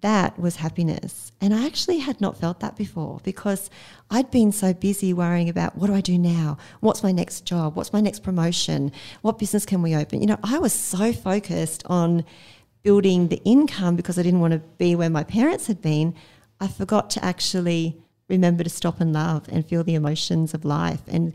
that 0.00 0.38
was 0.38 0.56
happiness. 0.56 1.32
And 1.40 1.52
I 1.52 1.66
actually 1.66 1.98
had 1.98 2.20
not 2.20 2.38
felt 2.38 2.60
that 2.60 2.76
before 2.76 3.20
because 3.24 3.68
I'd 4.10 4.30
been 4.30 4.52
so 4.52 4.72
busy 4.72 5.12
worrying 5.12 5.48
about 5.48 5.76
what 5.76 5.88
do 5.88 5.94
I 5.94 6.00
do 6.00 6.18
now? 6.18 6.56
What's 6.80 7.02
my 7.02 7.12
next 7.12 7.44
job? 7.44 7.76
What's 7.76 7.92
my 7.92 8.00
next 8.00 8.22
promotion? 8.22 8.92
What 9.20 9.38
business 9.38 9.66
can 9.66 9.82
we 9.82 9.94
open? 9.94 10.20
You 10.20 10.28
know, 10.28 10.38
I 10.42 10.58
was 10.58 10.72
so 10.72 11.12
focused 11.12 11.82
on 11.86 12.24
building 12.82 13.28
the 13.28 13.42
income 13.44 13.96
because 13.96 14.18
I 14.18 14.22
didn't 14.22 14.40
want 14.40 14.54
to 14.54 14.58
be 14.78 14.94
where 14.94 15.10
my 15.10 15.24
parents 15.24 15.66
had 15.66 15.82
been. 15.82 16.14
I 16.60 16.68
forgot 16.68 17.10
to 17.10 17.24
actually 17.24 18.00
remember 18.32 18.64
to 18.64 18.70
stop 18.70 19.00
and 19.00 19.12
love 19.12 19.46
and 19.48 19.64
feel 19.64 19.84
the 19.84 19.94
emotions 19.94 20.54
of 20.54 20.64
life 20.64 21.02
and 21.06 21.32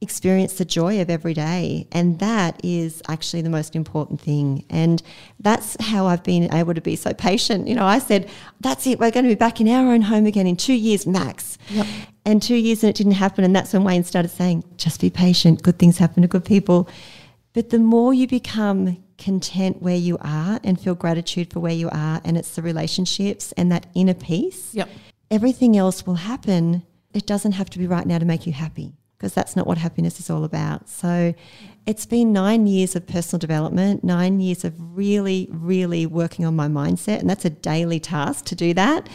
experience 0.00 0.54
the 0.54 0.64
joy 0.64 1.00
of 1.00 1.10
every 1.10 1.34
day. 1.34 1.88
And 1.90 2.20
that 2.20 2.60
is 2.64 3.02
actually 3.08 3.42
the 3.42 3.50
most 3.50 3.74
important 3.74 4.20
thing. 4.20 4.64
And 4.70 5.02
that's 5.40 5.76
how 5.80 6.06
I've 6.06 6.22
been 6.22 6.54
able 6.54 6.72
to 6.74 6.80
be 6.80 6.94
so 6.94 7.12
patient. 7.12 7.66
You 7.66 7.74
know, 7.74 7.84
I 7.84 7.98
said, 7.98 8.30
that's 8.60 8.86
it, 8.86 9.00
we're 9.00 9.10
going 9.10 9.24
to 9.24 9.30
be 9.30 9.34
back 9.34 9.60
in 9.60 9.68
our 9.68 9.92
own 9.92 10.02
home 10.02 10.24
again 10.26 10.46
in 10.46 10.56
two 10.56 10.72
years 10.72 11.06
max. 11.06 11.58
And 12.24 12.40
two 12.40 12.54
years 12.54 12.84
and 12.84 12.90
it 12.90 12.96
didn't 12.96 13.12
happen. 13.12 13.42
And 13.42 13.56
that's 13.56 13.72
when 13.72 13.82
Wayne 13.84 14.04
started 14.04 14.28
saying, 14.28 14.62
just 14.76 15.00
be 15.00 15.10
patient, 15.10 15.62
good 15.62 15.78
things 15.78 15.98
happen 15.98 16.22
to 16.22 16.28
good 16.28 16.44
people. 16.44 16.88
But 17.52 17.70
the 17.70 17.78
more 17.80 18.14
you 18.14 18.28
become 18.28 19.02
content 19.16 19.82
where 19.82 19.96
you 19.96 20.16
are 20.20 20.60
and 20.62 20.80
feel 20.80 20.94
gratitude 20.94 21.52
for 21.52 21.58
where 21.58 21.72
you 21.72 21.88
are, 21.90 22.20
and 22.24 22.36
it's 22.38 22.54
the 22.54 22.62
relationships 22.62 23.50
and 23.56 23.72
that 23.72 23.86
inner 23.94 24.14
peace, 24.14 24.74
Yep. 24.74 24.88
Everything 25.30 25.76
else 25.76 26.06
will 26.06 26.14
happen. 26.14 26.82
It 27.12 27.26
doesn't 27.26 27.52
have 27.52 27.70
to 27.70 27.78
be 27.78 27.86
right 27.86 28.06
now 28.06 28.18
to 28.18 28.24
make 28.24 28.46
you 28.46 28.52
happy 28.52 28.94
because 29.16 29.34
that's 29.34 29.56
not 29.56 29.66
what 29.66 29.78
happiness 29.78 30.20
is 30.20 30.30
all 30.30 30.44
about. 30.44 30.88
So 30.88 31.34
it's 31.86 32.06
been 32.06 32.32
nine 32.32 32.66
years 32.66 32.94
of 32.94 33.06
personal 33.06 33.40
development, 33.40 34.04
nine 34.04 34.38
years 34.40 34.64
of 34.64 34.74
really, 34.78 35.48
really 35.50 36.06
working 36.06 36.44
on 36.44 36.54
my 36.54 36.68
mindset. 36.68 37.18
And 37.18 37.28
that's 37.28 37.44
a 37.44 37.50
daily 37.50 37.98
task 37.98 38.44
to 38.46 38.54
do 38.54 38.74
that. 38.74 39.08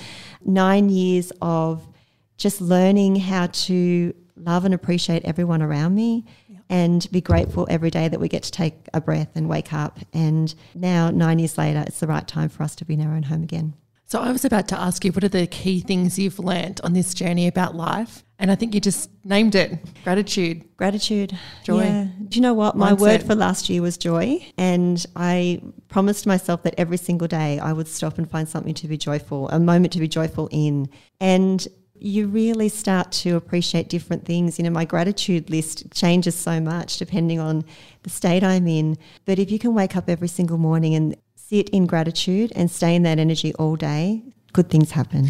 Nine 0.44 0.90
years 0.90 1.32
of 1.42 1.88
just 2.36 2.60
learning 2.60 3.16
how 3.16 3.48
to 3.48 4.14
love 4.36 4.66
and 4.66 4.74
appreciate 4.74 5.24
everyone 5.24 5.62
around 5.62 5.96
me 5.96 6.26
and 6.70 7.08
be 7.12 7.22
grateful 7.22 7.68
every 7.70 7.92
day 7.92 8.08
that 8.08 8.20
we 8.20 8.28
get 8.28 8.44
to 8.44 8.52
take 8.52 8.74
a 8.94 9.00
breath 9.00 9.30
and 9.36 9.48
wake 9.48 9.72
up. 9.72 10.00
And 10.12 10.54
now, 10.74 11.12
nine 11.12 11.40
years 11.40 11.58
later, 11.58 11.84
it's 11.86 12.00
the 12.00 12.08
right 12.08 12.28
time 12.28 12.50
for 12.50 12.64
us 12.64 12.76
to 12.78 12.86
be 12.86 12.96
in 12.96 13.02
our 13.02 13.14
own 13.14 13.24
home 13.24 13.44
again. 13.44 13.76
So 14.06 14.22
I 14.22 14.32
was 14.32 14.46
about 14.46 14.68
to 14.68 14.80
ask 14.80 15.04
you, 15.04 15.12
what 15.12 15.24
are 15.24 15.30
the 15.30 15.48
key 15.48 15.80
things 15.80 16.20
you've 16.20 16.40
learnt 16.40 16.82
on 16.82 16.94
this 16.94 17.14
journey 17.14 17.48
about 17.48 17.76
life? 17.76 18.24
And 18.38 18.52
I 18.52 18.56
think 18.56 18.76
you 18.76 18.82
just 18.82 19.10
named 19.24 19.56
it 19.56 19.80
gratitude. 20.04 20.66
Gratitude. 20.76 21.38
Joy. 21.64 21.84
Yeah. 21.84 22.08
Do 22.28 22.36
you 22.36 22.42
know 22.42 22.54
what? 22.54 22.76
My 22.76 22.92
Mindset. 22.92 23.00
word 23.00 23.24
for 23.24 23.36
last 23.36 23.70
year 23.70 23.82
was 23.82 23.98
joy. 23.98 24.46
And 24.58 25.04
I 25.16 25.62
promised 25.88 26.28
myself 26.28 26.64
that 26.64 26.76
every 26.78 26.98
single 26.98 27.28
day 27.28 27.58
I 27.60 27.72
would 27.72 27.88
stop 27.88 28.18
and 28.18 28.30
find 28.30 28.48
something 28.48 28.74
to 28.76 28.88
be 28.88 28.98
joyful, 28.98 29.50
a 29.50 29.60
moment 29.60 29.94
to 29.94 30.00
be 30.00 30.10
joyful 30.10 30.50
in. 30.52 30.90
And 31.22 31.66
you 31.96 32.28
really 32.28 32.68
start 32.68 33.14
to 33.14 33.38
appreciate 33.38 33.88
different 33.88 34.26
things. 34.26 34.60
You 34.60 34.66
know, 34.66 34.72
my 34.72 34.84
gratitude 34.84 35.50
list 35.50 35.90
changes 35.94 36.36
so 36.36 36.60
much 36.60 36.98
depending 36.98 37.40
on 37.40 37.64
the 38.04 38.10
state 38.10 38.44
I'm 38.44 38.68
in. 38.68 38.98
But 39.24 39.40
if 39.40 39.50
you 39.50 39.58
can 39.58 39.74
wake 39.74 39.96
up 39.96 40.10
every 40.10 40.28
single 40.28 40.58
morning 40.58 40.96
and 40.96 41.16
sit 41.48 41.70
in 41.70 41.86
gratitude 41.86 42.52
and 42.56 42.70
stay 42.70 42.96
in 42.96 43.04
that 43.04 43.20
energy 43.20 43.54
all 43.56 43.76
day, 43.76 44.24
good 44.54 44.70
things 44.70 44.92
happen. 44.92 45.30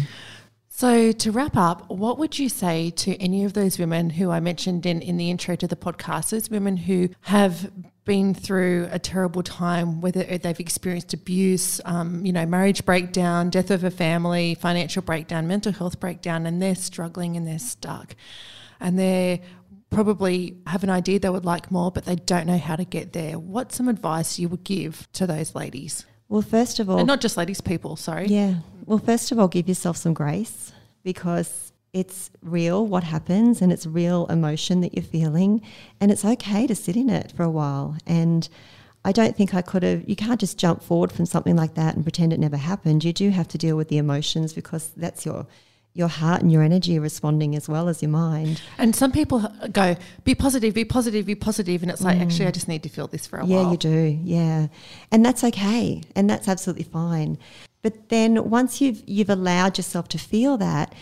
So 0.68 1.12
to 1.12 1.30
wrap 1.30 1.56
up, 1.56 1.88
what 1.88 2.18
would 2.18 2.36
you 2.36 2.48
say 2.48 2.90
to 2.90 3.14
any 3.22 3.44
of 3.44 3.52
those 3.52 3.78
women 3.78 4.10
who 4.10 4.30
I 4.30 4.40
mentioned 4.40 4.86
in, 4.86 5.02
in 5.02 5.16
the 5.16 5.30
intro 5.30 5.54
to 5.54 5.68
the 5.68 5.76
podcast, 5.76 6.30
those 6.30 6.50
women 6.50 6.76
who 6.76 7.10
have 7.20 7.70
been 8.04 8.34
through 8.34 8.88
a 8.90 8.98
terrible 8.98 9.42
time, 9.42 10.00
whether 10.00 10.22
they've 10.24 10.60
experienced 10.60 11.14
abuse, 11.14 11.80
um, 11.84 12.26
you 12.26 12.32
know, 12.32 12.44
marriage 12.44 12.84
breakdown, 12.84 13.50
death 13.50 13.70
of 13.70 13.84
a 13.84 13.90
family, 13.90 14.56
financial 14.56 15.00
breakdown, 15.00 15.46
mental 15.46 15.72
health 15.72 16.00
breakdown, 16.00 16.44
and 16.44 16.60
they're 16.60 16.74
struggling 16.74 17.36
and 17.36 17.46
they're 17.46 17.58
stuck. 17.58 18.16
And 18.80 18.98
they're 18.98 19.38
probably 19.94 20.56
have 20.66 20.82
an 20.82 20.90
idea 20.90 21.18
they 21.18 21.28
would 21.30 21.44
like 21.44 21.70
more, 21.70 21.90
but 21.90 22.04
they 22.04 22.16
don't 22.16 22.46
know 22.46 22.58
how 22.58 22.76
to 22.76 22.84
get 22.84 23.12
there. 23.12 23.38
What's 23.38 23.76
some 23.76 23.88
advice 23.88 24.38
you 24.38 24.48
would 24.48 24.64
give 24.64 25.08
to 25.14 25.26
those 25.26 25.54
ladies? 25.54 26.04
Well, 26.28 26.42
first 26.42 26.80
of 26.80 26.90
all, 26.90 26.98
And 26.98 27.06
not 27.06 27.20
just 27.20 27.36
ladies, 27.36 27.60
people, 27.60 27.96
sorry. 27.96 28.26
Yeah. 28.26 28.56
Well, 28.86 28.98
first 28.98 29.30
of 29.32 29.38
all, 29.38 29.48
give 29.48 29.68
yourself 29.68 29.96
some 29.96 30.14
grace 30.14 30.72
because 31.02 31.72
it's 31.92 32.30
real 32.42 32.86
what 32.86 33.04
happens 33.04 33.62
and 33.62 33.72
it's 33.72 33.86
real 33.86 34.26
emotion 34.26 34.80
that 34.80 34.94
you're 34.94 35.04
feeling. 35.04 35.62
And 36.00 36.10
it's 36.10 36.24
okay 36.24 36.66
to 36.66 36.74
sit 36.74 36.96
in 36.96 37.08
it 37.08 37.32
for 37.32 37.44
a 37.44 37.50
while. 37.50 37.96
And 38.06 38.48
I 39.04 39.12
don't 39.12 39.36
think 39.36 39.54
I 39.54 39.62
could 39.62 39.82
have, 39.82 40.08
you 40.08 40.16
can't 40.16 40.40
just 40.40 40.58
jump 40.58 40.82
forward 40.82 41.12
from 41.12 41.26
something 41.26 41.56
like 41.56 41.74
that 41.74 41.94
and 41.94 42.04
pretend 42.04 42.32
it 42.32 42.40
never 42.40 42.56
happened. 42.56 43.04
You 43.04 43.12
do 43.12 43.30
have 43.30 43.46
to 43.48 43.58
deal 43.58 43.76
with 43.76 43.88
the 43.88 43.98
emotions 43.98 44.52
because 44.52 44.90
that's 44.96 45.24
your. 45.24 45.46
Your 45.96 46.08
heart 46.08 46.42
and 46.42 46.50
your 46.50 46.62
energy 46.64 46.98
responding 46.98 47.54
as 47.54 47.68
well 47.68 47.88
as 47.88 48.02
your 48.02 48.10
mind. 48.10 48.60
And 48.78 48.96
some 48.96 49.12
people 49.12 49.48
go, 49.70 49.96
be 50.24 50.34
positive, 50.34 50.74
be 50.74 50.84
positive, 50.84 51.24
be 51.24 51.36
positive. 51.36 51.82
And 51.82 51.90
it's 51.90 52.02
like, 52.02 52.18
actually, 52.18 52.46
I 52.46 52.50
just 52.50 52.66
need 52.66 52.82
to 52.82 52.88
feel 52.88 53.06
this 53.06 53.28
for 53.28 53.38
a 53.38 53.44
Mm. 53.44 53.48
Yeah, 53.48 53.62
while. 53.62 53.70
you 53.72 53.76
do. 53.78 54.18
Yeah. 54.24 54.66
And 55.12 55.24
that's 55.24 55.44
okay. 55.44 56.02
And 56.16 56.28
that's 56.28 56.48
absolutely 56.48 56.82
fine. 56.82 57.38
But 57.82 58.08
then 58.08 58.50
once 58.50 58.80
you've 58.80 59.02
you've 59.06 59.30
allowed 59.30 59.78
yourself 59.78 60.08
to 60.08 60.18
feel 60.18 60.56
that, 60.56 60.92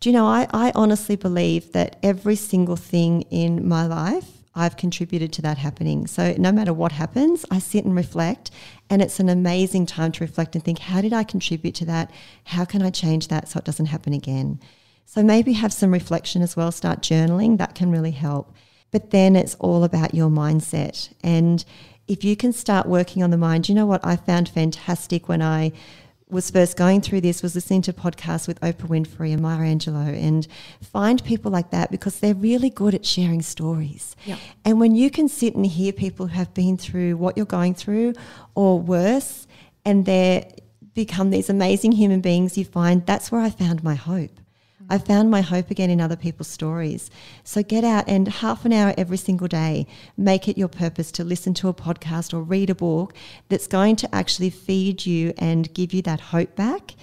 do 0.00 0.08
you 0.08 0.12
know, 0.14 0.26
I, 0.26 0.48
I 0.52 0.72
honestly 0.74 1.14
believe 1.14 1.70
that 1.72 1.96
every 2.02 2.34
single 2.34 2.76
thing 2.76 3.22
in 3.30 3.68
my 3.68 3.86
life 3.86 4.26
I've 4.52 4.76
contributed 4.76 5.32
to 5.34 5.42
that 5.42 5.58
happening. 5.58 6.08
So 6.08 6.34
no 6.38 6.50
matter 6.50 6.72
what 6.72 6.90
happens, 6.92 7.44
I 7.52 7.60
sit 7.60 7.84
and 7.84 7.94
reflect 7.94 8.50
and 8.90 9.00
it's 9.00 9.20
an 9.20 9.28
amazing 9.28 9.86
time 9.86 10.10
to 10.12 10.24
reflect 10.24 10.56
and 10.56 10.64
think, 10.64 10.80
how 10.80 11.00
did 11.00 11.12
I 11.12 11.22
contribute 11.22 11.76
to 11.76 11.84
that? 11.86 12.10
How 12.44 12.64
can 12.64 12.82
I 12.82 12.90
change 12.90 13.28
that 13.28 13.48
so 13.48 13.58
it 13.58 13.64
doesn't 13.64 13.86
happen 13.86 14.12
again? 14.12 14.60
So 15.06 15.22
maybe 15.22 15.52
have 15.54 15.72
some 15.72 15.92
reflection 15.92 16.42
as 16.42 16.56
well, 16.56 16.72
start 16.72 17.00
journaling, 17.00 17.58
that 17.58 17.76
can 17.76 17.90
really 17.90 18.10
help. 18.10 18.52
But 18.90 19.12
then 19.12 19.36
it's 19.36 19.54
all 19.54 19.84
about 19.84 20.14
your 20.14 20.28
mindset. 20.28 21.12
And 21.22 21.64
if 22.08 22.24
you 22.24 22.34
can 22.34 22.52
start 22.52 22.88
working 22.88 23.22
on 23.22 23.30
the 23.30 23.38
mind, 23.38 23.68
you 23.68 23.74
know 23.76 23.86
what 23.86 24.04
I 24.04 24.16
found 24.16 24.48
fantastic 24.48 25.28
when 25.28 25.40
I 25.40 25.70
was 26.30 26.50
first 26.50 26.76
going 26.76 27.00
through 27.00 27.20
this 27.20 27.42
was 27.42 27.54
listening 27.54 27.82
to 27.82 27.92
podcasts 27.92 28.46
with 28.46 28.60
Oprah 28.60 28.88
Winfrey 28.88 29.32
and 29.32 29.42
Maya 29.42 29.74
Angelou 29.74 30.20
and 30.20 30.46
find 30.82 31.22
people 31.24 31.50
like 31.50 31.70
that 31.70 31.90
because 31.90 32.20
they're 32.20 32.34
really 32.34 32.70
good 32.70 32.94
at 32.94 33.04
sharing 33.04 33.42
stories. 33.42 34.16
Yeah. 34.24 34.36
And 34.64 34.80
when 34.80 34.94
you 34.94 35.10
can 35.10 35.28
sit 35.28 35.54
and 35.54 35.66
hear 35.66 35.92
people 35.92 36.28
who 36.28 36.34
have 36.34 36.52
been 36.54 36.76
through 36.76 37.16
what 37.16 37.36
you're 37.36 37.46
going 37.46 37.74
through 37.74 38.14
or 38.54 38.78
worse 38.78 39.46
and 39.84 40.06
they 40.06 40.54
become 40.94 41.30
these 41.30 41.48
amazing 41.50 41.92
human 41.92 42.20
beings, 42.20 42.58
you 42.58 42.64
find 42.64 43.04
that's 43.06 43.32
where 43.32 43.40
I 43.40 43.50
found 43.50 43.82
my 43.82 43.94
hope. 43.94 44.40
I 44.90 44.98
found 44.98 45.30
my 45.30 45.40
hope 45.40 45.70
again 45.70 45.88
in 45.88 46.00
other 46.00 46.16
people's 46.16 46.48
stories. 46.48 47.10
So 47.44 47.62
get 47.62 47.84
out 47.84 48.08
and 48.08 48.26
half 48.26 48.64
an 48.64 48.72
hour 48.72 48.92
every 48.98 49.16
single 49.16 49.46
day, 49.46 49.86
make 50.16 50.48
it 50.48 50.58
your 50.58 50.68
purpose 50.68 51.12
to 51.12 51.24
listen 51.24 51.54
to 51.54 51.68
a 51.68 51.74
podcast 51.74 52.34
or 52.34 52.42
read 52.42 52.70
a 52.70 52.74
book 52.74 53.14
that's 53.48 53.68
going 53.68 53.94
to 53.96 54.12
actually 54.12 54.50
feed 54.50 55.06
you 55.06 55.32
and 55.38 55.72
give 55.72 55.94
you 55.94 56.02
that 56.02 56.20
hope 56.20 56.56
back. 56.56 56.96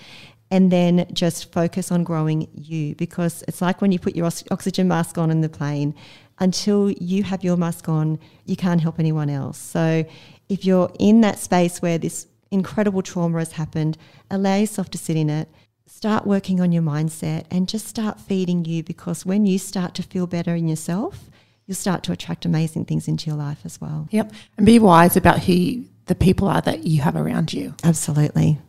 And 0.52 0.72
then 0.72 1.08
just 1.12 1.52
focus 1.52 1.92
on 1.92 2.04
growing 2.04 2.48
you 2.54 2.96
because 2.96 3.44
it's 3.48 3.62
like 3.62 3.82
when 3.82 3.92
you 3.92 4.00
put 4.00 4.16
your 4.16 4.30
oxygen 4.52 4.88
mask 4.88 5.18
on 5.18 5.32
in 5.32 5.42
the 5.42 5.50
plane, 5.50 5.94
until 6.40 6.92
you 6.92 7.24
have 7.24 7.44
your 7.44 7.58
mask 7.58 7.90
on, 7.90 8.20
you 8.46 8.56
can't 8.56 8.82
help 8.82 9.00
anyone 9.00 9.30
else. 9.30 9.58
So 9.58 10.06
if 10.50 10.64
you're 10.64 10.92
in 11.00 11.22
that 11.22 11.40
space 11.40 11.82
where 11.82 11.98
this 11.98 12.28
incredible 12.52 13.02
trauma 13.02 13.40
has 13.40 13.54
happened, 13.54 13.98
allow 14.30 14.56
yourself 14.56 14.90
to 14.92 14.98
sit 14.98 15.18
in 15.18 15.30
it 15.30 15.50
start 15.88 16.28
working 16.28 16.60
on 16.62 16.72
your 16.72 16.84
mindset 16.84 17.46
and 17.50 17.68
just 17.68 17.88
start 17.88 18.20
feeding 18.20 18.66
you 18.66 18.84
because 18.84 19.26
when 19.26 19.46
you 19.46 19.58
start 19.58 19.96
to 19.96 20.04
feel 20.04 20.28
better 20.28 20.54
in 20.54 20.68
yourself, 20.68 21.30
you'll 21.66 21.76
start 21.76 22.04
to 22.04 22.12
attract 22.12 22.46
amazing 22.46 22.86
things 22.86 23.08
into 23.08 23.30
your 23.30 23.38
life 23.38 23.60
as 23.66 23.80
well. 23.82 24.08
Yep. 24.12 24.32
And 24.58 24.66
be 24.66 24.80
wise 24.80 25.18
about 25.18 25.40
who 25.40 25.86
the 26.06 26.16
people 26.16 26.48
are 26.48 26.62
that 26.62 26.86
you 26.86 27.02
have 27.02 27.16
around 27.16 27.54
you. 27.54 27.74
Absolutely. 27.84 28.60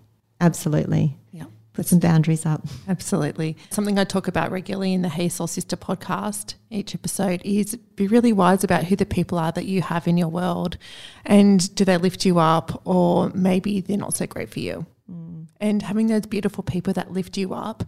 Absolutely. 0.40 1.16
Yep. 1.32 1.48
Put 1.72 1.86
some 1.86 1.98
boundaries 1.98 2.46
up. 2.46 2.64
Absolutely. 2.88 3.56
Something 3.70 3.98
I 3.98 4.04
talk 4.04 4.28
about 4.28 4.50
regularly 4.50 4.94
in 4.94 5.02
the 5.02 5.08
Hey 5.08 5.28
Soul 5.28 5.46
Sister 5.48 5.76
podcast, 5.76 6.54
each 6.70 6.94
episode, 6.94 7.42
is 7.44 7.76
be 7.96 8.06
really 8.06 8.32
wise 8.32 8.64
about 8.64 8.84
who 8.84 8.96
the 8.96 9.06
people 9.06 9.38
are 9.38 9.52
that 9.52 9.66
you 9.66 9.82
have 9.82 10.06
in 10.06 10.16
your 10.16 10.28
world 10.28 10.78
and 11.24 11.74
do 11.74 11.84
they 11.84 11.96
lift 11.96 12.24
you 12.24 12.38
up 12.38 12.82
or 12.84 13.30
maybe 13.30 13.80
they're 13.80 13.96
not 13.96 14.14
so 14.14 14.26
great 14.26 14.50
for 14.50 14.60
you. 14.60 14.86
And 15.60 15.82
having 15.82 16.06
those 16.06 16.26
beautiful 16.26 16.62
people 16.62 16.92
that 16.94 17.12
lift 17.12 17.36
you 17.36 17.52
up, 17.52 17.84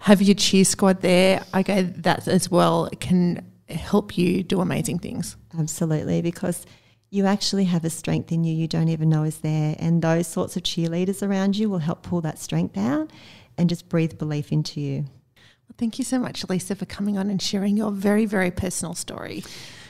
have 0.00 0.22
your 0.22 0.34
cheer 0.34 0.64
squad 0.64 1.02
there. 1.02 1.42
Okay, 1.54 1.82
that 1.82 2.26
as 2.26 2.50
well 2.50 2.88
can 3.00 3.46
help 3.68 4.16
you 4.16 4.42
do 4.42 4.60
amazing 4.60 4.98
things. 4.98 5.36
Absolutely, 5.58 6.22
because 6.22 6.64
you 7.10 7.26
actually 7.26 7.64
have 7.64 7.84
a 7.84 7.90
strength 7.90 8.30
in 8.32 8.44
you 8.44 8.54
you 8.54 8.68
don't 8.68 8.88
even 8.88 9.08
know 9.08 9.24
is 9.24 9.38
there. 9.38 9.76
And 9.78 10.00
those 10.00 10.26
sorts 10.26 10.56
of 10.56 10.62
cheerleaders 10.62 11.26
around 11.26 11.56
you 11.56 11.68
will 11.68 11.78
help 11.78 12.02
pull 12.02 12.20
that 12.22 12.38
strength 12.38 12.78
out 12.78 13.10
and 13.58 13.68
just 13.68 13.88
breathe 13.88 14.16
belief 14.16 14.52
into 14.52 14.80
you. 14.80 15.04
Well, 15.36 15.76
thank 15.76 15.98
you 15.98 16.04
so 16.04 16.18
much, 16.18 16.48
Lisa, 16.48 16.74
for 16.74 16.86
coming 16.86 17.18
on 17.18 17.28
and 17.28 17.42
sharing 17.42 17.76
your 17.76 17.90
very, 17.90 18.26
very 18.26 18.50
personal 18.50 18.94
story 18.94 19.44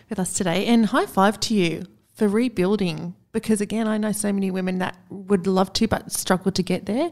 with 0.08 0.18
us 0.18 0.32
today. 0.32 0.66
And 0.66 0.86
high 0.86 1.06
five 1.06 1.38
to 1.40 1.54
you 1.54 1.84
for 2.12 2.26
rebuilding, 2.26 3.14
because 3.32 3.60
again, 3.60 3.86
I 3.86 3.98
know 3.98 4.12
so 4.12 4.32
many 4.32 4.50
women 4.50 4.78
that 4.78 4.96
would 5.08 5.46
love 5.46 5.72
to 5.74 5.88
but 5.88 6.12
struggle 6.12 6.52
to 6.52 6.62
get 6.62 6.86
there 6.86 7.10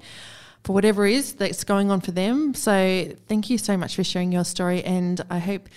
for 0.64 0.73
whatever 0.73 1.07
it 1.07 1.14
is 1.14 1.35
that's 1.35 1.64
going 1.64 1.91
on 1.91 2.01
for 2.01 2.11
them. 2.11 2.55
So 2.55 3.12
thank 3.27 3.51
you 3.51 3.59
so 3.59 3.77
much 3.77 3.97
for 3.97 4.05
sharing 4.05 4.33
your 4.33 4.45
story. 4.45 4.83
And 4.85 5.21
I 5.31 5.39
hope 5.39 5.69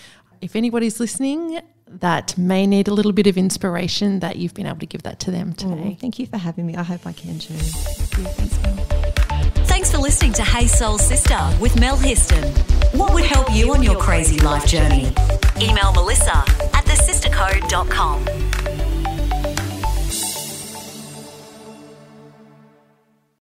if 0.41 0.55
anybody's 0.55 0.99
listening 0.99 1.61
that 1.87 2.37
may 2.37 2.65
need 2.65 2.87
a 2.87 2.93
little 2.93 3.11
bit 3.11 3.27
of 3.27 3.37
inspiration, 3.37 4.19
that 4.19 4.37
you've 4.37 4.53
been 4.53 4.65
able 4.65 4.79
to 4.79 4.85
give 4.85 5.03
that 5.03 5.19
to 5.19 5.31
them 5.31 5.53
today. 5.53 5.91
Oh, 5.93 5.97
thank 5.99 6.19
you 6.19 6.25
for 6.25 6.37
having 6.37 6.65
me. 6.65 6.75
I 6.75 6.83
hope 6.83 7.05
I 7.05 7.11
can 7.11 7.37
too. 7.37 7.53
Thanks, 7.53 8.63
Mel. 8.63 8.75
Thanks 9.65 9.91
for 9.91 9.97
listening 9.97 10.33
to 10.33 10.43
Hey 10.43 10.67
Soul 10.67 10.97
Sister 10.97 11.37
with 11.59 11.79
Mel 11.79 11.97
Histon. 11.97 12.45
What 12.97 13.13
would 13.13 13.23
help 13.23 13.51
you 13.51 13.73
on 13.73 13.83
your 13.83 13.97
crazy 13.97 14.39
life 14.39 14.65
journey? 14.65 15.13
Email 15.59 15.91
melissa 15.93 16.37
at 16.37 16.85
thesistercode.com. 16.85 18.50